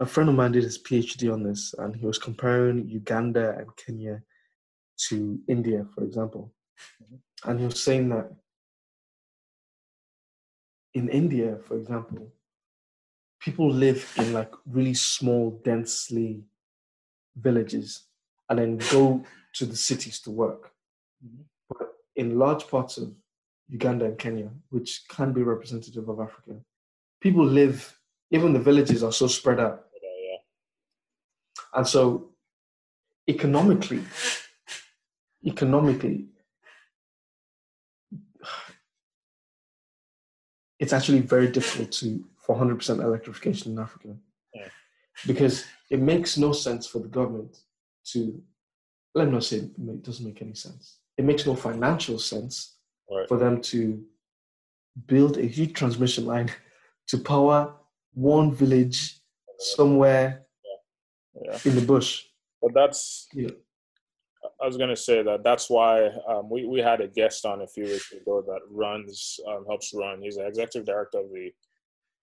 a 0.00 0.06
friend 0.06 0.28
of 0.28 0.34
mine 0.34 0.52
did 0.52 0.64
his 0.64 0.78
PhD 0.78 1.32
on 1.32 1.42
this, 1.42 1.74
and 1.78 1.94
he 1.94 2.04
was 2.04 2.18
comparing 2.18 2.88
Uganda 2.88 3.56
and 3.58 3.74
Kenya 3.76 4.22
to 5.08 5.40
India, 5.48 5.86
for 5.94 6.04
example. 6.04 6.52
And 7.44 7.60
he 7.60 7.66
was 7.66 7.82
saying 7.82 8.08
that 8.10 8.30
in 10.94 11.08
India, 11.08 11.58
for 11.66 11.76
example, 11.76 12.32
people 13.44 13.70
live 13.70 14.10
in 14.16 14.32
like 14.32 14.50
really 14.66 14.94
small, 14.94 15.60
densely 15.64 16.42
villages 17.36 18.04
and 18.48 18.58
then 18.58 18.78
go 18.90 19.22
to 19.52 19.66
the 19.66 19.76
cities 19.76 20.18
to 20.20 20.30
work. 20.30 20.72
Mhm. 21.22 21.44
But 21.68 21.94
in 22.16 22.38
large 22.38 22.66
parts 22.68 22.96
of 22.96 23.14
Uganda 23.68 24.06
and 24.06 24.18
Kenya, 24.18 24.50
which 24.70 25.06
can 25.08 25.34
be 25.34 25.42
representative 25.42 26.08
of 26.08 26.20
Africa, 26.20 26.64
people 27.20 27.44
live, 27.44 28.00
even 28.30 28.54
the 28.54 28.60
villages 28.60 29.02
are 29.02 29.12
so 29.12 29.26
spread 29.26 29.60
out 29.60 29.90
yeah 30.02 30.38
And 31.74 31.86
so, 31.86 32.34
economically, 33.28 34.04
economically, 35.44 36.28
it's 40.78 40.92
actually 40.92 41.20
very 41.20 41.48
difficult 41.48 41.90
to 41.92 42.24
for 42.44 42.54
100% 42.56 43.02
electrification 43.02 43.72
in 43.72 43.78
Africa 43.78 44.16
Yeah. 44.54 44.68
because 45.26 45.64
it 45.90 46.00
makes 46.00 46.36
no 46.36 46.52
sense 46.52 46.86
for 46.86 46.98
the 47.00 47.08
government 47.08 47.56
to 48.12 48.42
let 49.14 49.26
me 49.26 49.32
not 49.32 49.44
say 49.44 49.58
it 49.58 50.02
doesn't 50.02 50.26
make 50.26 50.42
any 50.42 50.54
sense. 50.54 50.98
It 51.16 51.24
makes 51.24 51.46
no 51.46 51.54
financial 51.54 52.18
sense 52.18 52.76
Right. 53.10 53.28
for 53.28 53.36
them 53.38 53.60
to 53.72 54.04
build 55.06 55.36
a 55.38 55.42
huge 55.46 55.74
transmission 55.74 56.24
line 56.26 56.50
to 57.08 57.18
power 57.18 57.74
one 58.14 58.52
village 58.52 59.20
somewhere 59.58 60.46
Yeah. 61.42 61.58
in 61.64 61.74
the 61.76 61.82
bush. 61.92 62.24
But 62.62 62.72
that's 62.74 63.28
Yeah. 63.32 63.50
I 64.62 64.66
was 64.66 64.76
gonna 64.76 64.96
say 64.96 65.22
that 65.22 65.42
that's 65.42 65.68
why 65.70 66.08
um, 66.30 66.48
we 66.50 66.64
we 66.66 66.80
had 66.80 67.00
a 67.00 67.08
guest 67.08 67.44
on 67.46 67.62
a 67.62 67.66
few 67.66 67.84
weeks 67.84 68.12
ago 68.12 68.42
that 68.42 68.60
runs 68.70 69.40
um, 69.48 69.64
helps 69.66 69.92
run. 69.94 70.22
He's 70.22 70.36
the 70.36 70.46
executive 70.46 70.84
director 70.86 71.18
of 71.18 71.30
the 71.30 71.52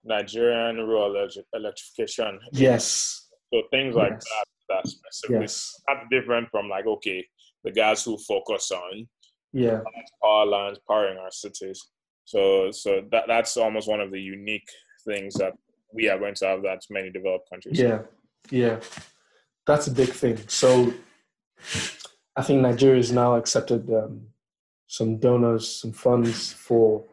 Nigerian 0.04 0.76
Rural 0.76 1.10
Elec- 1.14 1.44
Electrification. 1.54 2.38
Yes. 2.52 3.28
So 3.52 3.62
things 3.70 3.94
like 3.94 4.12
Yes. 4.12 4.24
that 4.24 4.44
that's 4.68 4.90
specifically 4.92 5.40
Yes. 5.42 5.74
that's 5.86 6.06
different 6.10 6.48
from 6.50 6.68
like 6.68 6.86
okay 6.86 7.26
the 7.64 7.70
guys 7.70 8.04
who 8.04 8.16
focus 8.18 8.70
on 8.70 9.06
Yeah. 9.52 9.80
power 10.22 10.46
lines 10.46 10.78
powering 10.88 11.18
our 11.18 11.30
cities. 11.30 11.80
So 12.24 12.70
so 12.70 13.02
that 13.12 13.24
that's 13.26 13.56
almost 13.56 13.88
one 13.88 14.00
of 14.00 14.10
the 14.10 14.20
unique 14.20 14.68
things 15.06 15.34
that 15.34 15.52
we 15.92 16.08
are 16.08 16.18
going 16.18 16.34
to 16.36 16.46
have 16.46 16.62
that 16.62 16.80
many 16.90 17.10
developed 17.10 17.50
countries. 17.50 17.78
Yeah. 17.78 18.02
Yeah. 18.50 18.80
That's 19.66 19.86
a 19.86 19.92
big 19.92 20.08
thing. 20.08 20.38
So 20.48 20.92
I 22.36 22.42
think 22.42 22.62
Nigeria 22.62 22.96
has 22.96 23.12
now 23.12 23.36
accepted 23.36 23.88
um, 23.92 24.26
some 24.86 25.18
donors, 25.18 25.68
some 25.68 25.92
funds 25.92 26.52
for 26.52 27.04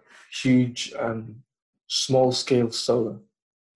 huge 0.42 0.94
and 0.98 1.42
small 1.90 2.32
scale 2.32 2.72
solar. 2.72 3.20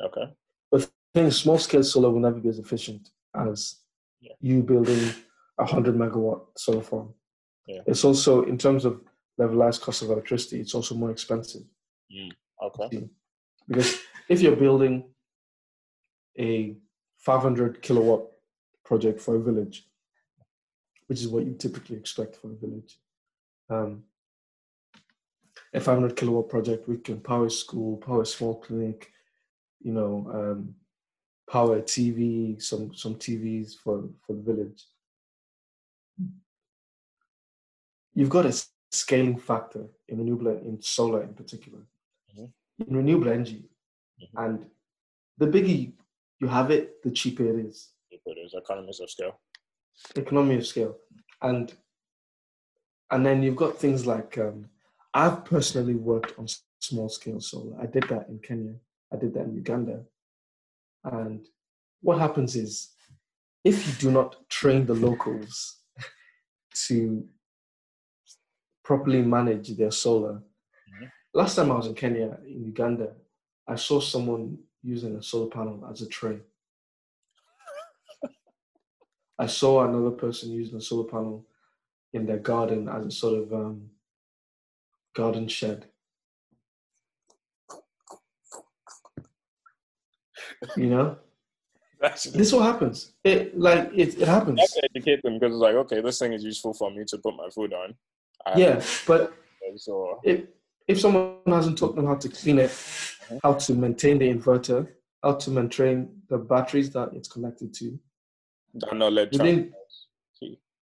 Okay. 0.01 0.34
I 0.74 0.86
think 1.20 1.34
small 1.34 1.57
scale 1.59 1.84
solar 1.84 2.09
will 2.09 2.20
never 2.20 2.39
be 2.39 2.49
as 2.49 2.59
efficient 2.59 3.09
as 3.36 3.82
Yeah. 4.22 4.34
you 4.39 4.64
building 4.64 5.14
a 5.59 5.66
hundred 5.66 5.95
megawatt 5.95 6.41
solar 6.57 6.82
farm. 6.82 7.14
Yeah. 7.68 7.82
It's 7.86 8.03
also 8.05 8.43
in 8.43 8.57
terms 8.57 8.86
of 8.86 9.01
levelized 9.39 9.82
cost 9.82 10.01
of 10.01 10.09
electricity, 10.09 10.59
it's 10.61 10.74
also 10.76 10.95
more 10.95 11.11
expensive 11.11 11.64
Okay. 12.61 13.09
because 13.68 13.99
if 14.30 14.41
you're 14.41 14.55
building 14.55 15.14
a 16.39 16.76
500 17.18 17.82
kilowatt 17.82 18.32
project 18.86 19.20
for 19.22 19.36
a 19.36 19.39
village, 19.39 19.88
which 21.07 21.20
is 21.22 21.28
what 21.28 21.45
you 21.45 21.53
typically 21.53 21.97
expect 21.97 22.36
for 22.36 22.51
a 22.51 22.55
village, 22.55 22.99
um, 23.70 24.03
a 25.74 25.80
500 25.80 26.15
kilowatt 26.15 26.49
project 26.49 26.88
we 26.88 26.97
can 26.97 27.19
power 27.19 27.47
a 27.47 27.49
school, 27.49 27.97
power 27.97 28.21
a 28.21 28.26
small 28.26 28.59
clinic, 28.59 29.11
you 29.82 29.91
know, 29.91 30.30
um, 30.34 30.76
power 31.49 31.78
a 31.78 31.82
TV, 31.82 32.61
some 32.61 32.93
some 32.93 33.15
TVs 33.15 33.76
for 33.76 34.09
for 34.26 34.34
the 34.34 34.41
village. 34.41 34.86
You've 38.13 38.30
got 38.30 38.45
a 38.45 38.65
scaling 38.91 39.38
factor 39.39 39.88
in 40.07 40.19
renewable 40.19 40.47
in 40.49 40.82
solar 40.82 41.24
in 41.24 41.34
particular, 41.34 41.80
Mhm. 42.36 42.53
in 42.80 42.95
renewable 42.95 43.30
energy, 43.30 43.69
Mhm. 44.21 44.30
and 44.38 44.71
the 45.38 45.47
bigger 45.47 45.93
you 46.39 46.47
have 46.47 46.71
it, 46.71 47.01
the 47.01 47.11
cheaper 47.11 47.45
it 47.45 47.65
is. 47.65 47.93
There's 48.26 48.53
economies 48.53 48.99
of 48.99 49.09
scale. 49.09 49.39
economy 50.15 50.55
of 50.55 50.65
scale 50.65 50.99
and 51.41 51.78
and 53.11 53.24
then 53.26 53.43
you've 53.43 53.55
got 53.55 53.78
things 53.78 54.05
like 54.07 54.38
um, 54.39 54.69
i've 55.14 55.45
personally 55.45 55.95
worked 55.95 56.38
on 56.39 56.47
small 56.80 57.07
scale 57.09 57.39
solar. 57.39 57.80
I 57.82 57.86
did 57.86 58.03
that 58.09 58.28
in 58.30 58.39
kenya. 58.39 58.76
I 59.14 59.18
did 59.18 59.34
that 59.36 59.45
in 59.45 59.55
uganda. 59.55 60.03
And 61.03 61.45
what 62.01 62.20
happens 62.20 62.55
is 62.55 62.89
if 63.64 63.88
you 63.88 63.93
do 63.93 64.11
not 64.11 64.47
train 64.49 64.86
the 64.86 64.93
locals 64.93 65.80
to 66.88 67.26
properly 68.84 69.22
manage 69.22 69.70
their 69.78 69.91
solar 69.91 70.41
Mhm. 70.91 71.09
last 71.34 71.55
time 71.55 71.72
i 71.72 71.76
was 71.76 71.88
in 71.88 71.95
kenya 71.95 72.38
in 72.45 72.66
uganda 72.66 73.07
i 73.68 73.76
saw 73.76 73.99
someone 74.01 74.57
using 74.84 75.16
a 75.16 75.24
solar 75.24 75.49
panel 75.49 75.78
as 75.89 76.01
a 76.01 76.07
tray. 76.07 76.38
I 79.39 79.47
saw 79.47 79.88
another 79.88 80.11
person 80.11 80.51
using 80.51 80.78
a 80.78 80.82
solar 80.82 81.07
panel 81.09 81.45
in 82.11 82.26
their 82.26 82.39
garden 82.51 82.89
as 82.89 83.05
a 83.05 83.11
sort 83.11 83.36
of 83.41 83.53
um, 83.53 83.89
garden 85.16 85.47
shed. 85.47 85.86
You 90.78 90.89
know, 90.89 91.18
this 92.01 92.26
is 92.26 92.53
what 92.53 92.64
happens. 92.64 93.14
It 93.24 93.57
like 93.57 93.91
it, 93.93 94.20
it 94.20 94.28
happens. 94.28 94.59
have 94.59 94.70
to 94.70 94.89
educate 94.95 95.22
them 95.24 95.39
because 95.39 95.53
it's 95.53 95.61
like, 95.61 95.76
okay, 95.76 96.01
this 96.01 96.20
thing 96.20 96.34
is 96.34 96.43
useful 96.43 96.74
for 96.74 96.91
me 96.91 97.03
to 97.05 97.18
put 97.18 97.36
my 97.36 97.49
food 97.49 97.74
on. 97.74 97.95
I 98.45 98.59
Yeah, 98.59 98.82
but 99.07 99.34
if 100.24 100.45
if 100.88 100.99
someone 100.99 101.38
hasn't 101.47 101.78
taught 101.78 101.95
them 101.95 102.05
how 102.05 102.16
to 102.16 102.30
clean 102.30 102.59
it, 102.59 102.70
mm-hmm. 102.70 103.38
how 103.43 103.53
to 103.53 103.74
maintain 103.74 104.20
the 104.20 104.34
inverter, 104.34 104.88
how 105.22 105.34
to 105.34 105.49
maintain 105.49 106.22
the 106.30 106.38
batteries 106.38 106.91
that 106.91 107.09
it's 107.14 107.30
connected 107.30 107.74
to, 107.76 107.99
knowledge 108.93 109.32
within 109.32 109.74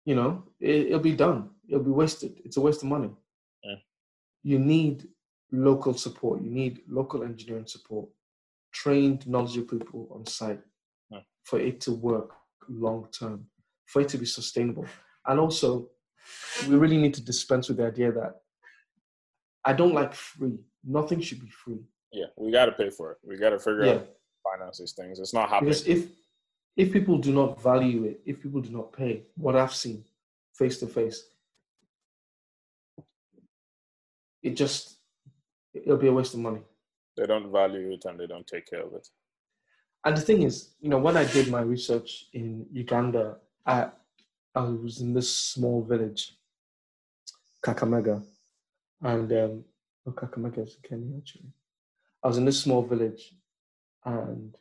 you 0.06 0.14
know, 0.14 0.44
it, 0.60 0.86
it'll 0.86 1.00
be 1.00 1.14
done. 1.14 1.50
It'll 1.68 1.84
be 1.84 1.90
wasted. 1.90 2.36
It's 2.44 2.56
a 2.56 2.60
waste 2.60 2.82
of 2.82 2.88
money. 2.88 3.10
You 4.46 4.60
need 4.60 5.08
local 5.50 5.94
support. 5.94 6.40
You 6.40 6.50
need 6.50 6.74
local 6.88 7.24
engineering 7.24 7.66
support, 7.66 8.06
trained, 8.72 9.26
knowledgeable 9.26 9.78
people 9.78 10.02
on 10.14 10.24
site 10.24 10.60
Yeah. 11.10 11.22
for 11.42 11.58
it 11.58 11.80
to 11.86 11.90
work 11.92 12.30
long 12.68 13.08
term, 13.18 13.50
for 13.86 14.02
it 14.02 14.08
to 14.10 14.18
be 14.18 14.26
sustainable. 14.26 14.86
And 15.26 15.40
also, 15.40 15.90
we 16.68 16.76
really 16.76 16.96
need 17.04 17.14
to 17.14 17.24
dispense 17.32 17.68
with 17.68 17.78
the 17.78 17.86
idea 17.86 18.12
that 18.12 18.32
I 19.64 19.72
don't 19.72 19.94
like 20.00 20.14
free. 20.14 20.58
Nothing 20.84 21.20
should 21.20 21.40
be 21.40 21.50
free. 21.50 21.82
Yeah, 22.12 22.26
we 22.36 22.52
got 22.52 22.66
to 22.66 22.72
pay 22.80 22.90
for 22.90 23.06
it. 23.12 23.18
We 23.24 23.36
got 23.36 23.50
to 23.50 23.58
figure 23.58 23.84
Yeah. 23.86 23.94
out 23.94 24.08
finance 24.44 24.78
these 24.78 24.92
things. 24.92 25.18
It's 25.18 25.34
not 25.34 25.48
happening. 25.48 25.70
Because 25.70 25.88
if 25.88 26.00
if 26.76 26.92
people 26.92 27.16
do 27.18 27.32
not 27.32 27.60
value 27.60 28.04
it, 28.04 28.20
if 28.30 28.40
people 28.42 28.60
do 28.60 28.70
not 28.70 28.92
pay, 28.92 29.26
what 29.44 29.56
I've 29.56 29.74
seen 29.74 30.04
face 30.60 30.78
to 30.82 30.86
face, 30.86 31.18
it 34.46 34.54
just 34.56 34.98
it'll 35.74 35.96
be 35.96 36.06
a 36.06 36.12
waste 36.12 36.34
of 36.34 36.40
money. 36.40 36.62
They 37.16 37.26
don't 37.26 37.50
value 37.50 37.92
it 37.92 38.04
and 38.04 38.18
they 38.18 38.26
don't 38.26 38.46
take 38.46 38.66
care 38.70 38.82
of 38.82 38.94
it. 38.94 39.08
And 40.04 40.16
the 40.16 40.20
thing 40.20 40.42
is, 40.42 40.74
you 40.80 40.88
know, 40.88 40.98
when 40.98 41.16
I 41.16 41.24
did 41.24 41.50
my 41.50 41.62
research 41.62 42.26
in 42.32 42.66
Uganda, 42.72 43.38
I 43.66 43.88
I 44.54 44.62
was 44.62 45.00
in 45.00 45.12
this 45.12 45.30
small 45.52 45.82
village, 45.82 46.22
Kakamega, 47.64 48.22
and 49.02 49.32
um, 49.32 49.64
oh, 50.06 50.12
Kakamega 50.12 50.62
is 50.66 50.76
in 50.76 50.88
Kenya 50.88 51.16
actually. 51.18 51.50
I 52.22 52.28
was 52.28 52.38
in 52.38 52.44
this 52.44 52.62
small 52.62 52.82
village, 52.82 53.34
and 54.04 54.56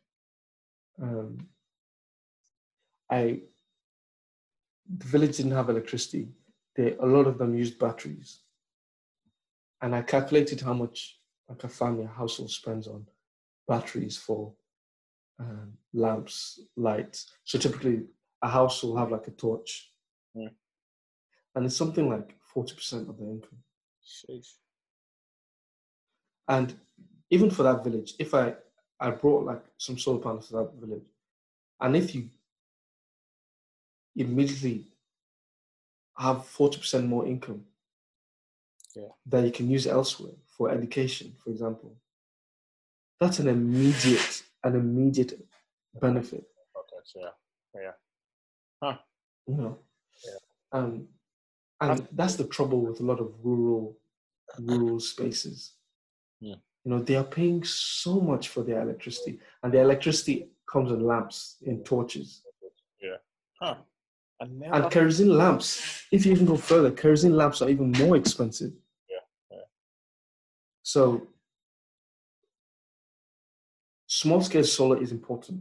um, 1.01 1.47
I 3.09 3.41
the 4.97 5.07
village 5.13 5.37
didn't 5.37 5.59
have 5.59 5.69
electricity. 5.69 6.29
They 6.75 6.95
a 6.95 7.05
lot 7.05 7.27
of 7.27 7.37
them 7.37 7.55
used 7.55 7.77
batteries, 7.77 8.39
and 9.85 9.93
I 9.93 10.01
calculated 10.01 10.61
how 10.61 10.73
much 10.73 11.19
like 11.47 11.63
a 11.63 11.69
family, 11.69 12.05
a 12.05 12.07
household 12.07 12.49
spends 12.49 12.87
on 12.87 13.05
batteries 13.67 14.17
for 14.17 14.51
um, 15.39 15.73
lamps, 15.93 16.59
lights. 16.75 17.29
So 17.43 17.59
typically, 17.59 18.07
a 18.41 18.49
house 18.49 18.81
will 18.81 18.97
have 18.97 19.11
like 19.11 19.27
a 19.27 19.31
torch, 19.31 19.91
Mm. 20.35 20.49
and 21.53 21.65
it's 21.65 21.77
something 21.77 22.09
like 22.09 22.35
forty 22.53 22.73
percent 22.73 23.07
of 23.07 23.17
their 23.19 23.29
income. 23.29 23.59
Sheesh. 24.03 24.53
And 26.47 26.73
even 27.29 27.51
for 27.51 27.61
that 27.63 27.83
village, 27.83 28.15
if 28.17 28.33
I 28.33 28.55
I 28.99 29.11
brought 29.11 29.45
like 29.45 29.63
some 29.77 29.99
solar 29.99 30.19
panels 30.19 30.47
to 30.47 30.53
that 30.53 30.73
village, 30.81 31.05
and 31.79 31.95
if 31.95 32.15
you 32.15 32.31
immediately 34.15 34.87
have 36.17 36.47
forty 36.47 36.79
percent 36.79 37.05
more 37.05 37.27
income, 37.27 37.65
Yeah. 38.95 39.09
that 39.27 39.43
you 39.43 39.51
can 39.51 39.69
use 39.69 39.87
elsewhere 39.87 40.33
for 40.57 40.71
education, 40.71 41.35
for 41.43 41.49
example, 41.49 41.95
that's 43.19 43.39
an 43.39 43.47
immediate 43.47 44.43
an 44.63 44.75
immediate 44.75 45.33
benefit. 46.01 46.45
Okay, 46.77 47.29
yeah. 47.75 47.91
Yeah. 48.81 48.97
you 49.47 49.55
know. 49.55 49.77
Yeah. 50.25 50.39
Um, 50.71 51.07
and 51.81 52.07
that's 52.13 52.35
the 52.35 52.45
trouble 52.45 52.81
with 52.81 52.99
a 52.99 53.03
lot 53.03 53.19
of 53.19 53.33
rural 53.43 53.97
rural 54.59 54.99
spaces. 54.99 55.73
Yeah. 56.39 56.55
You 56.83 56.91
know, 56.91 56.99
they 56.99 57.15
are 57.15 57.23
paying 57.23 57.63
so 57.63 58.19
much 58.21 58.49
for 58.49 58.63
their 58.63 58.81
electricity, 58.81 59.39
and 59.61 59.73
their 59.73 59.83
electricity 59.83 60.49
comes 60.71 60.91
in 60.91 61.05
lamps, 61.05 61.57
in 61.63 61.83
torches. 61.83 62.41
Yeah. 63.01 63.17
Huh. 63.59 63.75
And 64.39 64.91
kerosene 64.91 65.37
lamps, 65.37 66.03
if 66.11 66.25
you 66.25 66.33
even 66.33 66.45
go 66.45 66.57
further, 66.57 66.91
kerosene 66.91 67.35
lamps 67.35 67.61
are 67.61 67.69
even 67.69 67.91
more 67.91 68.17
expensive. 68.17 68.73
So 70.95 71.27
small 74.07 74.39
scale 74.41 74.63
solar 74.63 74.97
is 75.03 75.11
important 75.11 75.59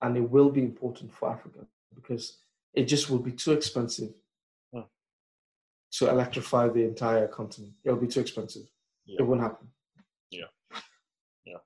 and 0.00 0.16
it 0.16 0.30
will 0.30 0.48
be 0.48 0.62
important 0.62 1.12
for 1.12 1.28
Africa 1.28 1.66
because 1.92 2.38
it 2.72 2.84
just 2.84 3.10
will 3.10 3.18
be 3.18 3.32
too 3.32 3.50
expensive 3.50 4.12
Hmm. 4.72 4.86
to 5.96 6.08
electrify 6.08 6.68
the 6.68 6.84
entire 6.84 7.26
continent. 7.26 7.74
It'll 7.82 7.98
be 8.06 8.06
too 8.06 8.20
expensive. 8.20 8.66
Yeah. 9.06 9.16
It 9.18 9.24
won't 9.24 9.40
happen. 9.40 9.66
Yeah. 10.30 10.50
Yeah. 11.44 11.62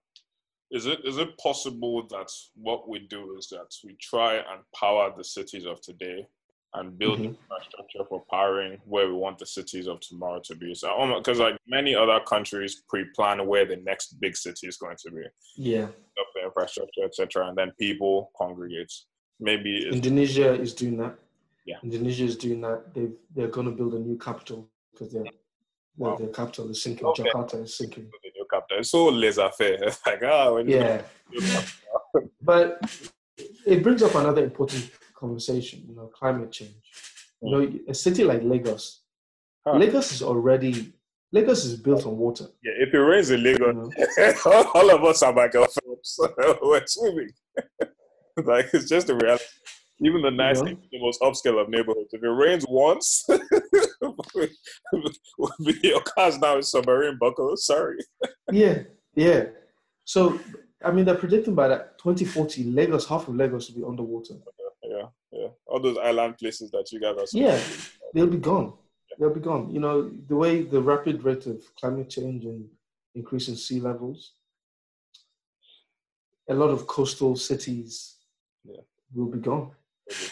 Is 0.70 0.86
it 0.86 1.00
is 1.04 1.18
it 1.18 1.36
possible 1.36 2.06
that 2.14 2.30
what 2.54 2.88
we 2.88 3.00
do 3.00 3.36
is 3.36 3.48
that 3.48 3.70
we 3.84 3.96
try 4.00 4.36
and 4.36 4.60
power 4.74 5.12
the 5.14 5.24
cities 5.24 5.66
of 5.66 5.82
today 5.82 6.26
and 6.74 6.96
build 6.98 7.18
Mhm. 7.18 7.24
infrastructure 7.36 8.04
for 8.08 8.24
powering 8.30 8.80
where 8.86 9.06
we 9.08 9.14
want 9.14 9.38
the 9.38 9.46
cities 9.46 9.86
of 9.88 10.00
tomorrow 10.00 10.40
to 10.44 10.54
be? 10.54 10.74
So, 10.74 10.88
because 11.18 11.38
like 11.38 11.56
many 11.66 11.94
other 11.94 12.20
countries 12.20 12.82
pre-plan 12.88 13.46
where 13.46 13.64
the 13.66 13.76
next 13.76 14.20
big 14.20 14.36
city 14.36 14.66
is 14.68 14.76
going 14.76 14.96
to 15.04 15.10
be, 15.10 15.22
Yeah. 15.56 15.88
the 16.34 16.44
infrastructure, 16.44 17.04
etc., 17.04 17.48
and 17.48 17.56
then 17.58 17.72
people 17.78 18.30
congregate. 18.36 18.92
Maybe 19.40 19.88
Indonesia 19.88 20.52
is 20.54 20.74
doing 20.74 20.96
that. 20.98 21.18
Yeah. 21.66 21.78
Indonesia 21.82 22.24
is 22.24 22.36
doing 22.36 22.60
that. 22.62 22.94
They 22.94 23.08
they're 23.34 23.48
going 23.56 23.66
to 23.66 23.72
build 23.72 23.94
a 23.94 23.98
new 23.98 24.16
capital 24.18 24.70
because 24.92 25.12
their 25.12 25.24
Wow. 25.96 26.16
their, 26.16 26.28
capital 26.28 26.70
is 26.70 26.82
sinking. 26.82 27.06
Okay. 27.06 27.24
Jakarta 27.24 27.62
is 27.62 27.74
sinking. 27.76 28.04
the 28.10 28.30
new 28.36 28.46
capital. 28.50 28.78
It's 28.78 28.90
so 28.90 29.08
laissez-faire. 29.08 29.84
It's 29.84 30.00
like 30.06 30.22
ah, 30.22 30.56
you- 30.58 30.76
Yeah, 30.76 31.02
but 32.42 32.80
it 33.66 33.82
brings 33.82 34.02
up 34.02 34.14
another 34.14 34.42
important 34.44 34.90
conversation. 35.20 35.84
You 35.86 35.94
know, 35.94 36.06
climate 36.06 36.50
change. 36.50 36.74
You 37.42 37.56
hmm. 37.56 37.62
know, 37.62 37.78
a 37.88 37.94
city 37.94 38.24
like 38.24 38.42
Lagos, 38.42 39.02
Huh. 39.66 39.76
Lagos 39.76 40.12
is 40.12 40.22
already 40.22 40.92
Lagos 41.32 41.64
is 41.64 41.76
built 41.76 42.06
on 42.06 42.16
water. 42.16 42.46
yeah, 42.64 42.72
if 42.78 42.92
it 42.92 42.98
rains 42.98 43.30
in 43.30 43.40
You 43.40 43.52
Lagos, 43.52 43.76
know? 44.46 44.70
all 44.74 44.90
of 44.90 45.04
us 45.04 45.22
are 45.22 45.32
Michael 45.32 45.66
oh, 45.68 45.96
Phelps. 45.96 46.18
We're 46.62 46.86
swimming. 46.86 47.30
like 48.44 48.68
it's 48.72 48.88
just 48.88 49.06
the 49.06 49.14
reality. 49.14 49.44
Even 50.02 50.22
the 50.22 50.30
nice, 50.30 50.62
know? 50.62 50.74
the 50.90 51.00
most 51.00 51.20
upscale 51.20 51.60
of 51.60 51.68
neighborhoods. 51.68 52.08
If 52.12 52.22
it 52.22 52.26
rains 52.26 52.64
once, 52.66 53.26
your 55.82 56.00
car's 56.00 56.38
now 56.38 56.56
in 56.56 56.62
submarine 56.62 57.18
buckle. 57.20 57.54
Sorry. 57.58 57.98
Yeah, 58.50 58.78
yeah. 59.14 59.44
So 60.06 60.40
I 60.82 60.90
mean, 60.90 61.04
they're 61.04 61.14
predicting 61.14 61.54
by 61.54 61.68
that 61.68 61.98
2040, 61.98 62.64
Lagos, 62.64 63.06
half 63.06 63.28
of 63.28 63.36
Lagos 63.36 63.70
will 63.70 63.76
be 63.82 63.86
underwater. 63.86 64.34
All 65.70 65.80
those 65.80 65.98
island 65.98 66.36
places 66.38 66.70
that 66.72 66.90
you 66.92 67.00
guys 67.00 67.16
are. 67.16 67.26
Yeah, 67.32 67.58
they'll 68.12 68.26
be 68.26 68.38
gone. 68.38 68.72
They'll 69.18 69.34
be 69.34 69.40
gone. 69.40 69.70
You 69.70 69.80
know, 69.80 70.10
the 70.28 70.34
way 70.36 70.62
the 70.62 70.80
rapid 70.82 71.22
rate 71.24 71.46
of 71.46 71.62
climate 71.78 72.10
change 72.10 72.44
and 72.44 72.66
increase 73.14 73.48
in 73.48 73.56
sea 73.56 73.80
levels, 73.80 74.32
a 76.48 76.54
lot 76.54 76.70
of 76.70 76.86
coastal 76.86 77.36
cities 77.36 78.16
Yeah. 78.64 78.80
will 79.14 79.30
be 79.30 79.38
gone. 79.38 79.70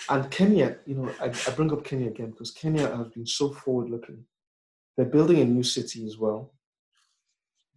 And 0.08 0.28
Kenya, 0.30 0.76
you 0.86 0.96
know, 0.96 1.08
I, 1.20 1.26
I 1.26 1.50
bring 1.54 1.72
up 1.72 1.84
Kenya 1.84 2.08
again 2.08 2.30
because 2.32 2.50
Kenya 2.50 2.88
has 2.96 3.08
been 3.08 3.26
so 3.26 3.50
forward 3.50 3.90
looking. 3.90 4.24
They're 4.96 5.06
building 5.06 5.38
a 5.40 5.44
new 5.44 5.62
city 5.62 6.04
as 6.06 6.18
well. 6.18 6.52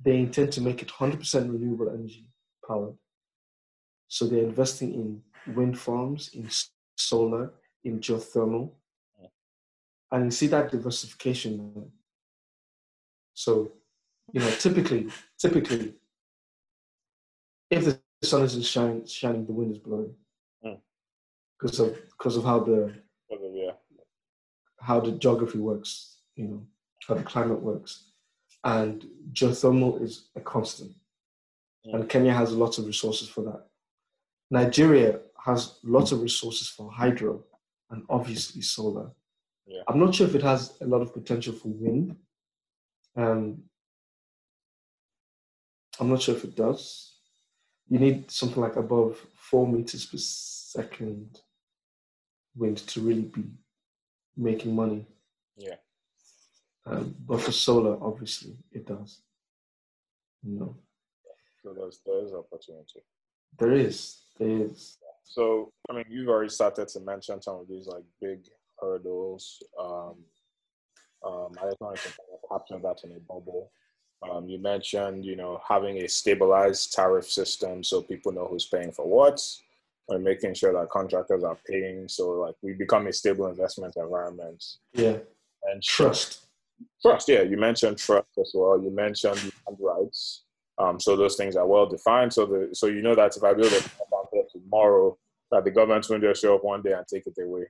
They 0.03 0.17
intend 0.17 0.51
to 0.53 0.61
make 0.61 0.81
it 0.81 0.87
100% 0.89 1.51
renewable 1.51 1.89
energy 1.89 2.25
powered. 2.67 2.95
So 4.07 4.25
they're 4.25 4.43
investing 4.51 4.93
in 4.95 5.53
wind 5.55 5.77
farms, 5.77 6.31
in 6.33 6.49
solar, 7.09 7.53
in 7.83 7.99
geothermal. 7.99 8.71
And 10.11 10.25
you 10.25 10.31
see 10.31 10.47
that 10.47 10.71
diversification. 10.71 11.91
So, 13.33 13.71
you 14.33 14.41
know, 14.41 14.51
typically, 14.51 15.07
typically, 15.39 15.93
if 17.69 17.85
the 17.85 17.99
sun 18.23 18.43
isn't 18.43 18.65
shining, 18.65 19.05
shining, 19.05 19.45
the 19.45 19.53
wind 19.53 19.71
is 19.71 19.77
blowing. 19.77 20.13
Mm. 20.65 20.79
Because 21.57 21.79
of 21.79 21.95
because 22.11 22.35
of 22.37 22.43
how 22.43 22.59
the 22.59 22.93
Yeah. 23.29 23.75
how 24.79 24.99
the 24.99 25.13
geography 25.13 25.59
works, 25.59 26.21
you 26.35 26.45
know, 26.47 26.67
how 27.07 27.15
the 27.15 27.23
climate 27.23 27.61
works. 27.61 28.11
And 28.63 29.07
geothermal 29.31 30.01
is 30.01 30.29
a 30.35 30.41
constant. 30.41 30.93
And 31.85 32.09
Kenya 32.09 32.33
has 32.33 32.51
lots 32.51 32.77
of 32.77 32.85
resources 32.85 33.27
for 33.29 33.43
that. 33.45 33.61
Nigeria 34.51 35.21
has 35.45 35.79
lots 35.83 36.11
of 36.11 36.21
resources 36.21 36.67
for 36.67 36.91
hydro 36.91 37.43
and 37.89 38.03
obviously 38.09 38.61
solar. 38.61 39.11
Yeah. 39.65 39.81
I'm 39.87 39.99
not 39.99 40.13
sure 40.15 40.27
if 40.27 40.35
it 40.35 40.43
has 40.43 40.73
a 40.81 40.85
lot 40.85 41.01
of 41.01 41.13
potential 41.13 41.53
for 41.53 41.69
wind. 41.69 42.15
Um, 43.15 43.63
I'm 45.99 46.09
not 46.09 46.21
sure 46.21 46.35
if 46.35 46.43
it 46.43 46.55
does. 46.55 47.15
You 47.89 47.99
need 47.99 48.31
something 48.31 48.61
like 48.61 48.75
above 48.77 49.19
four 49.35 49.67
meters 49.67 50.05
per 50.05 50.17
second 50.17 51.39
wind 52.55 52.77
to 52.77 53.01
really 53.01 53.23
be 53.23 53.43
making 54.37 54.75
money. 54.75 55.05
Yeah. 55.57 55.75
Um, 56.85 57.15
but 57.27 57.41
for 57.41 57.51
solar, 57.51 58.01
obviously, 58.03 58.57
it 58.71 58.85
does. 58.87 59.21
You 60.43 60.59
know, 60.59 60.75
So 61.61 61.73
there's 61.73 61.99
there's 62.05 62.33
opportunity. 62.33 63.01
there 63.59 63.73
is, 63.73 64.21
there 64.39 64.65
is. 64.65 64.97
So, 65.31 65.71
I 65.89 65.93
mean, 65.93 66.05
you've 66.09 66.27
already 66.27 66.49
started 66.49 66.89
to 66.89 66.99
mention 66.99 67.41
some 67.41 67.55
of 67.55 67.67
these 67.69 67.87
like 67.87 68.03
big 68.19 68.39
hurdles. 68.81 69.63
Um, 69.79 70.15
um, 71.25 71.51
I 71.61 71.67
just 71.67 71.79
wanted 71.79 72.01
to 72.01 72.11
capture 72.49 72.79
that 72.79 73.01
in 73.05 73.11
a 73.11 73.19
bubble. 73.21 73.71
Um, 74.29 74.49
you 74.49 74.59
mentioned, 74.59 75.23
you 75.23 75.37
know, 75.37 75.61
having 75.67 76.03
a 76.03 76.07
stabilized 76.09 76.91
tariff 76.93 77.31
system 77.31 77.81
so 77.81 78.01
people 78.01 78.33
know 78.33 78.45
who's 78.45 78.65
paying 78.65 78.91
for 78.91 79.07
what, 79.07 79.41
and 80.09 80.21
making 80.23 80.53
sure 80.53 80.73
that 80.73 80.89
contractors 80.89 81.45
are 81.45 81.57
paying. 81.65 82.09
So, 82.09 82.31
like, 82.31 82.55
we 82.61 82.73
become 82.73 83.07
a 83.07 83.13
stable 83.13 83.47
investment 83.47 83.93
environment 83.95 84.61
Yeah, 84.93 85.17
and 85.71 85.81
trust. 85.81 86.41
Trust, 87.01 87.29
yeah. 87.29 87.43
You 87.43 87.55
mentioned 87.57 87.99
trust 87.99 88.27
as 88.37 88.51
well. 88.53 88.81
You 88.83 88.91
mentioned 88.91 89.37
land 89.37 89.77
rights. 89.79 90.43
Um, 90.77 90.99
so 90.99 91.15
those 91.15 91.35
things 91.35 91.55
are 91.55 91.67
well 91.67 91.85
defined. 91.85 92.33
So 92.33 92.45
the 92.45 92.69
so 92.73 92.87
you 92.87 93.01
know 93.01 93.15
that 93.15 93.37
if 93.37 93.43
I 93.43 93.53
build 93.53 93.71
a 93.71 93.81
tomorrow, 94.51 95.17
that 95.51 95.63
the 95.63 95.71
government 95.71 96.07
won't 96.09 96.23
just 96.23 96.41
show 96.41 96.55
up 96.55 96.63
one 96.63 96.81
day 96.81 96.93
and 96.93 97.05
take 97.07 97.27
it 97.27 97.41
away. 97.41 97.65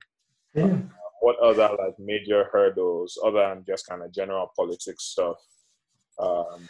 Yeah. 0.54 0.78
What 1.20 1.38
other 1.38 1.68
like 1.78 1.98
major 1.98 2.48
hurdles, 2.52 3.18
other 3.24 3.40
than 3.40 3.64
just 3.66 3.86
kind 3.86 4.02
of 4.02 4.12
general 4.12 4.50
politics 4.56 5.04
stuff? 5.04 5.36
Um, 6.18 6.68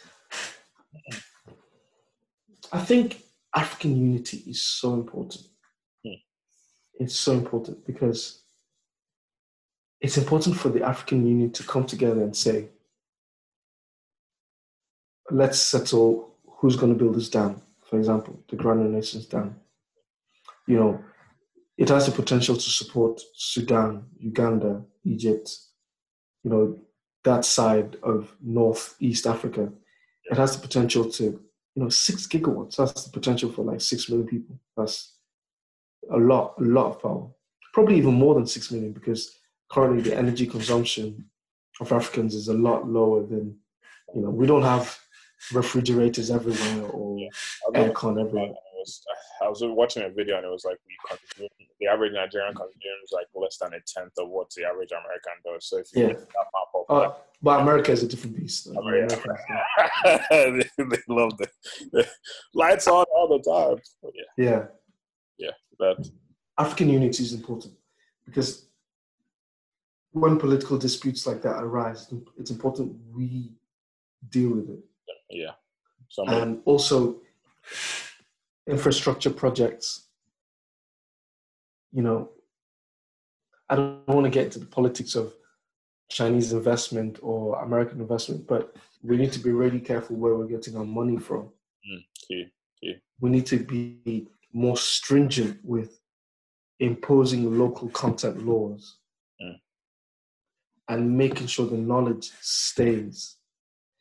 I 2.71 2.79
think 2.79 3.21
African 3.55 3.95
unity 3.95 4.43
is 4.47 4.61
so 4.61 4.93
important. 4.93 5.43
Hmm. 6.05 6.13
It's 6.99 7.15
so 7.15 7.33
important 7.33 7.85
because 7.85 8.43
it's 10.01 10.17
important 10.17 10.57
for 10.57 10.69
the 10.69 10.83
African 10.83 11.25
Union 11.25 11.51
to 11.51 11.63
come 11.63 11.85
together 11.85 12.21
and 12.21 12.35
say, 12.35 12.69
let's 15.31 15.59
settle 15.59 16.35
who's 16.45 16.75
going 16.75 16.91
to 16.91 16.97
build 16.97 17.15
this 17.15 17.29
dam, 17.29 17.61
for 17.89 17.97
example, 17.97 18.39
the 18.49 18.55
Grand 18.55 18.81
Renaissance 18.81 19.25
Dam. 19.25 19.55
You 20.67 20.79
know, 20.79 21.03
it 21.77 21.89
has 21.89 22.05
the 22.05 22.11
potential 22.11 22.55
to 22.55 22.69
support 22.69 23.21
Sudan, 23.35 24.05
Uganda, 24.17 24.83
Egypt, 25.03 25.55
you 26.43 26.51
know, 26.51 26.79
that 27.23 27.45
side 27.45 27.97
of 28.03 28.35
Northeast 28.41 29.27
Africa. 29.27 29.69
It 30.25 30.37
has 30.37 30.55
the 30.55 30.61
potential 30.61 31.09
to 31.11 31.39
you 31.75 31.83
know, 31.83 31.89
six 31.89 32.27
gigawatts. 32.27 32.75
That's 32.75 33.05
the 33.05 33.11
potential 33.11 33.51
for 33.51 33.63
like 33.63 33.81
six 33.81 34.09
million 34.09 34.27
people. 34.27 34.59
That's 34.77 35.15
a 36.11 36.17
lot, 36.17 36.55
a 36.59 36.63
lot 36.63 36.87
of 36.87 37.01
power. 37.01 37.27
Probably 37.73 37.97
even 37.97 38.13
more 38.13 38.35
than 38.35 38.45
six 38.45 38.71
million 38.71 38.91
because 38.91 39.39
currently 39.71 40.01
the 40.01 40.15
energy 40.15 40.45
consumption 40.45 41.25
of 41.81 41.91
Africans 41.91 42.35
is 42.35 42.47
a 42.47 42.53
lot 42.53 42.87
lower 42.87 43.25
than, 43.25 43.57
you 44.13 44.21
know, 44.21 44.29
we 44.29 44.45
don't 44.45 44.61
have 44.61 44.99
refrigerators 45.51 46.29
everywhere 46.29 46.85
or 46.91 47.15
was, 47.15 47.31
aircon 47.73 48.23
everywhere. 48.23 48.53
Was, 48.83 49.01
I 49.41 49.47
was 49.49 49.59
watching 49.63 50.03
a 50.03 50.09
video 50.09 50.37
and 50.37 50.45
it 50.45 50.49
was 50.49 50.65
like 50.65 50.77
we 50.87 51.47
the 51.79 51.87
average 51.87 52.13
Nigerian 52.13 52.53
consumes 52.53 53.09
like 53.11 53.27
less 53.35 53.57
than 53.59 53.73
a 53.73 53.79
tenth 53.87 54.13
of 54.17 54.29
what 54.29 54.49
the 54.55 54.63
average 54.65 54.91
American 54.91 55.33
does. 55.45 55.67
So 55.69 55.77
if 55.79 55.87
you 55.93 56.01
Yeah. 56.07 56.13
that 56.13 56.47
map 56.55 56.69
up, 56.75 56.85
Uh, 56.89 57.13
but 57.41 57.59
America 57.61 57.91
is 57.91 58.03
a 58.03 58.07
different 58.07 58.37
beast. 58.37 58.67
America. 58.67 59.15
America 59.21 60.25
they, 60.77 60.83
they 60.91 61.01
love 61.09 61.37
the, 61.37 61.47
the 61.91 62.07
lights 62.53 62.87
on 62.87 63.05
all 63.15 63.27
the 63.27 63.41
time. 63.49 63.81
But 64.01 64.11
yeah, 64.37 64.65
yeah. 65.37 65.51
that 65.79 66.09
African 66.57 66.89
unity 66.89 67.23
is 67.23 67.33
important 67.33 67.73
because 68.25 68.67
when 70.11 70.37
political 70.37 70.77
disputes 70.77 71.25
like 71.25 71.41
that 71.41 71.63
arise, 71.63 72.13
it's 72.37 72.51
important 72.51 72.95
we 73.13 73.51
deal 74.29 74.51
with 74.57 74.69
it. 74.69 74.83
yeah. 75.29 75.51
Somebody, 76.09 76.41
and 76.41 76.61
also 76.65 77.21
infrastructure 78.67 79.29
projects. 79.29 80.07
You 81.91 82.01
know, 82.03 82.29
I 83.69 83.75
don't 83.75 84.07
want 84.07 84.25
to 84.25 84.29
get 84.29 84.45
into 84.45 84.59
the 84.59 84.65
politics 84.65 85.15
of 85.15 85.33
Chinese 86.09 86.53
investment 86.53 87.19
or 87.21 87.61
American 87.63 88.01
investment, 88.01 88.47
but 88.47 88.75
we 89.01 89.17
need 89.17 89.31
to 89.33 89.39
be 89.39 89.51
really 89.51 89.79
careful 89.79 90.15
where 90.15 90.35
we're 90.35 90.47
getting 90.47 90.77
our 90.77 90.85
money 90.85 91.17
from. 91.17 91.49
Mm, 91.89 92.05
key, 92.15 92.45
key. 92.79 92.95
We 93.19 93.29
need 93.29 93.45
to 93.47 93.59
be 93.59 94.27
more 94.53 94.77
stringent 94.77 95.59
with 95.63 95.99
imposing 96.79 97.57
local 97.57 97.89
content 97.89 98.45
laws 98.45 98.97
Mm. 99.41 99.59
and 100.89 101.17
making 101.17 101.47
sure 101.47 101.65
the 101.65 101.77
knowledge 101.77 102.31
stays. 102.41 103.37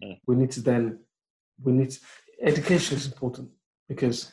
Mm. 0.03 0.19
We 0.27 0.37
need 0.37 0.51
to 0.53 0.61
then, 0.61 0.99
we 1.63 1.73
need, 1.73 1.97
education 2.43 2.99
is 2.99 3.07
important 3.07 3.51
because 3.89 4.31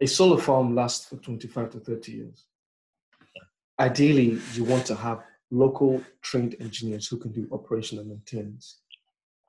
a 0.00 0.06
solar 0.06 0.40
farm 0.40 0.74
lasts 0.74 1.06
for 1.06 1.16
25 1.16 1.70
to 1.70 1.80
30 1.80 2.12
years. 2.12 2.46
Ideally, 3.80 4.40
you 4.54 4.64
want 4.64 4.86
to 4.86 4.94
have 4.94 5.22
local 5.50 6.02
trained 6.22 6.56
engineers 6.60 7.06
who 7.08 7.16
can 7.16 7.32
do 7.32 7.48
operation 7.52 7.98
and 7.98 8.08
maintenance. 8.08 8.80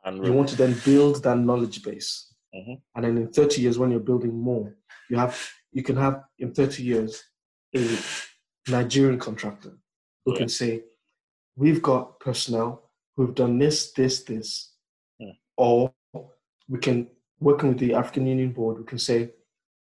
And 0.06 0.24
You 0.26 0.34
want 0.34 0.50
to 0.50 0.56
then 0.56 0.76
build 0.86 1.24
that 1.24 1.38
knowledge 1.38 1.84
base. 1.84 2.34
Mhm. 2.56 2.82
And 2.96 3.06
then 3.06 3.18
in 3.18 3.32
30 3.32 3.62
years, 3.62 3.78
when 3.78 3.92
you're 3.92 4.00
building 4.00 4.34
more, 4.36 4.76
you 5.10 5.18
have 5.18 5.38
you 5.72 5.84
can 5.84 5.96
have 5.98 6.24
in 6.40 6.52
30 6.52 6.82
years 6.84 7.24
a 7.76 7.86
Nigerian 8.68 9.20
contractor 9.20 9.78
who 10.26 10.34
Yeah. 10.34 10.38
can 10.40 10.50
say, 10.50 10.84
We've 11.56 11.82
got 11.82 12.20
personnel 12.22 12.90
who've 13.16 13.36
done 13.36 13.60
this, 13.60 13.92
this, 13.92 14.24
this. 14.24 14.74
Hmm. 15.20 15.32
Or 15.58 15.94
we 16.70 16.80
can 16.80 17.10
working 17.42 17.70
with 17.70 17.80
the 17.80 17.94
African 17.94 18.26
Union 18.28 18.52
Board, 18.54 18.78
we 18.80 18.86
can 18.86 18.98
say, 19.00 19.34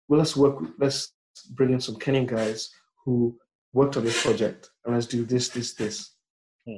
well, 0.10 0.18
let's 0.20 0.36
work, 0.36 0.58
let's 0.80 1.14
bring 1.52 1.72
in 1.72 1.80
some 1.80 1.96
Kenyan 1.96 2.26
guys 2.28 2.70
who 3.06 3.38
worked 3.72 3.96
on 3.96 4.04
this 4.04 4.22
project 4.22 4.70
and 4.84 4.94
let's 4.96 5.06
do 5.08 5.24
this, 5.24 5.50
this, 5.50 5.76
this. 5.76 6.12
Hmm. 6.68 6.78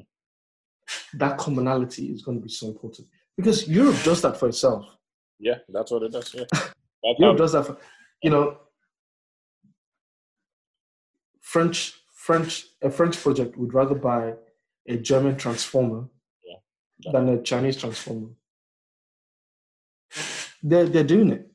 That 1.13 1.37
commonality 1.37 2.07
is 2.07 2.21
going 2.21 2.37
to 2.37 2.43
be 2.43 2.51
so 2.51 2.67
important 2.67 3.07
because 3.37 3.67
Europe 3.67 3.95
does 4.03 4.21
that 4.21 4.37
for 4.37 4.49
itself. 4.49 4.85
yeah, 5.39 5.55
that's 5.69 5.91
what 5.91 6.03
it 6.03 6.11
does. 6.11 6.35
Yeah. 6.35 6.43
Europe 7.17 7.37
does 7.37 7.53
that 7.53 7.65
for, 7.65 7.77
you 8.21 8.29
know, 8.29 8.57
French, 11.41 11.93
French, 12.13 12.65
a 12.81 12.89
French 12.91 13.17
project 13.17 13.57
would 13.57 13.73
rather 13.73 13.95
buy 13.95 14.33
a 14.87 14.97
German 14.97 15.37
transformer 15.37 16.07
Yeah. 16.45 17.11
than 17.13 17.29
a 17.29 17.41
Chinese 17.41 17.77
transformer. 17.77 18.29
They're, 20.61 20.85
they're 20.85 21.03
doing 21.03 21.31
it. 21.31 21.47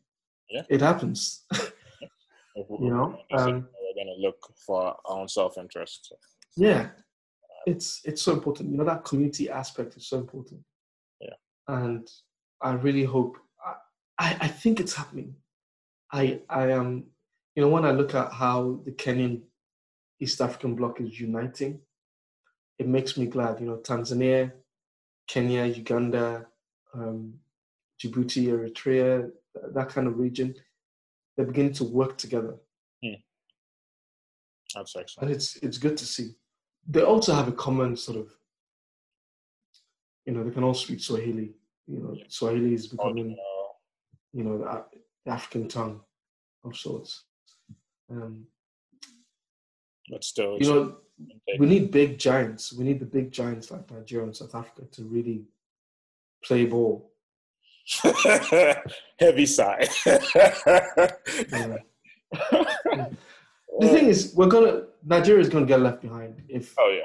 Yeah. 0.51 0.63
It 0.69 0.81
happens. 0.81 1.45
you 2.57 2.91
know, 2.91 3.19
um, 3.33 3.69
we're 3.81 3.95
going 4.05 4.15
to 4.15 4.21
look 4.21 4.39
for 4.57 4.83
our 4.85 4.97
own 5.07 5.29
self-interest. 5.29 6.15
Yeah, 6.57 6.89
it's 7.67 8.01
it's 8.05 8.23
so 8.23 8.33
important. 8.33 8.71
You 8.71 8.79
know 8.79 8.85
that 8.85 9.05
community 9.05 9.51
aspect 9.51 9.97
is 9.97 10.09
so 10.09 10.19
important. 10.19 10.61
Yeah. 11.21 11.35
and 11.69 12.09
I 12.63 12.73
really 12.73 13.05
hope. 13.05 13.37
I, 13.65 13.75
I 14.19 14.37
I 14.43 14.49
think 14.49 14.81
it's 14.81 14.95
happening. 14.95 15.35
I 16.13 16.41
I 16.49 16.71
am. 16.71 17.05
You 17.55 17.63
know, 17.63 17.69
when 17.69 17.85
I 17.85 17.91
look 17.91 18.15
at 18.15 18.33
how 18.33 18.81
the 18.85 18.93
Kenyan 18.93 19.43
East 20.21 20.41
African 20.41 20.75
bloc 20.75 21.01
is 21.01 21.19
uniting, 21.19 21.81
it 22.79 22.87
makes 22.87 23.17
me 23.17 23.27
glad. 23.27 23.61
You 23.61 23.67
know, 23.67 23.77
Tanzania, 23.79 24.53
Kenya, 25.27 25.65
Uganda, 25.65 26.47
um, 26.95 27.35
Djibouti, 28.01 28.49
Eritrea, 28.49 29.31
that 29.73 29.89
kind 29.89 30.07
of 30.07 30.19
region, 30.19 30.55
they're 31.37 31.47
beginning 31.47 31.73
to 31.75 31.85
work 31.85 32.17
together 32.19 32.57
That's 34.75 34.97
excellent. 34.97 35.29
and 35.29 35.37
it's 35.37 35.57
it's 35.57 35.79
good 35.79 35.97
to 35.97 36.05
see. 36.05 36.35
They 36.89 37.03
also 37.03 37.35
have 37.35 37.49
a 37.49 37.53
common 37.53 37.97
sort 37.97 38.19
of, 38.19 38.31
you 40.25 40.33
know, 40.33 40.45
they 40.45 40.51
can 40.51 40.65
all 40.65 40.75
speak 40.75 41.01
Swahili. 41.01 41.55
You 41.87 41.99
know, 42.01 42.17
Swahili 42.29 42.75
is 42.75 42.87
becoming, 42.87 43.37
you 44.33 44.45
know, 44.45 44.59
the, 44.59 45.31
African 45.31 45.67
tongue 45.67 46.01
of 46.65 46.77
sorts. 46.77 47.25
Um, 48.11 48.47
but 50.09 50.23
still, 50.23 50.57
you 50.61 50.73
know, 50.73 50.97
we 51.59 51.67
need 51.67 51.91
big 51.91 52.19
giants. 52.19 52.73
We 52.73 52.85
need 52.85 53.01
the 53.01 53.07
big 53.07 53.33
giants 53.33 53.71
like 53.71 53.91
Nigeria 53.91 54.27
and 54.27 54.37
South 54.37 54.55
Africa 54.55 54.83
to 54.93 55.05
really 55.05 55.45
play 56.45 56.67
ball. 56.67 57.11
heavy 59.19 59.47
sigh. 59.47 59.89
Yeah. 60.07 61.77
the 63.79 63.89
thing 63.89 64.07
is, 64.07 64.33
we're 64.35 64.49
gonna 64.49 64.83
Nigeria 65.05 65.41
is 65.41 65.49
gonna 65.49 65.67
get 65.67 65.81
left 65.81 66.03
behind 66.03 66.43
if 66.49 66.75
oh 66.79 66.93
yeah, 66.97 67.05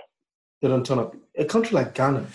they 0.62 0.68
don't 0.68 0.86
turn 0.86 1.00
up. 1.00 1.16
A 1.38 1.46
country 1.46 1.76
like 1.76 1.94
Ghana, 1.94 2.26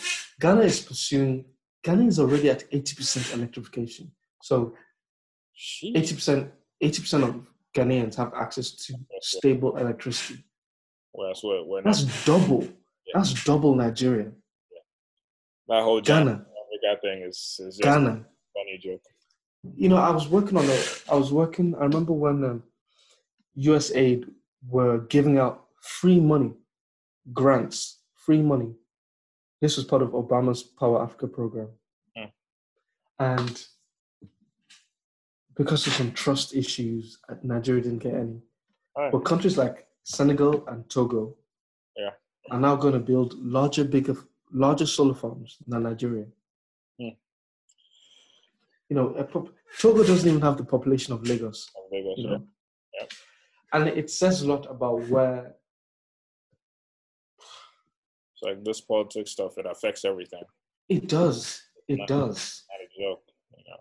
Ghana 0.40 0.60
is 0.62 0.80
pursuing. 0.80 1.44
Ghana 1.82 2.06
is 2.06 2.18
already 2.18 2.50
at 2.50 2.64
eighty 2.72 2.94
percent 2.94 3.32
electrification. 3.34 4.12
So 4.42 4.74
eighty 5.82 6.14
percent, 6.14 6.52
eighty 6.80 7.00
percent 7.00 7.24
of 7.24 7.46
Ghanaians 7.74 8.14
have 8.14 8.32
access 8.34 8.70
to 8.70 8.94
stable 9.20 9.76
electricity. 9.76 10.44
Well, 11.12 11.28
that's 11.28 11.42
what 11.42 11.66
we're 11.66 11.82
not. 11.82 11.84
That's 11.84 12.24
double. 12.24 12.68
That's 13.12 13.44
double 13.44 13.74
Nigeria. 13.74 14.30
That 15.68 15.82
whole 15.82 16.00
Ghana, 16.00 16.46
Ghana 16.82 17.00
thing 17.00 17.22
is, 17.22 17.60
is 17.60 17.78
Ghana. 17.82 18.24
Funny 18.56 18.78
joke. 18.78 19.02
You 19.76 19.88
know, 19.88 19.96
I 19.96 20.10
was 20.10 20.28
working 20.28 20.56
on 20.56 20.64
it. 20.64 21.02
I 21.10 21.14
was 21.16 21.32
working. 21.32 21.74
I 21.74 21.84
remember 21.84 22.12
when 22.12 22.44
um, 22.44 22.62
USAID 23.58 24.30
were 24.68 24.98
giving 25.14 25.38
out 25.38 25.64
free 25.82 26.20
money, 26.20 26.52
grants, 27.32 28.00
free 28.14 28.42
money. 28.42 28.72
This 29.60 29.76
was 29.76 29.86
part 29.86 30.02
of 30.02 30.10
Obama's 30.10 30.62
Power 30.62 31.02
Africa 31.02 31.26
program, 31.26 31.68
Hmm. 32.16 32.30
and 33.18 33.66
because 35.56 35.86
of 35.86 35.94
some 35.94 36.12
trust 36.12 36.54
issues, 36.54 37.18
uh, 37.30 37.34
Nigeria 37.42 37.82
didn't 37.82 38.00
get 38.00 38.14
any. 38.14 38.42
Alright. 38.94 39.12
But 39.12 39.20
countries 39.20 39.56
like 39.56 39.86
Senegal 40.04 40.66
and 40.68 40.88
Togo 40.90 41.34
Yeah. 41.96 42.10
are 42.50 42.60
now 42.60 42.76
going 42.76 42.92
to 42.92 43.00
build 43.00 43.32
larger, 43.34 43.84
bigger, 43.84 44.16
larger 44.52 44.86
solar 44.86 45.14
farms 45.14 45.56
than 45.66 45.84
Nigeria. 45.84 46.26
Hmm. 47.00 47.08
You 48.88 48.96
know, 48.96 49.08
a 49.14 49.24
pop- 49.24 49.52
Togo 49.78 50.04
doesn't 50.04 50.28
even 50.28 50.40
have 50.42 50.56
the 50.56 50.64
population 50.64 51.12
of 51.12 51.26
Lagos. 51.26 51.68
Lagos, 51.90 52.14
You 52.18 52.24
yeah. 52.30 52.36
know, 52.38 52.46
and 53.72 53.88
it 53.88 54.10
says 54.10 54.42
a 54.42 54.48
lot 54.48 54.66
about 54.70 55.08
where. 55.08 55.54
It's 57.38 58.42
like 58.42 58.64
this 58.64 58.80
politics 58.80 59.32
stuff. 59.32 59.56
It 59.58 59.66
affects 59.66 60.04
everything. 60.04 60.42
It 60.88 61.08
does. 61.08 61.62
It 61.88 61.98
Not- 61.98 62.08
does 62.08 62.64
Not 62.70 62.80
a 62.80 63.00
joke. 63.02 63.22
You 63.56 63.64
know. 63.68 63.78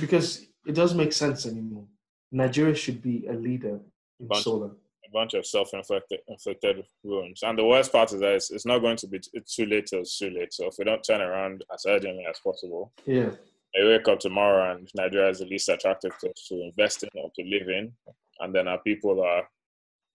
because 0.00 0.42
it 0.66 0.74
does 0.74 0.94
make 0.94 1.12
sense 1.12 1.46
anymore. 1.46 1.86
Nigeria 2.32 2.74
should 2.74 3.00
be 3.00 3.26
a 3.28 3.32
leader 3.32 3.80
in 4.20 4.26
Bunch- 4.26 4.44
solar. 4.44 4.72
A 5.06 5.10
bunch 5.10 5.32
of 5.32 5.46
self-inflicted 5.46 6.20
inflicted 6.28 6.84
wounds. 7.02 7.42
And 7.42 7.56
the 7.58 7.64
worst 7.64 7.92
part 7.92 8.12
is 8.12 8.20
that 8.20 8.34
it's, 8.34 8.50
it's 8.50 8.66
not 8.66 8.80
going 8.80 8.96
to 8.98 9.06
be 9.06 9.18
it's 9.32 9.54
too 9.56 9.64
late 9.64 9.86
till 9.86 10.00
it's 10.00 10.18
too 10.18 10.28
late. 10.28 10.52
So 10.52 10.66
if 10.66 10.74
we 10.78 10.84
don't 10.84 11.02
turn 11.02 11.22
around 11.22 11.64
as 11.72 11.86
urgently 11.88 12.26
as 12.28 12.38
possible, 12.40 12.92
Yeah, 13.06 13.30
I 13.76 13.84
wake 13.84 14.08
up 14.08 14.20
tomorrow 14.20 14.72
and 14.72 14.88
Nigeria 14.94 15.30
is 15.30 15.40
the 15.40 15.46
least 15.46 15.68
attractive 15.68 16.12
place 16.18 16.46
to 16.48 16.62
invest 16.62 17.02
in 17.02 17.10
or 17.14 17.30
to 17.36 17.42
live 17.44 17.68
in, 17.68 17.92
and 18.40 18.54
then 18.54 18.68
our 18.68 18.78
people 18.78 19.22
are 19.22 19.48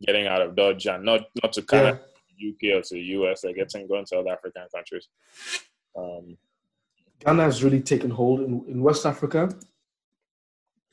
getting 0.05 0.27
out 0.27 0.41
of 0.41 0.55
Dodge 0.55 0.85
and 0.87 1.03
not 1.03 1.21
not 1.41 1.53
to 1.53 1.61
yeah. 1.61 1.65
Canada, 1.67 2.01
UK, 2.49 2.77
or 2.77 2.81
to 2.81 2.95
the 2.95 3.01
US. 3.17 3.41
They're 3.41 3.53
getting 3.53 3.87
going 3.87 4.05
to 4.05 4.19
other 4.19 4.31
African 4.31 4.65
countries. 4.73 5.07
Um, 5.97 6.37
Ghana 7.23 7.43
has 7.43 7.63
really 7.63 7.81
taken 7.81 8.09
hold 8.09 8.41
in, 8.41 8.65
in 8.67 8.81
West 8.81 9.05
Africa. 9.05 9.49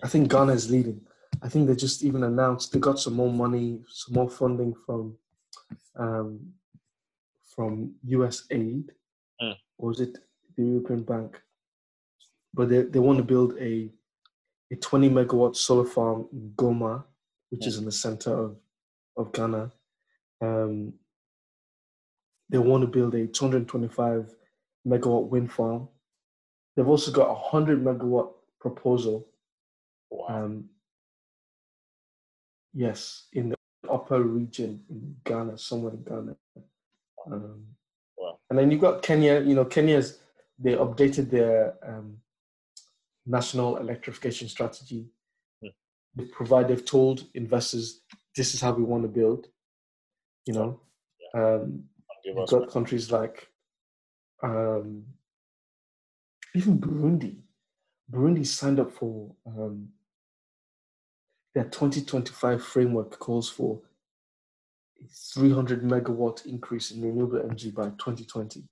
I 0.03 0.09
think 0.09 0.31
Ghana 0.31 0.53
is 0.53 0.71
leading. 0.71 1.01
I 1.43 1.49
think 1.49 1.67
they 1.67 1.75
just 1.75 2.03
even 2.05 2.23
announced 2.25 2.73
they 2.73 2.79
got 2.79 2.99
some 3.01 3.15
more 3.15 3.33
money, 3.33 3.81
some 3.89 4.15
more 4.15 4.29
funding 4.31 4.75
from 4.87 5.17
um, 5.97 6.41
from 7.55 7.95
US 8.05 8.45
aid, 8.51 8.93
Mm. 9.43 9.57
or 9.79 9.93
it 10.01 10.19
the 10.57 10.63
European 10.63 11.03
Bank? 11.03 11.41
But 12.55 12.69
they, 12.69 12.83
they 12.83 12.99
want 12.99 13.19
to 13.19 13.25
build 13.25 13.57
a 13.59 13.91
a 14.73 14.77
20 14.77 15.11
megawatt 15.11 15.57
solar 15.57 15.85
farm 15.85 16.27
in 16.33 16.53
Goma, 16.57 17.03
which 17.51 17.67
is 17.67 17.77
in 17.77 17.85
the 17.85 17.93
center 17.93 18.33
of, 18.33 18.57
of 19.17 19.33
Ghana. 19.33 19.73
Um, 20.41 20.93
they 22.49 22.59
want 22.59 22.83
to 22.83 22.87
build 22.87 23.15
a 23.17 23.27
225 23.27 24.33
megawatt 24.87 25.29
wind 25.29 25.53
farm. 25.53 25.89
They've 26.77 26.87
also 26.89 27.11
got 27.11 27.31
a 27.31 27.35
100 27.35 27.83
megawatt 27.83 28.31
proposal. 28.61 29.27
wow. 30.11 30.27
Um, 30.29 30.71
yes, 32.73 33.27
in 33.33 33.49
the 33.51 33.57
upper 33.91 34.23
region 34.23 34.85
in 34.89 35.17
Ghana, 35.25 35.59
somewhere 35.59 35.95
in 35.95 36.03
Ghana. 36.05 36.37
Um, 37.31 37.65
Wow. 38.21 38.39
And 38.51 38.59
then 38.59 38.71
you've 38.71 38.83
got 38.83 39.03
Kenya. 39.03 39.41
You 39.41 39.55
know, 39.55 39.65
Kenya's 39.65 40.19
they 40.59 40.75
updated 40.75 41.31
their 41.31 41.75
um, 41.83 42.19
national 43.27 43.77
electrification 43.77 44.49
strategy. 44.49 45.07
Hmm. 45.62 45.68
They 46.16 46.25
provide. 46.25 46.68
They've 46.68 46.85
told 46.85 47.27
investors 47.35 48.01
this 48.37 48.55
is 48.55 48.61
how 48.61 48.73
we 48.73 48.85
want 48.85 49.03
to 49.03 49.09
build. 49.09 49.47
You 50.47 50.55
know, 50.55 50.81
um, 51.35 51.85
you've 52.25 52.49
got 52.49 52.71
countries 52.71 53.11
like 53.12 53.49
um, 54.43 55.05
even 56.55 56.79
Burundi. 56.79 57.37
Burundi 58.11 58.47
signed 58.47 58.81
up 58.81 58.91
for 58.91 59.31
um, 59.47 59.89
their 61.55 61.64
2025 61.64 62.64
framework 62.64 63.18
calls 63.18 63.49
for 63.49 63.81
a 65.03 65.07
300 65.35 65.83
megawatt 65.83 66.47
increase 66.47 66.91
in 66.91 67.03
renewable 67.03 67.41
energy 67.41 67.71
by 67.71 67.85
2020. 67.85 68.64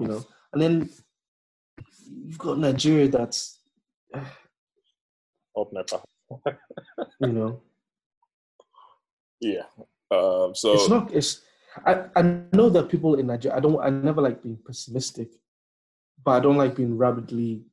You 0.00 0.08
know, 0.08 0.24
and 0.52 0.60
then 0.60 0.90
you've 2.06 2.38
got 2.38 2.58
Nigeria 2.58 3.08
that's, 3.08 3.60
Hope 5.54 5.72
never. 5.72 6.02
you 7.20 7.28
know, 7.28 7.60
Yeah. 9.40 9.62
Um, 10.10 10.54
so 10.54 10.74
it's 10.74 10.88
not 10.88 11.12
it's 11.12 11.42
I, 11.84 12.04
I 12.16 12.22
know 12.52 12.68
that 12.70 12.88
people 12.88 13.14
in 13.16 13.26
Nigeria 13.26 13.56
I 13.56 13.60
don't 13.60 13.80
I 13.80 13.90
never 13.90 14.20
like 14.20 14.42
being 14.42 14.58
pessimistic, 14.64 15.28
but 16.24 16.32
I 16.32 16.40
don't 16.40 16.56
like 16.56 16.74
being 16.76 16.96
rapidly 16.96 17.64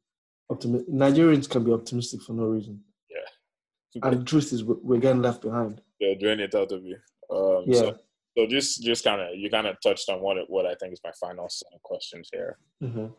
optimistic. 0.49 0.93
Nigerians 0.93 1.49
can 1.49 1.63
be 1.63 1.71
optimistic 1.71 2.21
for 2.21 2.33
no 2.33 2.45
reason. 2.45 2.81
Yeah. 3.09 4.01
and 4.03 4.19
the 4.21 4.25
truth 4.25 4.53
is 4.53 4.63
we're 4.63 4.99
getting 4.99 5.21
left 5.21 5.41
behind. 5.41 5.81
they'll 5.99 6.17
drain 6.17 6.39
it 6.39 6.55
out 6.55 6.71
of 6.71 6.83
you. 6.83 6.97
Um, 7.29 7.63
Yeah. 7.65 7.79
So, 7.79 7.97
so 8.37 8.47
just 8.47 8.81
just 8.83 9.03
kind 9.03 9.21
of 9.21 9.35
you 9.35 9.49
kind 9.49 9.67
of 9.67 9.75
touched 9.81 10.09
on 10.09 10.21
what 10.21 10.37
what 10.49 10.65
I 10.65 10.75
think 10.75 10.93
is 10.93 11.01
my 11.03 11.11
final 11.19 11.47
set 11.49 11.73
of 11.73 11.81
questions 11.83 12.29
here. 12.31 12.57
Mhm. 12.81 13.13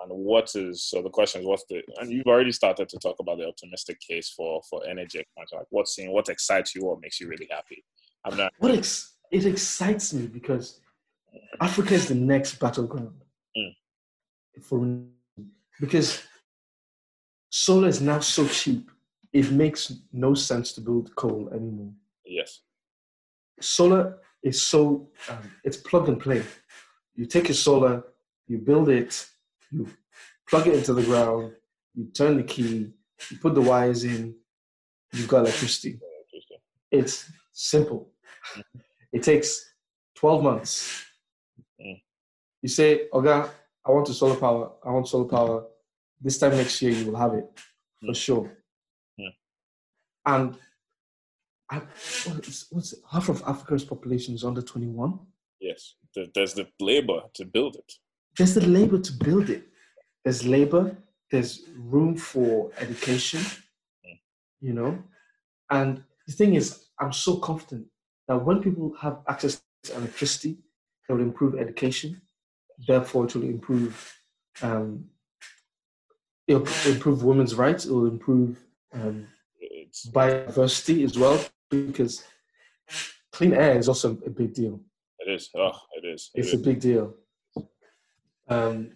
And 0.00 0.12
what 0.12 0.54
is 0.54 0.84
so 0.84 1.02
the 1.02 1.10
question 1.10 1.40
is 1.40 1.46
what's 1.46 1.64
the 1.68 1.82
and 1.98 2.10
you've 2.12 2.26
already 2.26 2.52
started 2.52 2.88
to 2.90 2.98
talk 2.98 3.16
about 3.20 3.38
the 3.38 3.46
optimistic 3.48 3.98
case 4.00 4.28
for 4.30 4.62
for 4.70 4.86
energy 4.86 5.18
expansion. 5.18 5.58
Like 5.58 5.66
what's 5.70 5.94
seeing 5.96 6.12
what 6.12 6.28
excites 6.28 6.74
you, 6.74 6.84
what 6.84 7.00
makes 7.00 7.18
you 7.20 7.28
really 7.28 7.48
happy. 7.50 7.84
I'm 8.24 8.36
not 8.36 8.52
What 8.58 8.72
ex- 8.72 9.16
it 9.30 9.44
excites 9.46 10.12
me 10.14 10.26
because 10.26 10.80
Africa 11.60 11.94
is 11.94 12.06
the 12.08 12.14
next 12.14 12.58
battleground 12.60 13.20
Mm. 13.56 13.74
for 14.62 14.78
because 15.80 16.22
solar 17.50 17.88
is 17.88 18.00
now 18.00 18.20
so 18.20 18.46
cheap. 18.46 18.90
It 19.32 19.50
makes 19.50 19.92
no 20.12 20.34
sense 20.34 20.72
to 20.74 20.80
build 20.80 21.14
coal 21.16 21.48
anymore. 21.52 21.92
yes. 22.24 22.60
solar 23.60 24.20
is 24.42 24.62
so 24.62 25.08
um, 25.28 25.38
it's 25.64 25.76
plug 25.76 26.08
and 26.08 26.20
play. 26.20 26.42
You 27.14 27.26
take 27.26 27.48
your 27.48 27.54
solar, 27.54 28.04
you 28.46 28.58
build 28.58 28.88
it, 28.88 29.26
you 29.70 29.88
plug 30.48 30.66
it 30.66 30.74
into 30.74 30.94
the 30.94 31.02
ground, 31.02 31.52
you 31.94 32.06
turn 32.06 32.36
the 32.36 32.42
key, 32.44 32.92
you 33.30 33.38
put 33.38 33.54
the 33.54 33.60
wires 33.60 34.04
in, 34.04 34.34
you've 35.12 35.28
got 35.28 35.40
electricity. 35.40 35.98
It's 36.90 37.30
simple. 37.52 38.10
It 39.10 39.22
takes 39.22 39.64
12 40.16 40.42
months. 40.42 41.02
Mm. 41.80 41.98
You 42.60 42.68
say, 42.68 43.08
Oga, 43.14 43.48
I 43.86 43.90
want 43.90 44.04
to 44.06 44.12
solar 44.12 44.36
power, 44.36 44.70
I 44.84 44.90
want 44.90 45.08
solar 45.08 45.24
power. 45.24 45.64
This 46.20 46.38
time 46.38 46.52
next 46.56 46.82
year 46.82 46.92
you 46.92 47.10
will 47.10 47.16
have 47.18 47.32
it 47.32 47.46
for 48.00 48.12
Mm. 48.12 48.16
sure. 48.16 48.56
Mm. 49.18 49.32
And 50.26 50.58
I, 51.70 51.82
what's, 52.24 52.66
what's 52.70 52.92
it? 52.94 53.00
half 53.10 53.28
of 53.28 53.42
Africa's 53.46 53.84
population 53.84 54.34
is 54.34 54.44
under 54.44 54.62
21. 54.62 55.18
Yes. 55.60 55.94
There's 56.34 56.54
the 56.54 56.68
labor 56.80 57.22
to 57.34 57.44
build 57.44 57.76
it. 57.76 57.92
There's 58.36 58.54
the 58.54 58.66
labor 58.66 58.98
to 58.98 59.12
build 59.12 59.50
it. 59.50 59.64
There's 60.24 60.46
labor. 60.46 60.96
There's 61.30 61.64
room 61.76 62.16
for 62.16 62.70
education. 62.78 63.40
You 64.60 64.72
know, 64.72 64.98
and 65.70 66.02
the 66.26 66.32
thing 66.32 66.54
is, 66.54 66.86
I'm 66.98 67.12
so 67.12 67.36
confident 67.36 67.86
that 68.26 68.44
when 68.44 68.60
people 68.60 68.92
have 69.00 69.20
access 69.28 69.62
to 69.84 69.96
electricity, 69.96 70.58
it 71.08 71.12
will 71.12 71.20
improve 71.20 71.56
education. 71.56 72.20
Therefore, 72.88 73.26
it 73.26 73.36
will 73.36 73.44
improve. 73.44 74.20
Um, 74.62 75.04
it'll 76.48 76.66
improve 76.86 77.22
women's 77.22 77.54
rights. 77.54 77.84
It 77.84 77.92
will 77.92 78.06
improve 78.06 78.58
um, 78.92 79.28
biodiversity 80.12 81.04
as 81.04 81.16
well 81.16 81.38
because 81.70 82.24
clean 83.32 83.52
air 83.54 83.78
is 83.78 83.88
also 83.88 84.12
a 84.26 84.30
big 84.30 84.54
deal. 84.54 84.80
it 85.20 85.30
is. 85.30 85.50
Oh, 85.54 85.72
it 85.96 86.06
is. 86.06 86.30
It 86.34 86.40
It's 86.40 86.52
a 86.54 86.58
big 86.58 86.80
deal. 86.80 87.14
Um, 88.48 88.92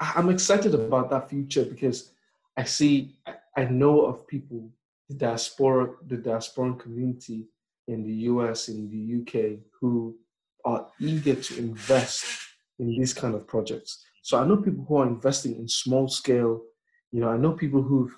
I'm 0.00 0.28
excited 0.30 0.74
about 0.74 1.10
that 1.10 1.30
future 1.30 1.64
because 1.64 2.12
I 2.56 2.64
see, 2.64 3.16
I- 3.26 3.36
I 3.56 3.64
know 3.66 4.02
of 4.06 4.26
people, 4.26 4.70
the 5.08 5.14
diaspora, 5.14 5.94
the 6.06 6.16
diasporan 6.18 6.78
community 6.78 7.48
in 7.86 8.02
the 8.04 8.14
US, 8.30 8.68
in 8.68 8.90
the 8.90 9.02
UK, 9.20 9.60
who 9.80 10.18
are 10.64 10.90
eager 11.00 11.34
to 11.34 11.58
invest 11.58 12.24
in 12.78 12.88
these 12.88 13.14
kind 13.14 13.34
of 13.34 13.46
projects. 13.46 14.04
So 14.22 14.38
I 14.38 14.46
know 14.46 14.56
people 14.56 14.84
who 14.84 14.96
are 14.96 15.06
investing 15.06 15.56
in 15.56 15.68
small 15.68 16.08
scale. 16.08 16.62
You 17.10 17.20
know, 17.20 17.28
I 17.28 17.36
know 17.36 17.52
people 17.52 17.82
who've 17.82 18.16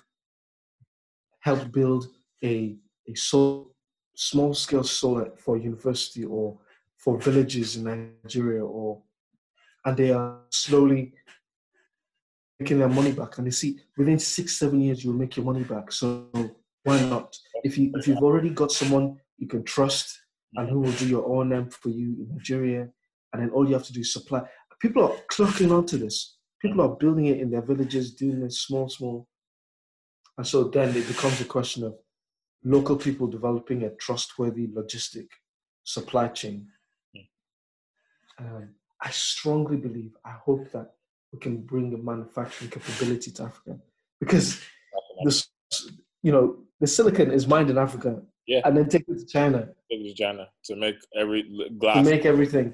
helped 1.39 1.71
build 1.71 2.07
a 2.45 2.77
a 3.07 3.15
so, 3.15 3.71
small 4.15 4.53
scale 4.53 4.83
solar 4.83 5.31
for 5.37 5.57
university 5.57 6.23
or 6.23 6.57
for 6.97 7.17
villages 7.19 7.75
in 7.75 7.83
Nigeria, 8.23 8.63
or 8.63 9.01
and 9.85 9.97
they 9.97 10.11
are 10.11 10.39
slowly 10.49 11.13
making 12.59 12.79
their 12.79 12.89
money 12.89 13.11
back. 13.11 13.37
And 13.37 13.47
they 13.47 13.51
see 13.51 13.79
within 13.97 14.19
six 14.19 14.57
seven 14.57 14.81
years 14.81 15.03
you'll 15.03 15.21
make 15.23 15.37
your 15.37 15.45
money 15.45 15.63
back. 15.63 15.91
So 15.91 16.29
why 16.83 17.01
not? 17.01 17.35
If 17.63 17.77
you 17.77 17.91
if 17.95 18.07
you've 18.07 18.23
already 18.23 18.49
got 18.49 18.71
someone 18.71 19.17
you 19.37 19.47
can 19.47 19.63
trust 19.63 20.17
and 20.55 20.69
who 20.69 20.79
will 20.79 20.91
do 20.93 21.07
your 21.07 21.27
O 21.27 21.41
and 21.41 21.53
M 21.53 21.69
for 21.69 21.89
you 21.89 22.15
in 22.21 22.27
Nigeria, 22.35 22.87
and 23.33 23.41
then 23.41 23.49
all 23.49 23.67
you 23.67 23.73
have 23.73 23.85
to 23.85 23.93
do 23.93 24.01
is 24.01 24.13
supply. 24.13 24.41
People 24.81 25.03
are 25.03 25.15
clocking 25.31 25.71
onto 25.71 25.97
this. 25.97 26.37
People 26.61 26.81
are 26.81 26.95
building 26.95 27.25
it 27.27 27.39
in 27.39 27.49
their 27.51 27.61
villages, 27.61 28.13
doing 28.13 28.41
it 28.41 28.53
small, 28.53 28.87
small. 28.89 29.27
And 30.37 30.47
so 30.47 30.65
then 30.65 30.89
it 30.95 31.07
becomes 31.07 31.39
a 31.41 31.45
question 31.45 31.83
of 31.83 31.95
local 32.65 32.95
people 32.97 33.27
developing 33.27 33.83
a 33.83 33.91
trustworthy 33.91 34.67
logistic 34.67 35.27
supply 35.83 36.27
chain. 36.27 36.67
Um, 38.39 38.69
I 39.01 39.11
strongly 39.11 39.77
believe, 39.77 40.11
I 40.25 40.31
hope 40.31 40.71
that 40.71 40.91
we 41.31 41.39
can 41.39 41.57
bring 41.61 41.93
a 41.93 41.97
manufacturing 41.97 42.71
capability 42.71 43.31
to 43.31 43.43
Africa 43.43 43.77
because 44.19 44.59
this, 45.23 45.47
you 46.23 46.31
know, 46.31 46.57
the 46.81 46.87
silicon 46.87 47.31
is 47.31 47.47
mined 47.47 47.69
in 47.69 47.77
Africa, 47.77 48.21
Yeah. 48.47 48.61
and 48.65 48.75
then 48.75 48.89
take 48.89 49.05
it 49.07 49.17
to 49.19 49.25
China 49.25 49.59
Take 49.89 49.99
It 49.99 50.03
was 50.03 50.13
China 50.15 50.49
to 50.65 50.75
make 50.75 50.97
every 51.15 51.43
glass. 51.79 51.97
to 52.03 52.11
make 52.11 52.25
everything. 52.25 52.73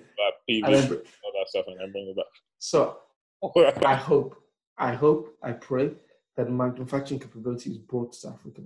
PV, 0.50 0.64
all 0.64 1.32
that 1.38 1.48
stuff, 1.48 1.66
and 1.68 1.80
then 1.80 1.92
bring 1.92 2.08
it 2.08 2.16
back. 2.16 2.26
so. 2.58 2.98
I 3.86 3.96
hope, 3.96 4.36
I 4.78 4.94
hope, 4.94 5.36
I 5.42 5.52
pray 5.54 5.92
that 6.36 6.50
manufacturing 6.52 7.20
capability 7.20 7.72
is 7.72 7.78
brought 7.80 8.14
to 8.14 8.28
Africa. 8.30 8.62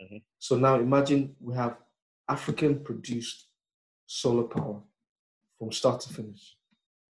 Mhm. 0.00 0.22
So 0.38 0.56
now 0.56 0.76
imagine 0.76 1.36
we 1.40 1.54
have 1.54 1.76
African 2.28 2.82
produced 2.82 3.48
solar 4.06 4.44
power 4.44 4.82
from 5.58 5.72
start 5.72 6.00
to 6.02 6.12
finish. 6.12 6.56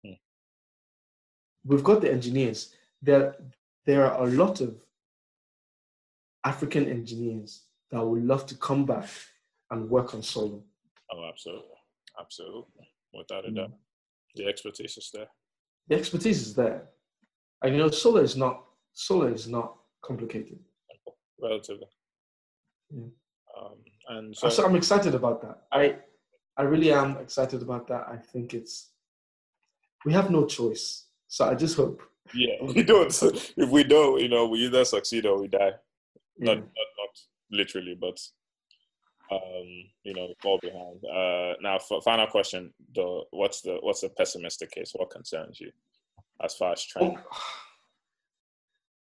Mm. 0.06 0.20
We've 1.64 1.84
got 1.84 2.02
the 2.02 2.12
engineers. 2.12 2.74
There, 3.02 3.36
there 3.86 4.06
are 4.12 4.28
a 4.28 4.30
lot 4.30 4.62
of 4.62 4.82
African 6.44 6.88
engineers 6.88 7.64
that 7.90 8.06
would 8.06 8.24
love 8.24 8.46
to 8.48 8.56
come 8.56 8.86
back 8.86 9.10
and 9.72 9.90
work 9.90 10.14
on 10.14 10.22
solar. 10.22 10.62
oh, 11.12 11.24
absolutely, 11.30 11.78
absolutely, 12.20 12.88
without 13.14 13.46
a 13.46 13.50
Mm. 13.50 13.56
doubt, 13.56 13.72
the 14.36 14.46
expertise 14.48 14.98
is 14.98 15.10
there. 15.12 15.30
The 15.88 15.96
expertise 15.96 16.42
is 16.42 16.54
there. 16.56 16.90
And 17.62 17.74
you 17.74 17.80
know, 17.80 17.90
solar 17.90 18.24
is 18.24 18.36
not 18.36 18.64
solar 18.94 19.32
is 19.34 19.48
not 19.48 19.78
complicated. 20.02 20.60
relatively. 21.38 21.88
Yeah. 22.96 23.10
Um, 23.60 23.76
and 24.08 24.36
So, 24.36 24.50
so, 24.50 24.66
I'm 24.66 24.76
excited 24.76 25.16
about 25.16 25.42
that. 25.42 25.64
I 25.72 25.98
I 26.58 26.64
really 26.64 26.92
am 26.92 27.18
excited 27.18 27.62
about 27.62 27.88
that. 27.88 28.08
I 28.08 28.18
think 28.18 28.54
it's 28.54 28.92
we 30.06 30.14
have 30.14 30.30
no 30.30 30.46
choice. 30.46 31.06
So 31.28 31.46
I 31.46 31.56
just 31.56 31.76
hope. 31.76 32.02
yeah, 32.34 32.56
we 32.62 32.84
don't. 32.84 33.12
If 33.58 33.70
we 33.70 33.84
don't, 33.84 34.22
you 34.22 34.30
know, 34.30 34.48
we 34.48 34.66
either 34.66 34.86
succeed 34.86 35.26
or 35.26 35.40
we 35.42 35.48
die. 35.48 35.74
Yeah. 36.38 36.54
Not, 36.54 36.58
not, 36.58 36.90
not 37.00 37.14
literally, 37.52 37.98
but 38.00 38.20
um, 39.32 39.68
you 40.04 40.14
know, 40.14 40.34
fall 40.42 40.60
behind. 40.62 41.04
Uh, 41.04 41.56
now, 41.62 41.80
final 42.04 42.28
question: 42.28 42.74
though, 42.94 43.26
what's 43.32 43.62
the 43.62 43.78
what's 43.82 44.02
the 44.02 44.10
pessimistic 44.10 44.72
case? 44.72 44.92
What 44.94 45.10
concerns 45.10 45.60
you 45.60 45.72
as 46.44 46.56
far 46.56 46.74
as 46.74 46.86
trend? 46.86 47.14
What, 47.14 47.26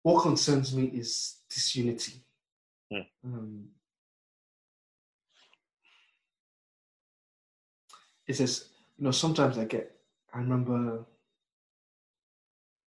what 0.04 0.22
concerns 0.24 0.76
me 0.76 0.86
is 0.86 1.38
disunity. 1.50 2.24
Hmm. 2.92 3.02
Um, 3.26 3.66
it's 8.28 8.40
just 8.40 8.68
you 8.98 9.06
know 9.06 9.12
sometimes 9.12 9.58
I 9.58 9.66
get. 9.66 9.92
I 10.34 10.40
remember. 10.40 11.06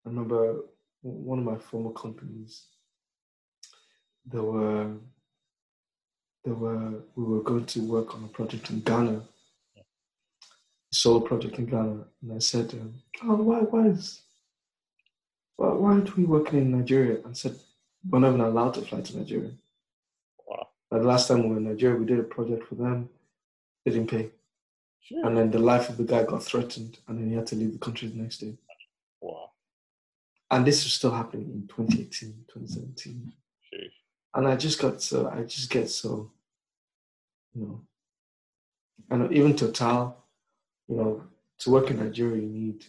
I 0.04 0.08
remember 0.08 0.60
one 1.02 1.38
of 1.38 1.44
my 1.44 1.56
former 1.56 1.90
companies. 1.92 2.64
There 4.26 4.42
were. 4.42 4.92
There 6.44 6.54
were 6.54 7.02
we 7.16 7.24
were 7.24 7.42
going 7.42 7.64
to 7.64 7.80
work 7.80 8.14
on 8.14 8.24
a 8.24 8.28
project 8.28 8.68
in 8.68 8.80
Ghana, 8.80 9.22
a 9.76 10.94
solar 10.94 11.26
project 11.26 11.58
in 11.58 11.64
Ghana, 11.64 12.04
and 12.20 12.32
I 12.34 12.38
said, 12.38 12.74
um, 12.74 12.94
"Oh, 13.22 13.36
why, 13.36 13.60
why 13.60 13.86
is, 13.86 14.20
why, 15.56 15.68
why 15.68 15.92
aren't 15.92 16.14
we 16.18 16.24
working 16.24 16.58
in 16.58 16.70
Nigeria?" 16.78 17.20
And 17.24 17.34
said, 17.34 17.56
"We're 18.06 18.18
not 18.18 18.28
even 18.28 18.42
allowed 18.42 18.74
to 18.74 18.82
fly 18.82 19.00
to 19.00 19.16
Nigeria." 19.16 19.52
Wow. 20.46 20.68
Like 20.90 21.00
the 21.00 21.08
last 21.08 21.28
time 21.28 21.44
we 21.44 21.48
were 21.48 21.56
in 21.56 21.64
Nigeria, 21.64 21.96
we 21.98 22.04
did 22.04 22.20
a 22.20 22.24
project 22.24 22.68
for 22.68 22.74
them. 22.74 23.08
They 23.86 23.92
didn't 23.92 24.10
pay, 24.10 24.30
Sure. 25.04 25.26
and 25.26 25.36
then 25.36 25.50
the 25.50 25.58
life 25.58 25.90
of 25.90 25.98
the 25.98 26.04
guy 26.04 26.24
got 26.24 26.42
threatened, 26.42 26.98
and 27.06 27.18
then 27.18 27.28
he 27.28 27.34
had 27.34 27.46
to 27.48 27.56
leave 27.56 27.74
the 27.74 27.78
country 27.78 28.08
the 28.08 28.16
next 28.16 28.38
day. 28.38 28.56
Wow. 29.20 29.50
And 30.50 30.66
this 30.66 30.82
was 30.84 30.94
still 30.94 31.10
happening 31.10 31.50
in 31.50 31.66
2018, 31.68 32.46
2017. 32.48 33.32
Sheesh. 33.72 33.90
and 34.34 34.48
I 34.48 34.56
just 34.56 34.80
got 34.80 35.02
so 35.02 35.28
I 35.28 35.42
just 35.42 35.68
get 35.68 35.90
so, 35.90 36.32
you 37.54 37.62
know, 37.62 37.80
and 39.10 39.30
even 39.30 39.54
Total, 39.54 40.16
you 40.88 40.96
know, 40.96 41.24
to 41.58 41.70
work 41.70 41.90
in 41.90 41.98
Nigeria, 41.98 42.40
you 42.40 42.48
need 42.48 42.86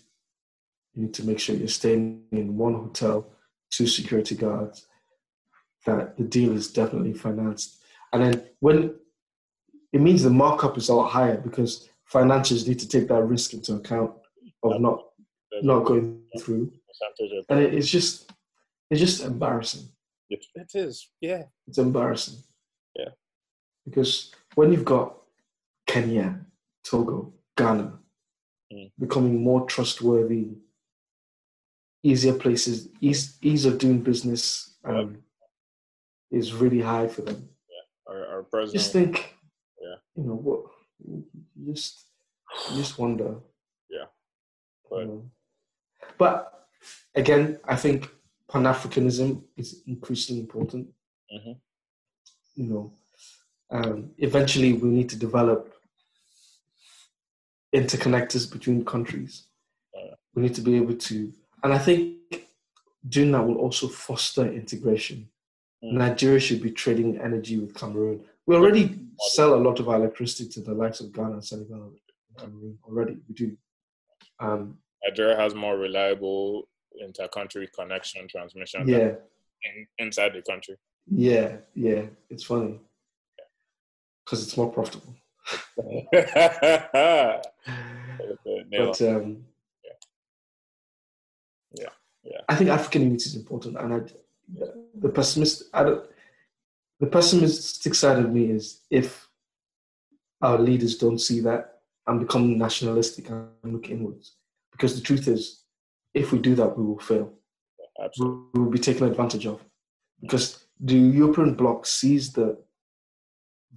you 0.93 1.03
need 1.03 1.13
to 1.15 1.25
make 1.25 1.39
sure 1.39 1.53
you're 1.57 1.67
staying 1.67 2.23
in 2.31 2.55
one 2.55 2.75
hotel, 2.75 3.27
two 3.69 3.87
security 3.87 4.35
guards, 4.35 4.85
that 5.85 6.15
the 6.15 6.23
deal 6.23 6.55
is 6.55 6.71
definitely 6.71 7.13
financed, 7.13 7.81
and 8.13 8.23
then 8.23 8.43
when 8.61 8.95
it 9.91 9.99
means 9.99 10.23
the 10.23 10.29
markup 10.29 10.77
is 10.77 10.87
a 10.87 10.95
lot 10.95 11.09
higher 11.09 11.37
because 11.37 11.89
financiers 12.05 12.67
need 12.67 12.79
to 12.79 12.87
take 12.87 13.07
that 13.07 13.23
risk 13.23 13.53
into 13.53 13.75
account 13.75 14.11
of 14.63 14.79
not 14.81 14.99
not 15.61 15.85
going 15.85 16.21
through, 16.39 16.71
a 16.71 16.91
percentage 16.91 17.37
of 17.39 17.45
and 17.49 17.59
it, 17.59 17.73
it's 17.73 17.89
just 17.89 18.31
it's 18.89 18.99
just 18.99 19.23
embarrassing. 19.23 19.87
it, 20.29 20.45
it 20.55 20.71
is. 20.75 21.09
Yeah. 21.21 21.43
It's 21.67 21.77
embarrassing. 21.77 22.39
Yeah. 22.95 23.09
Because 23.85 24.31
when 24.55 24.71
you've 24.71 24.85
got 24.85 25.15
Kenya, 25.87 26.39
Togo, 26.83 27.33
Ghana 27.57 27.99
Mm. 28.73 28.91
becoming 28.97 29.43
more 29.43 29.63
trustworthy, 29.67 30.57
easier 32.03 32.33
places, 32.33 32.89
ease, 32.99 33.37
ease 33.43 33.63
of 33.65 33.77
doing 33.77 34.01
business 34.01 34.75
um, 34.83 35.19
is 36.31 36.51
really 36.51 36.81
high 36.81 37.07
for 37.07 37.21
them. 37.21 37.47
Our, 38.07 38.25
our 38.25 38.43
president. 38.43 38.73
Just 38.81 38.91
think, 38.91 39.35
Yeah. 39.79 39.95
you 40.15 40.23
know, 40.23 40.33
what, 40.33 40.61
you 40.99 41.25
just, 41.73 42.05
you 42.71 42.77
just 42.77 42.97
wonder. 42.97 43.35
Yeah. 43.89 44.05
you 44.05 44.89
But- 44.89 45.07
know. 45.07 45.31
but 46.17 46.67
again, 47.15 47.59
I 47.65 47.75
think 47.75 48.09
Pan 48.51 48.63
Africanism 48.63 49.43
is 49.57 49.81
increasingly 49.87 50.41
important. 50.41 50.93
Mhm. 51.33 51.59
You 52.55 52.63
know, 52.65 52.97
um, 53.69 54.13
eventually 54.17 54.73
we 54.73 54.89
need 54.89 55.09
to 55.09 55.17
develop 55.17 55.73
interconnectors 57.73 58.49
between 58.51 58.85
countries. 58.85 59.47
Yeah. 59.93 60.15
We 60.33 60.43
need 60.43 60.55
to 60.55 60.61
be 60.61 60.75
able 60.75 60.95
to, 60.95 61.33
and 61.63 61.73
I 61.73 61.77
think 61.79 62.17
doing 63.07 63.31
that 63.31 63.45
will 63.45 63.57
also 63.57 63.87
foster 63.87 64.45
integration. 64.51 65.29
Mm. 65.83 65.93
Nigeria 65.93 66.39
should 66.39 66.61
be 66.61 66.71
trading 66.71 67.19
energy 67.19 67.57
with 67.59 67.73
Cameroon. 67.75 68.25
We 68.47 68.55
already 68.55 68.99
sell 69.33 69.55
a 69.55 69.61
lot 69.61 69.79
of 69.79 69.89
our 69.89 69.95
electricity 69.95 70.49
to 70.49 70.61
the 70.61 70.73
likes 70.73 70.99
of 70.99 71.11
Ghana, 71.11 71.41
Senegal, 71.41 71.83
and 71.83 71.97
Cameroon 72.37 72.77
already. 72.83 73.17
We 73.27 73.35
do. 73.35 73.57
Um, 74.39 74.77
Nigeria 75.03 75.35
has 75.35 75.55
more 75.55 75.77
reliable 75.77 76.67
inter-country 76.99 77.69
connection 77.77 78.27
transmission 78.27 78.87
yeah, 78.87 79.13
in, 79.63 79.87
inside 79.97 80.33
the 80.33 80.41
country. 80.41 80.75
yeah, 81.07 81.57
yeah. 81.73 82.03
It's 82.29 82.43
funny 82.43 82.79
because 84.23 84.43
it's 84.43 84.57
more 84.57 84.71
profitable. 84.71 85.15
But 88.77 89.01
um, 89.01 89.45
Yeah, 91.73 91.89
yeah. 92.23 92.41
I 92.49 92.55
think 92.55 92.69
African 92.69 93.03
unity 93.03 93.25
is 93.25 93.35
important, 93.35 93.77
and 93.77 93.93
I, 93.93 93.99
the 94.99 95.09
pessimist, 95.09 95.63
I 95.73 95.83
don't, 95.83 96.05
the 96.99 97.07
pessimistic 97.07 97.93
side 97.95 98.19
of 98.19 98.31
me 98.31 98.51
is 98.51 98.81
if 98.89 99.27
our 100.41 100.57
leaders 100.59 100.97
don't 100.97 101.19
see 101.19 101.39
that 101.41 101.79
and 102.07 102.19
become 102.19 102.57
nationalistic 102.57 103.29
and 103.29 103.49
look 103.63 103.89
inwards, 103.89 104.35
because 104.71 104.95
the 104.95 105.01
truth 105.01 105.27
is, 105.27 105.63
if 106.13 106.31
we 106.31 106.39
do 106.39 106.55
that, 106.55 106.77
we 106.77 106.85
will 106.85 106.99
fail. 106.99 107.33
Absolutely. 108.03 108.45
We 108.53 108.59
will 108.61 108.71
be 108.71 108.79
taken 108.79 109.07
advantage 109.07 109.45
of, 109.45 109.61
because 110.21 110.65
the 110.79 110.95
European 110.95 111.55
bloc 111.55 111.85
sees 111.85 112.31
the 112.33 112.57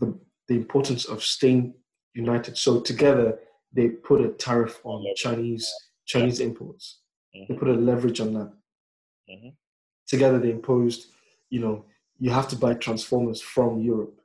the, 0.00 0.16
the 0.46 0.54
importance 0.54 1.04
of 1.06 1.24
staying 1.24 1.74
united. 2.14 2.56
So 2.56 2.80
together, 2.80 3.38
they 3.72 3.88
put 3.88 4.20
a 4.20 4.28
tariff 4.28 4.80
on 4.84 5.02
Leverage. 5.02 5.16
Chinese 5.18 5.74
Chinese 6.04 6.40
imports. 6.40 7.00
They 7.34 7.54
Mhm. 7.54 7.58
put 7.58 7.68
a 7.68 7.72
leverage 7.74 8.20
on 8.20 8.32
that. 8.34 8.52
Mhm. 9.28 9.56
Together, 10.06 10.38
they 10.38 10.50
imposed, 10.52 11.10
you 11.50 11.60
know, 11.60 11.84
you 12.18 12.30
have 12.30 12.48
to 12.48 12.56
buy 12.56 12.74
transformers 12.74 13.40
from 13.40 13.80
Europe 13.80 14.20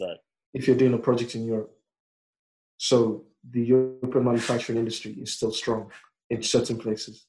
Right. 0.00 0.18
if 0.52 0.66
you're 0.66 0.76
doing 0.76 0.94
a 0.94 0.98
project 0.98 1.34
in 1.34 1.44
Europe. 1.44 1.72
So 2.78 3.24
the 3.48 3.62
European 3.62 4.24
manufacturing 4.24 4.78
industry 4.78 5.12
is 5.12 5.32
still 5.32 5.52
strong 5.52 5.90
in 6.28 6.42
certain 6.42 6.76
places. 6.78 7.26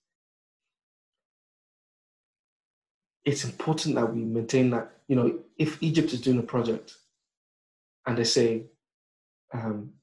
It's 3.24 3.44
important 3.44 3.96
that 3.96 4.14
we 4.14 4.24
maintain 4.24 4.70
that. 4.72 4.92
You 5.08 5.16
know, 5.16 5.40
if 5.58 5.82
Egypt 5.82 6.14
is 6.14 6.22
doing 6.22 6.40
a 6.40 6.44
project 6.44 6.96
and 8.06 8.18
they 8.18 8.24
say, 8.24 8.66
um, 9.54 9.94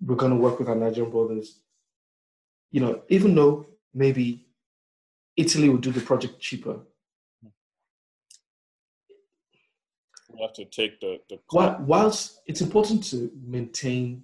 we're 0.00 0.16
going 0.16 0.32
to 0.32 0.38
work 0.38 0.58
with 0.58 0.68
our 0.68 0.76
Nigerian 0.76 1.10
brothers, 1.10 1.60
you 2.70 2.80
know, 2.80 3.02
even 3.08 3.34
though 3.34 3.66
maybe 3.92 4.46
Italy 5.36 5.68
will 5.68 5.78
do 5.78 5.90
the 5.90 6.00
project 6.00 6.40
cheaper, 6.40 6.80
We 10.38 10.44
have 10.44 10.52
to 10.54 10.64
take 10.66 11.00
the 11.00 11.20
the 11.28 11.40
While, 11.50 11.78
whilst 11.80 12.42
it's 12.46 12.60
important 12.60 13.02
to 13.10 13.30
maintain, 13.44 14.22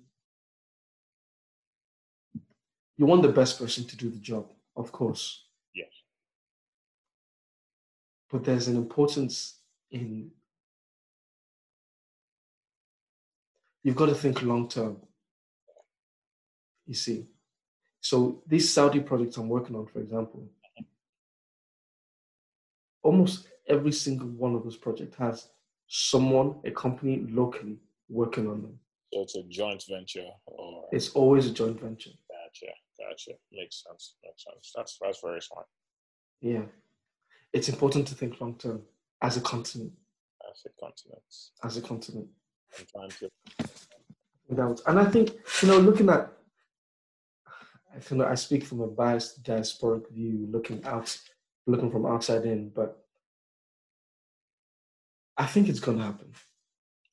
you 2.97 3.07
want 3.07 3.23
the 3.23 3.29
best 3.31 3.59
person 3.59 3.85
to 3.85 3.97
do 3.97 4.11
the 4.11 4.19
job, 4.19 4.47
of 4.77 4.93
course. 4.93 5.47
Yes. 5.75 5.89
But 8.31 8.45
there's 8.45 8.69
an 8.69 8.77
importance 8.77 9.57
in, 9.91 10.31
you've 13.83 13.97
got 13.97 14.07
to 14.07 14.15
think 14.15 14.43
long 14.43 14.69
term. 14.69 14.99
You 16.87 16.95
see. 16.95 17.27
So 18.01 18.43
these 18.47 18.73
Saudi 18.73 19.01
projects 19.01 19.37
I'm 19.37 19.49
working 19.49 19.75
on, 19.75 19.87
for 19.87 19.99
example, 19.99 20.47
almost 23.03 23.49
every 23.67 23.93
single 23.93 24.29
one 24.29 24.55
of 24.55 24.63
those 24.63 24.77
projects 24.77 25.17
has 25.17 25.49
someone, 25.97 26.57
a 26.65 26.73
company 26.73 27.25
locally 27.31 27.77
working 28.09 28.49
on 28.49 28.63
them. 28.63 28.79
so 29.13 29.23
it's 29.23 29.37
a 29.37 29.45
joint 29.45 29.85
venture 29.89 30.27
or 30.47 30.87
It's 30.91 31.11
always 31.11 31.47
a 31.47 31.53
joint 31.53 31.81
venture. 31.81 32.11
gotcha, 32.29 32.73
gotcha. 32.99 33.31
Makes 33.53 33.85
sense. 33.87 34.17
Makes 34.25 34.45
sense. 34.45 34.73
That's 34.75 34.99
that's 35.01 35.21
very 35.23 35.41
smart. 35.41 35.67
Yeah. 36.41 36.65
It's 37.53 37.69
important 37.69 38.09
to 38.09 38.15
think 38.17 38.41
long 38.41 38.57
term 38.57 38.83
as 39.23 39.37
a 39.37 39.41
continent. 39.41 39.93
As 40.51 40.67
a 40.67 40.71
continent. 40.85 41.23
As 41.63 41.77
a 41.77 41.83
continent. 41.83 42.29
To 44.49 44.83
and 44.89 44.99
I 44.99 45.05
think, 45.05 45.31
you 45.63 45.69
know, 45.69 45.79
looking 45.79 46.09
at, 46.11 46.29
I 47.95 48.01
feel 48.01 48.19
like 48.19 48.29
I 48.29 48.35
speak 48.35 48.65
from 48.65 48.81
a 48.81 48.89
biased 48.89 49.45
diasporic 49.45 50.11
view, 50.11 50.49
looking 50.51 50.85
out, 50.85 51.17
looking 51.69 51.91
from 51.93 52.05
outside 52.05 52.45
in, 52.45 52.71
but 52.71 53.04
I 55.37 55.47
think 55.47 55.69
it's 55.69 55.81
going 55.81 55.99
to 55.99 56.05
happen. 56.05 56.33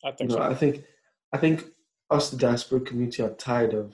I 0.03 0.09
You 0.09 0.15
think 0.17 0.29
know, 0.31 0.35
so. 0.37 0.41
I 0.43 0.53
think, 0.55 0.83
I 1.33 1.37
think 1.37 1.65
us, 2.09 2.29
the 2.29 2.37
diasporic 2.37 2.85
community, 2.85 3.23
are 3.23 3.31
tired 3.31 3.73
of 3.73 3.93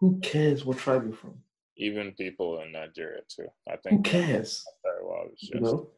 who 0.00 0.18
cares 0.20 0.64
what 0.64 0.78
tribe 0.78 1.04
you're 1.04 1.12
from? 1.12 1.34
Even 1.76 2.12
people 2.12 2.60
in 2.62 2.72
Nigeria 2.72 3.20
too. 3.28 3.46
I 3.68 3.76
think. 3.76 3.96
Who 3.96 4.02
cares? 4.02 4.64
very 4.84 5.04
well. 5.04 5.24
It's 5.32 5.42
just 5.42 5.54
You 5.54 5.60
know? 5.60 5.90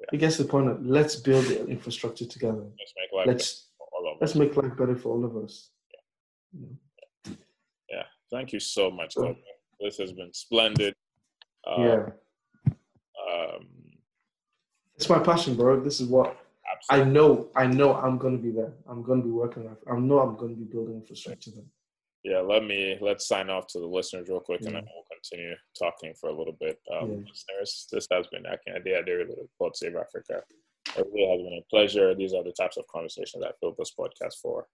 yeah. 0.00 0.06
I 0.12 0.16
guess 0.16 0.36
the 0.36 0.44
point 0.44 0.68
of 0.68 0.84
let's 0.84 1.16
build 1.16 1.44
the 1.46 1.66
infrastructure 1.66 2.26
together. 2.26 2.64
let's 2.78 2.94
make 2.96 3.12
life 3.16 3.26
Let's 3.26 3.52
better 3.52 3.78
for 3.78 3.88
all 3.96 4.12
of 4.12 4.18
let's 4.20 4.32
us. 4.32 4.36
make 4.38 4.56
life 4.56 4.76
better 4.76 4.96
for 4.96 5.08
all 5.14 5.24
of 5.24 5.36
us. 5.44 5.70
You 6.52 6.60
know? 6.62 7.36
Yeah. 7.90 8.02
Thank 8.30 8.52
you 8.52 8.60
so 8.60 8.90
much. 8.90 9.14
Godwin. 9.14 9.36
This 9.80 9.96
has 9.98 10.12
been 10.12 10.32
splendid. 10.34 10.94
Uh, 11.66 11.80
yeah, 11.82 12.06
Um, 12.66 13.68
it's 14.96 15.08
my 15.08 15.18
passion, 15.18 15.54
bro. 15.56 15.80
This 15.80 16.00
is 16.00 16.08
what 16.08 16.36
I 16.90 17.04
know. 17.04 17.48
I 17.56 17.66
know 17.66 17.94
I'm 17.94 18.18
gonna 18.18 18.38
be 18.38 18.50
there. 18.50 18.72
I'm 18.88 19.02
gonna 19.02 19.22
be 19.22 19.30
working. 19.30 19.68
I 19.90 19.96
know 19.98 20.18
I'm 20.20 20.36
gonna 20.36 20.54
be 20.54 20.64
building 20.64 20.96
infrastructure 20.96 21.50
there. 21.52 21.64
Yeah. 22.24 22.40
Let 22.40 22.64
me 22.64 22.98
let's 23.00 23.26
sign 23.26 23.48
off 23.50 23.66
to 23.68 23.78
the 23.80 23.86
listeners 23.86 24.28
real 24.28 24.40
quick, 24.40 24.60
and 24.62 24.74
then 24.74 24.86
we'll 24.94 25.04
continue 25.12 25.54
talking 25.78 26.14
for 26.20 26.30
a 26.30 26.36
little 26.36 26.56
bit. 26.60 26.80
Um, 26.92 27.10
Yeah. 27.10 27.16
Listeners, 27.30 27.88
this 27.92 28.06
has 28.12 28.26
been 28.28 28.44
Akin 28.46 28.76
Idea 28.76 29.02
Daily 29.04 29.24
with 29.26 29.50
Pod 29.58 29.76
Save 29.76 29.96
Africa. 29.96 30.42
It 30.96 31.06
really 31.12 31.28
has 31.30 31.42
been 31.42 31.58
a 31.58 31.66
pleasure. 31.70 32.14
These 32.14 32.34
are 32.34 32.42
the 32.42 32.52
types 32.52 32.76
of 32.76 32.86
conversations 32.88 33.44
I 33.44 33.50
built 33.60 33.76
this 33.78 33.94
podcast 33.98 34.36
for. 34.42 34.66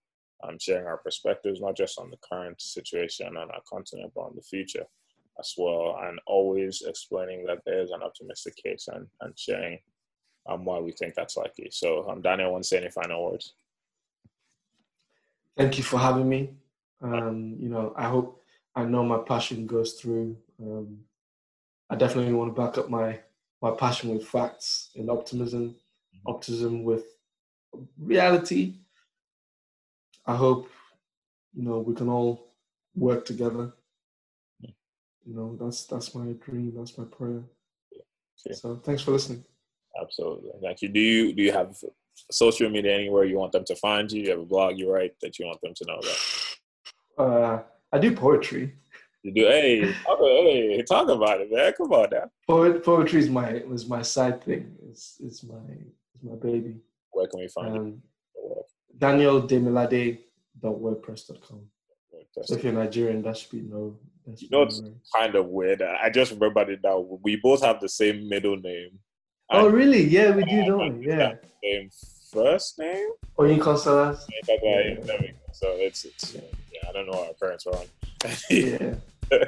um, 0.42 0.58
sharing 0.60 0.86
our 0.86 0.98
perspectives, 0.98 1.60
not 1.60 1.74
just 1.76 1.98
on 1.98 2.10
the 2.10 2.18
current 2.30 2.60
situation 2.60 3.28
on 3.36 3.50
our 3.50 3.62
continent, 3.72 4.12
but 4.14 4.22
on 4.22 4.34
the 4.36 4.42
future 4.42 4.84
as 5.38 5.54
well, 5.56 5.96
and 6.02 6.20
always 6.26 6.82
explaining 6.86 7.44
that 7.46 7.60
there 7.64 7.80
is 7.80 7.90
an 7.92 8.02
optimistic 8.02 8.54
case 8.56 8.88
and, 8.92 9.06
and 9.22 9.32
sharing 9.38 9.78
um, 10.46 10.64
why 10.64 10.78
we 10.78 10.92
think 10.92 11.14
that's 11.14 11.36
likely. 11.36 11.68
So, 11.70 12.08
um, 12.08 12.20
Daniel, 12.20 12.52
want 12.52 12.64
to 12.64 12.68
say 12.68 12.78
any 12.78 12.90
final 12.90 13.30
words? 13.30 13.54
Thank 15.56 15.78
you 15.78 15.84
for 15.84 15.98
having 15.98 16.28
me. 16.28 16.50
Um, 17.00 17.56
you 17.58 17.68
know, 17.68 17.94
I 17.96 18.08
hope 18.08 18.42
I 18.74 18.84
know 18.84 19.04
my 19.04 19.18
passion 19.18 19.66
goes 19.66 19.94
through. 19.94 20.36
Um, 20.60 21.00
I 21.90 21.96
definitely 21.96 22.32
want 22.32 22.54
to 22.54 22.60
back 22.60 22.78
up 22.78 22.88
my 22.88 23.20
my 23.62 23.70
passion 23.70 24.10
with 24.10 24.26
facts 24.26 24.90
and 24.96 25.10
optimism, 25.10 25.70
mm-hmm. 25.70 26.30
optimism 26.30 26.84
with 26.84 27.04
reality. 27.98 28.74
I 30.26 30.36
hope 30.36 30.68
you 31.54 31.62
know 31.62 31.78
we 31.78 31.94
can 31.94 32.08
all 32.08 32.52
work 32.94 33.24
together. 33.24 33.72
You 35.26 35.34
know, 35.34 35.56
that's 35.60 35.84
that's 35.84 36.14
my 36.14 36.32
dream. 36.32 36.74
That's 36.76 36.98
my 36.98 37.04
prayer. 37.04 37.42
So 38.36 38.76
thanks 38.76 39.02
for 39.02 39.12
listening. 39.12 39.44
Absolutely, 40.00 40.50
thank 40.62 40.80
you. 40.82 40.88
Do 40.88 41.00
you 41.00 41.32
do 41.32 41.42
you 41.42 41.50
have 41.52 41.76
social 42.30 42.70
media 42.70 42.94
anywhere 42.94 43.24
you 43.24 43.38
want 43.38 43.50
them 43.52 43.64
to 43.64 43.74
find 43.76 44.10
you? 44.10 44.22
You 44.22 44.30
have 44.30 44.40
a 44.40 44.44
blog 44.44 44.78
you 44.78 44.92
write 44.92 45.14
that 45.20 45.38
you 45.38 45.46
want 45.46 45.60
them 45.62 45.74
to 45.76 45.84
know 45.86 45.96
about? 45.96 46.16
Uh, 47.16 47.62
I 47.92 47.98
do 47.98 48.12
poetry. 48.12 48.74
You 49.22 49.32
do. 49.32 49.42
Hey, 49.42 49.84
okay, 49.84 50.76
hey, 50.76 50.82
talk 50.82 51.08
about 51.08 51.40
it, 51.40 51.48
man. 51.50 51.72
Come 51.78 51.92
on 51.92 52.08
now. 52.10 52.28
Poet, 52.46 52.84
poetry 52.84 53.20
is 53.20 53.30
my 53.30 53.50
is 53.50 53.88
my 53.88 54.02
side 54.02 54.42
thing. 54.42 54.76
It's 54.90 55.16
it's 55.20 55.44
my 55.44 55.60
it's 56.14 56.24
my 56.24 56.34
baby. 56.34 56.80
Where 57.12 57.28
can 57.28 57.38
we 57.38 57.46
find 57.46 57.78
um, 57.78 58.02
it? 58.34 58.66
Daniel 58.98 59.40
Demilade.wordpress.com. 59.40 61.60
So 62.42 62.56
if 62.56 62.64
you're 62.64 62.72
Nigerian, 62.72 63.22
that 63.22 63.36
should 63.36 63.52
be 63.52 63.60
no. 63.60 63.96
You 64.36 64.48
know, 64.50 64.62
it's 64.62 64.82
kind 65.14 65.34
of 65.34 65.46
weird. 65.46 65.82
I 65.82 66.10
just 66.10 66.32
remembered 66.32 66.70
it 66.70 66.80
now. 66.82 67.06
We 67.22 67.36
both 67.36 67.62
have 67.62 67.80
the 67.80 67.88
same 67.88 68.28
middle 68.28 68.56
name. 68.56 68.98
Oh, 69.50 69.68
really? 69.68 70.02
Yeah, 70.04 70.30
we 70.30 70.44
do, 70.44 70.64
don't 70.64 70.98
we? 70.98 71.06
Yeah. 71.06 71.34
First 72.32 72.78
name? 72.78 73.10
Oyin 73.38 73.78
Salas. 73.78 74.26
Yeah. 74.48 75.30
So 75.52 75.68
it's, 75.76 76.04
it's 76.04 76.34
yeah, 76.34 76.40
I 76.88 76.92
don't 76.92 77.06
know 77.06 77.12
what 77.12 77.28
our 77.28 77.34
parents 77.34 77.66
are 77.66 77.76
on. 77.76 77.86
yeah. 78.50 78.94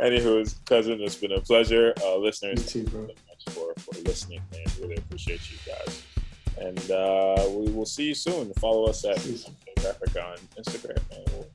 Anywho, 0.00 0.64
cousin, 0.64 1.00
it's 1.00 1.16
been 1.16 1.32
a 1.32 1.40
pleasure. 1.40 1.92
Uh, 2.02 2.16
listeners, 2.16 2.64
too. 2.66 2.84
Thank 2.84 3.08
you 3.08 3.14
so 3.16 3.64
much 3.64 3.74
for, 3.76 3.80
for 3.80 4.00
listening, 4.02 4.40
man. 4.52 4.64
Really 4.80 4.96
appreciate 4.96 5.40
you 5.50 5.58
guys. 5.66 6.02
And 6.58 6.90
uh, 6.90 7.46
we 7.50 7.70
will 7.72 7.86
see 7.86 8.04
you 8.04 8.14
soon. 8.14 8.52
Follow 8.54 8.86
us 8.86 9.04
at 9.04 9.18
Africa 9.18 10.24
on 10.24 10.38
Instagram, 10.56 11.00
and 11.10 11.46